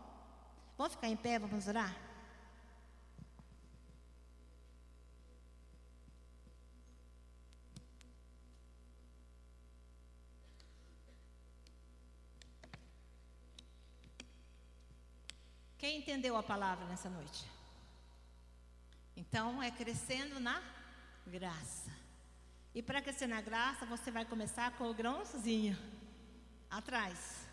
Vamos 0.77 0.95
ficar 0.95 1.09
em 1.09 1.17
pé, 1.17 1.39
vamos 1.39 1.69
orar? 1.69 1.95
Quem 15.85 15.99
entendeu 15.99 16.35
a 16.35 16.43
palavra 16.43 16.87
nessa 16.87 17.11
noite? 17.11 17.45
Então 19.15 19.63
é 19.63 19.71
crescendo 19.71 20.41
na 20.41 20.59
graça. 21.27 21.91
E 22.75 22.83
para 22.83 23.03
crescer 23.03 23.27
na 23.27 23.43
graça, 23.43 23.85
você 23.85 24.11
vai 24.11 24.25
começar 24.25 24.71
com 24.79 24.89
o 24.89 24.95
grãozinho 24.95 25.77
atrás. 26.71 27.47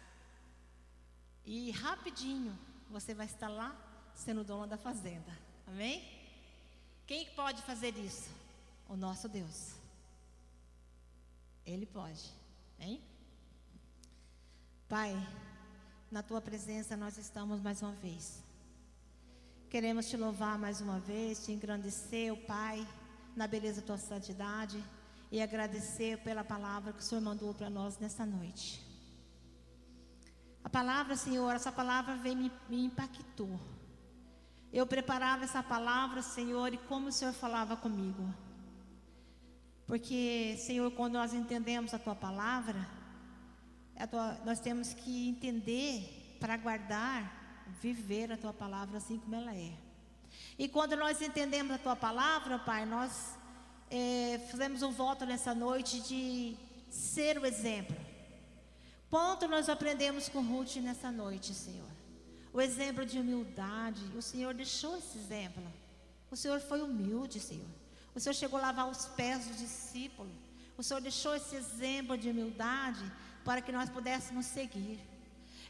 E 1.44 1.72
rapidinho 1.72 2.58
você 2.90 3.14
vai 3.14 3.26
estar 3.26 3.50
lá 3.50 3.76
sendo 4.16 4.46
dono 4.46 4.66
da 4.66 4.78
fazenda. 4.78 5.38
Amém? 5.68 6.02
Quem 7.06 7.26
pode 7.32 7.62
fazer 7.64 7.98
isso? 7.98 8.30
O 8.88 8.96
nosso 8.96 9.28
Deus. 9.28 9.76
Ele 11.66 11.86
pode. 11.86 12.32
Hein? 12.80 13.04
Pai, 14.88 15.12
na 16.12 16.22
tua 16.22 16.41
presença 16.41 16.97
nós 16.97 17.18
estamos 17.18 17.62
mais 17.62 17.82
uma 17.82 17.93
vez. 17.93 18.43
Queremos 19.70 20.09
te 20.09 20.18
louvar 20.18 20.59
mais 20.59 20.82
uma 20.82 20.99
vez, 20.99 21.45
te 21.45 21.53
engrandecer, 21.53 22.36
Pai, 22.45 22.86
na 23.34 23.47
beleza 23.47 23.80
da 23.80 23.88
tua 23.88 23.97
santidade 23.97 24.84
e 25.32 25.41
agradecer 25.41 26.18
pela 26.18 26.43
palavra 26.43 26.91
que 26.91 26.99
o 26.99 27.01
Senhor 27.01 27.22
mandou 27.22 27.53
para 27.53 27.70
nós 27.70 27.97
nessa 27.97 28.26
noite. 28.26 28.86
A 30.62 30.70
palavra, 30.70 31.16
Senhor, 31.16 31.55
essa 31.55 31.72
palavra 31.72 32.18
veio 32.18 32.36
me, 32.36 32.51
me 32.68 32.84
impactou. 32.84 33.57
Eu 34.74 34.86
preparava 34.86 35.45
essa 35.45 35.64
palavra, 35.64 36.22
Senhor, 36.22 36.74
e 36.74 36.78
como 36.78 37.07
o 37.07 37.12
Senhor 37.12 37.34
falava 37.34 37.78
comigo. 37.78 38.34
Porque, 39.88 40.57
Senhor, 40.57 40.91
quando 40.91 41.14
nós 41.14 41.34
entendemos 41.34 41.93
a 41.93 41.99
tua 41.99 42.16
palavra, 42.16 42.86
tua, 44.08 44.38
nós 44.45 44.60
temos 44.60 44.93
que 44.93 45.30
entender 45.30 46.38
para 46.39 46.58
guardar, 46.58 47.66
viver 47.82 48.32
a 48.32 48.38
tua 48.38 48.54
palavra 48.54 48.97
assim 48.97 49.18
como 49.20 49.36
ela 49.36 49.56
é. 49.56 49.74
E 50.58 50.68
quando 50.68 50.95
nós 50.95 51.22
entendemos 51.22 51.74
a 51.74 51.78
tua 51.78 51.95
palavra, 51.95 52.60
Pai, 52.60 52.86
nós 52.86 53.38
é, 53.89 54.39
fizemos 54.49 54.82
um 54.82 54.91
voto 54.91 55.26
nessa 55.26 55.54
noite 55.54 55.99
de 56.02 56.56
ser 56.89 57.38
o 57.38 57.45
exemplo. 57.45 57.95
Quanto 59.10 59.47
nós 59.47 59.68
aprendemos 59.70 60.30
com 60.30 60.41
Ruth 60.41 60.78
nessa 60.78 61.12
noite, 61.12 61.54
Senhor? 61.54 61.89
O 62.54 62.62
exemplo 62.62 63.06
de 63.06 63.20
humildade. 63.20 64.02
O 64.16 64.22
Senhor 64.22 64.54
deixou 64.54 64.97
esse 64.97 65.18
exemplo. 65.18 65.64
O 66.30 66.36
Senhor 66.36 66.60
foi 66.62 66.82
humilde, 66.82 67.39
Senhor. 67.39 67.68
O 68.16 68.20
Senhor 68.20 68.34
chegou 68.34 68.58
a 68.60 68.64
lavar 68.64 68.89
os 68.89 69.06
pés 69.08 69.45
dos 69.45 69.58
discípulos. 69.58 70.32
O 70.78 70.84
Senhor 70.84 71.02
deixou 71.02 71.36
esse 71.36 71.56
exemplo 71.56 72.18
de 72.18 72.30
humildade 72.30 73.04
para 73.44 73.62
que 73.62 73.72
nós 73.72 73.89
pudéssemos 73.89 74.46
seguir. 74.46 75.00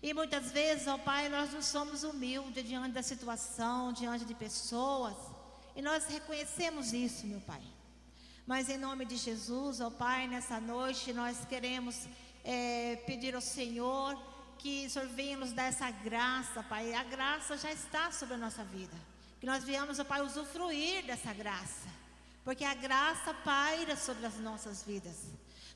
E 0.01 0.13
muitas 0.13 0.51
vezes, 0.51 0.87
ó 0.87 0.97
Pai, 0.97 1.29
nós 1.29 1.53
não 1.53 1.61
somos 1.61 2.03
humildes 2.03 2.67
diante 2.67 2.93
da 2.93 3.03
situação, 3.03 3.93
diante 3.93 4.25
de 4.25 4.33
pessoas, 4.33 5.15
e 5.75 5.81
nós 5.81 6.05
reconhecemos 6.05 6.91
isso, 6.91 7.27
meu 7.27 7.39
Pai. 7.41 7.61
Mas 8.47 8.67
em 8.67 8.77
nome 8.77 9.05
de 9.05 9.15
Jesus, 9.15 9.79
ó 9.79 9.89
Pai, 9.89 10.27
nessa 10.27 10.59
noite 10.59 11.13
nós 11.13 11.45
queremos 11.45 12.07
é, 12.43 12.95
pedir 13.05 13.35
ao 13.35 13.41
Senhor 13.41 14.19
que 14.57 14.87
o 14.87 14.89
Senhor 14.89 15.07
venha 15.09 15.37
nos 15.37 15.53
dar 15.53 15.65
essa 15.65 15.89
graça, 15.89 16.63
Pai. 16.63 16.93
A 16.93 17.03
graça 17.03 17.57
já 17.57 17.71
está 17.71 18.11
sobre 18.11 18.35
a 18.35 18.37
nossa 18.37 18.63
vida. 18.63 18.95
Que 19.39 19.45
nós 19.45 19.63
viemos, 19.63 19.99
ó 19.99 20.03
Pai, 20.03 20.21
usufruir 20.21 21.05
dessa 21.05 21.33
graça. 21.33 21.87
Porque 22.43 22.63
a 22.63 22.73
graça 22.73 23.33
paira 23.33 23.95
sobre 23.95 24.25
as 24.25 24.37
nossas 24.39 24.83
vidas. 24.83 25.15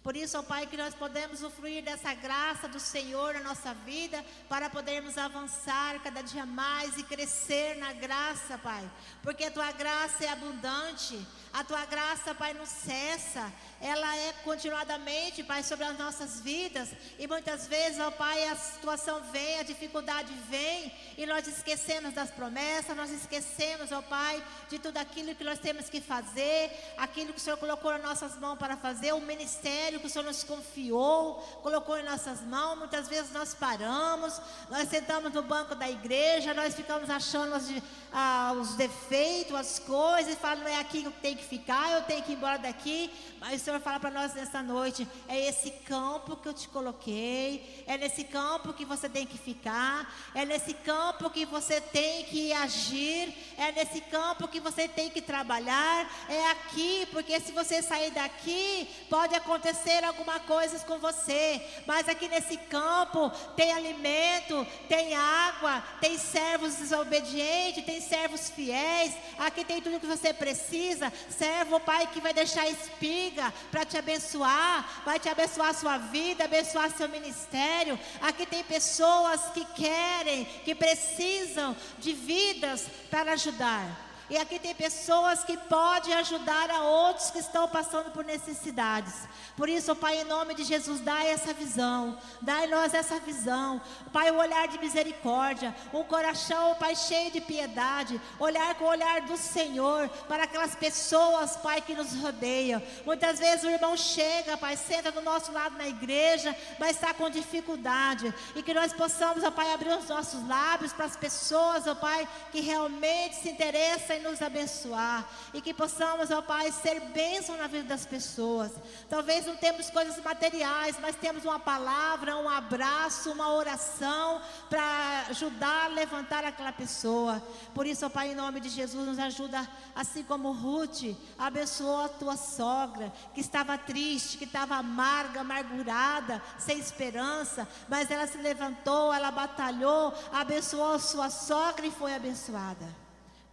Por 0.05 0.15
isso, 0.15 0.37
ó 0.37 0.43
Pai, 0.43 0.67
que 0.67 0.77
nós 0.77 0.93
podemos 0.93 1.41
usufruir 1.41 1.83
dessa 1.83 2.13
graça 2.13 2.67
do 2.67 2.79
Senhor 2.79 3.33
na 3.33 3.39
nossa 3.39 3.73
vida, 3.73 4.23
para 4.47 4.69
podermos 4.69 5.17
avançar 5.17 5.99
cada 6.03 6.21
dia 6.21 6.45
mais 6.45 6.95
e 6.99 7.01
crescer 7.01 7.75
na 7.77 7.91
graça, 7.91 8.55
Pai. 8.59 8.87
Porque 9.23 9.45
a 9.45 9.49
tua 9.49 9.71
graça 9.71 10.23
é 10.23 10.29
abundante, 10.29 11.17
A 11.57 11.63
tua 11.63 11.85
graça, 11.85 12.35
Pai, 12.35 12.53
não 12.53 12.65
cessa. 12.65 13.49
Ela 13.79 14.13
é 14.17 14.33
continuadamente, 14.43 15.41
Pai, 15.41 15.63
sobre 15.63 15.85
as 15.85 15.97
nossas 15.97 16.41
vidas. 16.41 16.89
E 17.17 17.27
muitas 17.27 17.65
vezes, 17.65 17.97
ó 17.97 18.11
Pai, 18.11 18.49
a 18.49 18.55
situação 18.57 19.21
vem, 19.31 19.59
a 19.59 19.63
dificuldade 19.63 20.33
vem, 20.49 20.91
e 21.17 21.25
nós 21.25 21.47
esquecemos 21.47 22.13
das 22.13 22.29
promessas, 22.29 22.97
nós 22.97 23.09
esquecemos, 23.09 23.89
ó 23.93 24.01
Pai, 24.01 24.43
de 24.69 24.79
tudo 24.79 24.97
aquilo 24.97 25.33
que 25.33 25.45
nós 25.45 25.57
temos 25.57 25.89
que 25.89 26.01
fazer, 26.01 26.71
aquilo 26.97 27.31
que 27.31 27.39
o 27.39 27.41
Senhor 27.41 27.55
colocou 27.55 27.89
nas 27.93 28.01
nossas 28.01 28.37
mãos 28.37 28.57
para 28.57 28.75
fazer, 28.75 29.13
o 29.13 29.21
ministério 29.21 30.01
que 30.01 30.07
o 30.07 30.09
Senhor 30.09 30.25
nos 30.25 30.43
confiou, 30.43 31.35
colocou 31.63 31.97
em 31.97 32.03
nossas 32.03 32.41
mãos. 32.41 32.79
Muitas 32.79 33.07
vezes 33.07 33.31
nós 33.31 33.53
paramos, 33.53 34.41
nós 34.69 34.89
sentamos 34.89 35.31
no 35.31 35.41
banco 35.41 35.73
da 35.73 35.89
igreja, 35.89 36.53
nós 36.53 36.75
ficamos 36.75 37.09
achando 37.09 37.55
os, 37.55 37.65
ah, 38.11 38.51
os 38.59 38.75
defeitos, 38.75 39.55
as 39.55 39.79
coisas, 39.79 40.33
e 40.33 40.35
falamos, 40.35 40.65
não 40.65 40.71
é 40.71 40.79
aqui 40.81 41.01
que 41.01 41.11
tem 41.21 41.37
que 41.37 41.44
ficar, 41.45 41.91
eu 41.91 42.01
tenho 42.03 42.23
que 42.23 42.31
ir 42.31 42.35
embora 42.35 42.57
daqui. 42.57 43.11
Mas 43.39 43.61
o 43.61 43.65
Senhor 43.65 43.79
fala 43.79 43.99
para 43.99 44.11
nós 44.11 44.33
nessa 44.33 44.63
noite: 44.63 45.07
é 45.27 45.47
esse 45.47 45.71
campo 45.71 46.35
que 46.35 46.47
eu 46.47 46.53
te 46.53 46.67
coloquei, 46.67 47.83
é 47.87 47.97
nesse 47.97 48.23
campo 48.23 48.73
que 48.73 48.85
você 48.85 49.07
tem 49.07 49.25
que 49.25 49.37
ficar, 49.37 50.13
é 50.33 50.45
nesse 50.45 50.73
campo 50.73 51.29
que 51.29 51.45
você 51.45 51.79
tem 51.79 52.23
que 52.25 52.51
agir, 52.53 53.33
é 53.57 53.71
nesse 53.71 54.01
campo 54.01 54.47
que 54.47 54.59
você 54.59 54.87
tem 54.87 55.09
que 55.09 55.21
trabalhar, 55.21 56.09
é 56.29 56.51
aqui, 56.51 57.07
porque 57.11 57.39
se 57.39 57.51
você 57.51 57.81
sair 57.81 58.11
daqui, 58.11 58.87
pode 59.09 59.35
acontecer 59.35 60.03
alguma 60.03 60.39
coisa 60.39 60.79
com 60.79 60.97
você, 60.97 61.61
mas 61.85 62.09
aqui 62.09 62.27
nesse 62.27 62.57
campo 62.57 63.29
tem 63.55 63.71
alimento, 63.71 64.65
tem 64.89 65.13
água, 65.13 65.83
tem 66.01 66.17
servos 66.17 66.75
desobedientes, 66.75 67.85
tem 67.85 68.01
servos 68.01 68.49
fiéis, 68.49 69.13
aqui 69.37 69.63
tem 69.63 69.81
tudo 69.81 69.99
que 69.99 70.07
você 70.07 70.33
precisa 70.33 71.13
servo, 71.37 71.79
Pai, 71.79 72.07
que 72.07 72.21
vai 72.21 72.33
deixar 72.33 72.67
espiga 72.69 73.53
para 73.71 73.85
te 73.85 73.97
abençoar, 73.97 75.03
vai 75.05 75.19
te 75.19 75.29
abençoar 75.29 75.69
a 75.69 75.73
sua 75.73 75.97
vida, 75.97 76.45
abençoar 76.45 76.91
seu 76.91 77.09
ministério. 77.09 77.99
Aqui 78.21 78.45
tem 78.45 78.63
pessoas 78.63 79.41
que 79.53 79.65
querem, 79.65 80.45
que 80.63 80.75
precisam 80.75 81.75
de 81.99 82.13
vidas 82.13 82.87
para 83.09 83.33
ajudar. 83.33 84.04
E 84.27 84.37
aqui 84.37 84.57
tem 84.57 84.73
pessoas 84.73 85.43
que 85.43 85.55
podem 85.55 86.13
ajudar 86.15 86.71
a 86.71 86.81
outros 86.81 87.29
que 87.29 87.37
estão 87.37 87.67
passando 87.67 88.09
por 88.09 88.25
necessidades. 88.25 89.13
Por 89.55 89.69
isso, 89.69 89.95
Pai, 89.95 90.21
em 90.21 90.23
nome 90.23 90.55
de 90.55 90.63
Jesus, 90.63 90.99
dá 90.99 91.23
essa 91.23 91.53
visão. 91.53 92.17
Em 92.41 92.67
nós 92.67 92.93
essa 92.93 93.19
visão. 93.19 93.79
Pai, 94.11 94.31
um 94.31 94.37
olhar 94.37 94.67
de 94.67 94.79
misericórdia. 94.79 95.75
Um 95.93 96.03
coração, 96.03 96.73
Pai, 96.75 96.95
cheio 96.95 97.31
de 97.31 97.39
piedade. 97.39 98.19
Olhar 98.39 98.73
com 98.75 98.85
o 98.85 98.89
olhar 98.89 99.21
do 99.21 99.37
Senhor 99.37 100.09
para 100.27 100.45
aquelas 100.45 100.73
pessoas, 100.73 101.55
Pai, 101.57 101.81
que 101.81 101.93
nos 101.93 102.15
rodeiam. 102.15 102.81
Muitas 103.05 103.37
vezes 103.37 103.63
o 103.63 103.69
irmão 103.69 103.95
chega, 103.95 104.57
Pai, 104.57 104.75
senta 104.75 105.11
do 105.11 105.21
nosso 105.21 105.51
lado 105.51 105.77
na 105.77 105.87
igreja, 105.87 106.55
mas 106.79 106.95
está 106.95 107.13
com 107.13 107.29
dificuldade. 107.29 108.33
E 108.55 108.63
que 108.63 108.73
nós 108.73 108.91
possamos, 108.91 109.43
ó 109.43 109.51
Pai, 109.51 109.71
abrir 109.71 109.95
os 109.95 110.07
nossos 110.07 110.47
lábios 110.47 110.93
para 110.93 111.05
as 111.05 111.15
pessoas, 111.15 111.85
ó 111.85 111.93
Pai, 111.93 112.27
que 112.51 112.59
realmente 112.59 113.35
se 113.35 113.49
interessam 113.49 114.14
nos 114.19 114.41
abençoar 114.41 115.27
e 115.53 115.61
que 115.61 115.73
possamos, 115.73 116.31
ó 116.31 116.41
Pai, 116.41 116.71
ser 116.71 116.99
bênção 116.99 117.57
na 117.57 117.67
vida 117.67 117.83
das 117.83 118.05
pessoas. 118.05 118.71
Talvez 119.09 119.45
não 119.45 119.55
temos 119.55 119.89
coisas 119.89 120.21
materiais, 120.23 120.97
mas 121.01 121.15
temos 121.15 121.43
uma 121.45 121.59
palavra, 121.59 122.37
um 122.37 122.49
abraço, 122.49 123.31
uma 123.31 123.53
oração 123.53 124.41
para 124.69 125.25
ajudar 125.29 125.85
a 125.85 125.87
levantar 125.87 126.43
aquela 126.43 126.71
pessoa. 126.71 127.41
Por 127.73 127.85
isso, 127.85 128.05
ó 128.05 128.09
Pai, 128.09 128.31
em 128.31 128.35
nome 128.35 128.59
de 128.59 128.69
Jesus, 128.69 129.05
nos 129.07 129.19
ajuda, 129.19 129.67
assim 129.95 130.23
como 130.23 130.51
Ruth 130.51 131.15
abençoou 131.37 132.05
a 132.05 132.09
tua 132.09 132.37
sogra, 132.37 133.11
que 133.33 133.41
estava 133.41 133.77
triste, 133.77 134.37
que 134.37 134.45
estava 134.45 134.75
amarga, 134.75 135.41
amargurada, 135.41 136.41
sem 136.57 136.79
esperança, 136.79 137.67
mas 137.87 138.09
ela 138.09 138.27
se 138.27 138.37
levantou, 138.37 139.13
ela 139.13 139.31
batalhou, 139.31 140.13
abençoou 140.31 140.93
a 140.93 140.99
sua 140.99 141.29
sogra 141.29 141.85
e 141.85 141.91
foi 141.91 142.13
abençoada. 142.13 143.04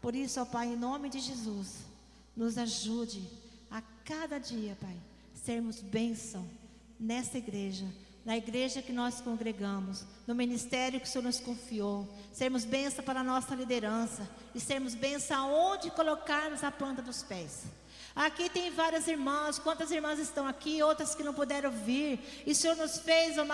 Por 0.02 0.16
isso, 0.16 0.40
ó 0.40 0.44
Pai, 0.44 0.66
em 0.66 0.76
nome 0.76 1.08
de 1.08 1.20
Jesus, 1.20 1.76
nos 2.36 2.58
ajude 2.58 3.22
a 3.70 3.80
cada 4.04 4.38
dia, 4.38 4.76
Pai, 4.80 4.96
sermos 5.32 5.80
bênção 5.80 6.44
nessa 6.98 7.38
igreja, 7.38 7.86
na 8.24 8.36
igreja 8.36 8.82
que 8.82 8.92
nós 8.92 9.20
congregamos, 9.20 10.04
no 10.26 10.34
ministério 10.34 11.00
que 11.00 11.06
o 11.06 11.08
Senhor 11.08 11.24
nos 11.24 11.38
confiou, 11.38 12.08
sermos 12.32 12.64
bênção 12.64 13.04
para 13.04 13.20
a 13.20 13.24
nossa 13.24 13.54
liderança 13.54 14.28
e 14.52 14.58
sermos 14.58 14.94
bênção 14.94 15.36
aonde 15.36 15.90
colocarmos 15.92 16.64
a 16.64 16.70
planta 16.72 17.00
dos 17.00 17.22
pés. 17.22 17.62
Aqui 18.14 18.50
tem 18.50 18.70
várias 18.70 19.08
irmãs, 19.08 19.58
quantas 19.58 19.90
irmãs 19.90 20.18
estão 20.18 20.46
aqui, 20.46 20.82
outras 20.82 21.14
que 21.14 21.22
não 21.22 21.32
puderam 21.32 21.70
vir. 21.70 22.20
E 22.46 22.52
o 22.52 22.54
Senhor 22.54 22.76
nos 22.76 22.98
fez, 22.98 23.38
ó, 23.38 23.44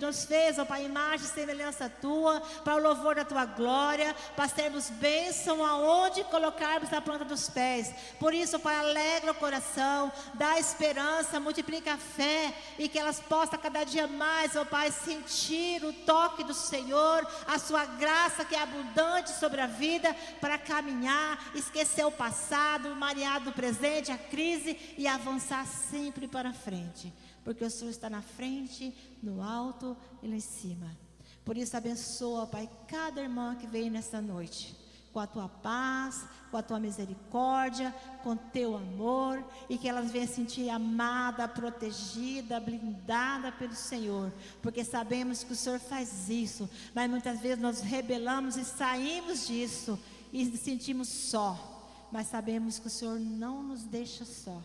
nos 0.00 0.24
fez, 0.24 0.56
ó 0.58 0.64
Pai, 0.64 0.84
imagem 0.84 1.26
e 1.26 1.30
semelhança 1.30 1.90
tua, 2.00 2.40
para 2.62 2.76
o 2.76 2.82
louvor 2.82 3.16
da 3.16 3.24
tua 3.24 3.44
glória, 3.44 4.14
para 4.36 4.46
sermos 4.46 4.88
bênção 4.88 5.66
aonde 5.66 6.22
colocarmos 6.24 6.92
a 6.92 7.00
planta 7.00 7.24
dos 7.24 7.50
pés. 7.50 7.92
Por 8.20 8.32
isso, 8.32 8.60
Pai, 8.60 8.76
alegra 8.76 9.32
o 9.32 9.34
coração, 9.34 10.12
dá 10.34 10.58
esperança, 10.60 11.40
multiplica 11.40 11.94
a 11.94 11.98
fé 11.98 12.54
e 12.78 12.88
que 12.88 12.98
elas 12.98 13.18
possam 13.18 13.58
cada 13.58 13.82
dia 13.82 14.06
mais, 14.06 14.54
ó 14.54 14.64
Pai, 14.64 14.92
sentir 14.92 15.84
o 15.84 15.92
toque 15.92 16.44
do 16.44 16.54
Senhor, 16.54 17.26
a 17.48 17.58
sua 17.58 17.84
graça 17.84 18.44
que 18.44 18.54
é 18.54 18.62
abundante 18.62 19.30
sobre 19.30 19.60
a 19.60 19.66
vida, 19.66 20.14
para 20.40 20.56
caminhar, 20.56 21.50
esquecer 21.52 22.06
o 22.06 22.12
passado, 22.12 22.94
mareado 22.94 23.46
do 23.46 23.52
presente 23.52 23.87
presente, 23.88 24.12
a 24.12 24.18
crise 24.18 24.76
e 24.96 25.06
avançar 25.06 25.66
sempre 25.66 26.28
para 26.28 26.52
frente, 26.52 27.12
porque 27.42 27.64
o 27.64 27.70
Senhor 27.70 27.90
está 27.90 28.10
na 28.10 28.20
frente, 28.20 28.94
no 29.22 29.42
alto 29.42 29.96
e 30.22 30.28
lá 30.28 30.36
em 30.36 30.40
cima. 30.40 30.96
Por 31.44 31.56
isso, 31.56 31.76
abençoa, 31.76 32.46
Pai, 32.46 32.68
cada 32.86 33.22
irmã 33.22 33.56
que 33.56 33.66
veio 33.66 33.90
nessa 33.90 34.20
noite, 34.20 34.76
com 35.12 35.20
a 35.20 35.26
tua 35.26 35.48
paz, 35.48 36.26
com 36.50 36.58
a 36.58 36.62
tua 36.62 36.78
misericórdia, 36.78 37.94
com 38.22 38.36
teu 38.36 38.76
amor, 38.76 39.42
e 39.68 39.78
que 39.78 39.88
elas 39.88 40.10
venham 40.10 40.28
sentir 40.28 40.68
amada, 40.68 41.48
protegida, 41.48 42.60
blindada 42.60 43.50
pelo 43.50 43.74
Senhor, 43.74 44.30
porque 44.60 44.84
sabemos 44.84 45.42
que 45.42 45.54
o 45.54 45.56
Senhor 45.56 45.80
faz 45.80 46.28
isso, 46.28 46.68
mas 46.94 47.08
muitas 47.08 47.40
vezes 47.40 47.58
nós 47.58 47.80
rebelamos 47.80 48.56
e 48.58 48.64
saímos 48.66 49.46
disso 49.46 49.98
e 50.30 50.44
nos 50.44 50.60
sentimos 50.60 51.08
só 51.08 51.77
mas 52.10 52.26
sabemos 52.28 52.78
que 52.78 52.86
o 52.86 52.90
Senhor 52.90 53.18
não 53.18 53.62
nos 53.62 53.84
deixa 53.84 54.24
só. 54.24 54.60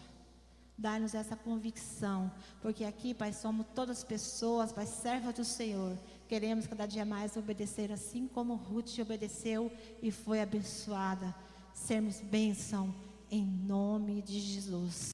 Dá-nos 0.78 1.14
essa 1.14 1.36
convicção, 1.36 2.32
porque 2.62 2.84
aqui, 2.84 3.14
Pai, 3.14 3.32
somos 3.32 3.66
todas 3.76 4.04
pessoas, 4.04 4.72
Pai, 4.72 4.88
servas 4.88 5.36
do 5.36 5.46
Senhor. 5.46 5.98
Queremos 6.28 6.66
cada 6.66 6.86
dia 6.88 7.06
mais 7.06 7.38
obedecer, 7.38 7.92
assim 7.92 8.28
como 8.28 8.56
Ruth 8.56 8.98
obedeceu 9.00 9.72
e 10.02 10.12
foi 10.12 10.42
abençoada. 10.42 11.34
Sermos 11.74 12.20
bênção 12.22 12.94
em 13.30 13.46
nome 13.46 14.22
de 14.22 14.40
Jesus. 14.40 14.96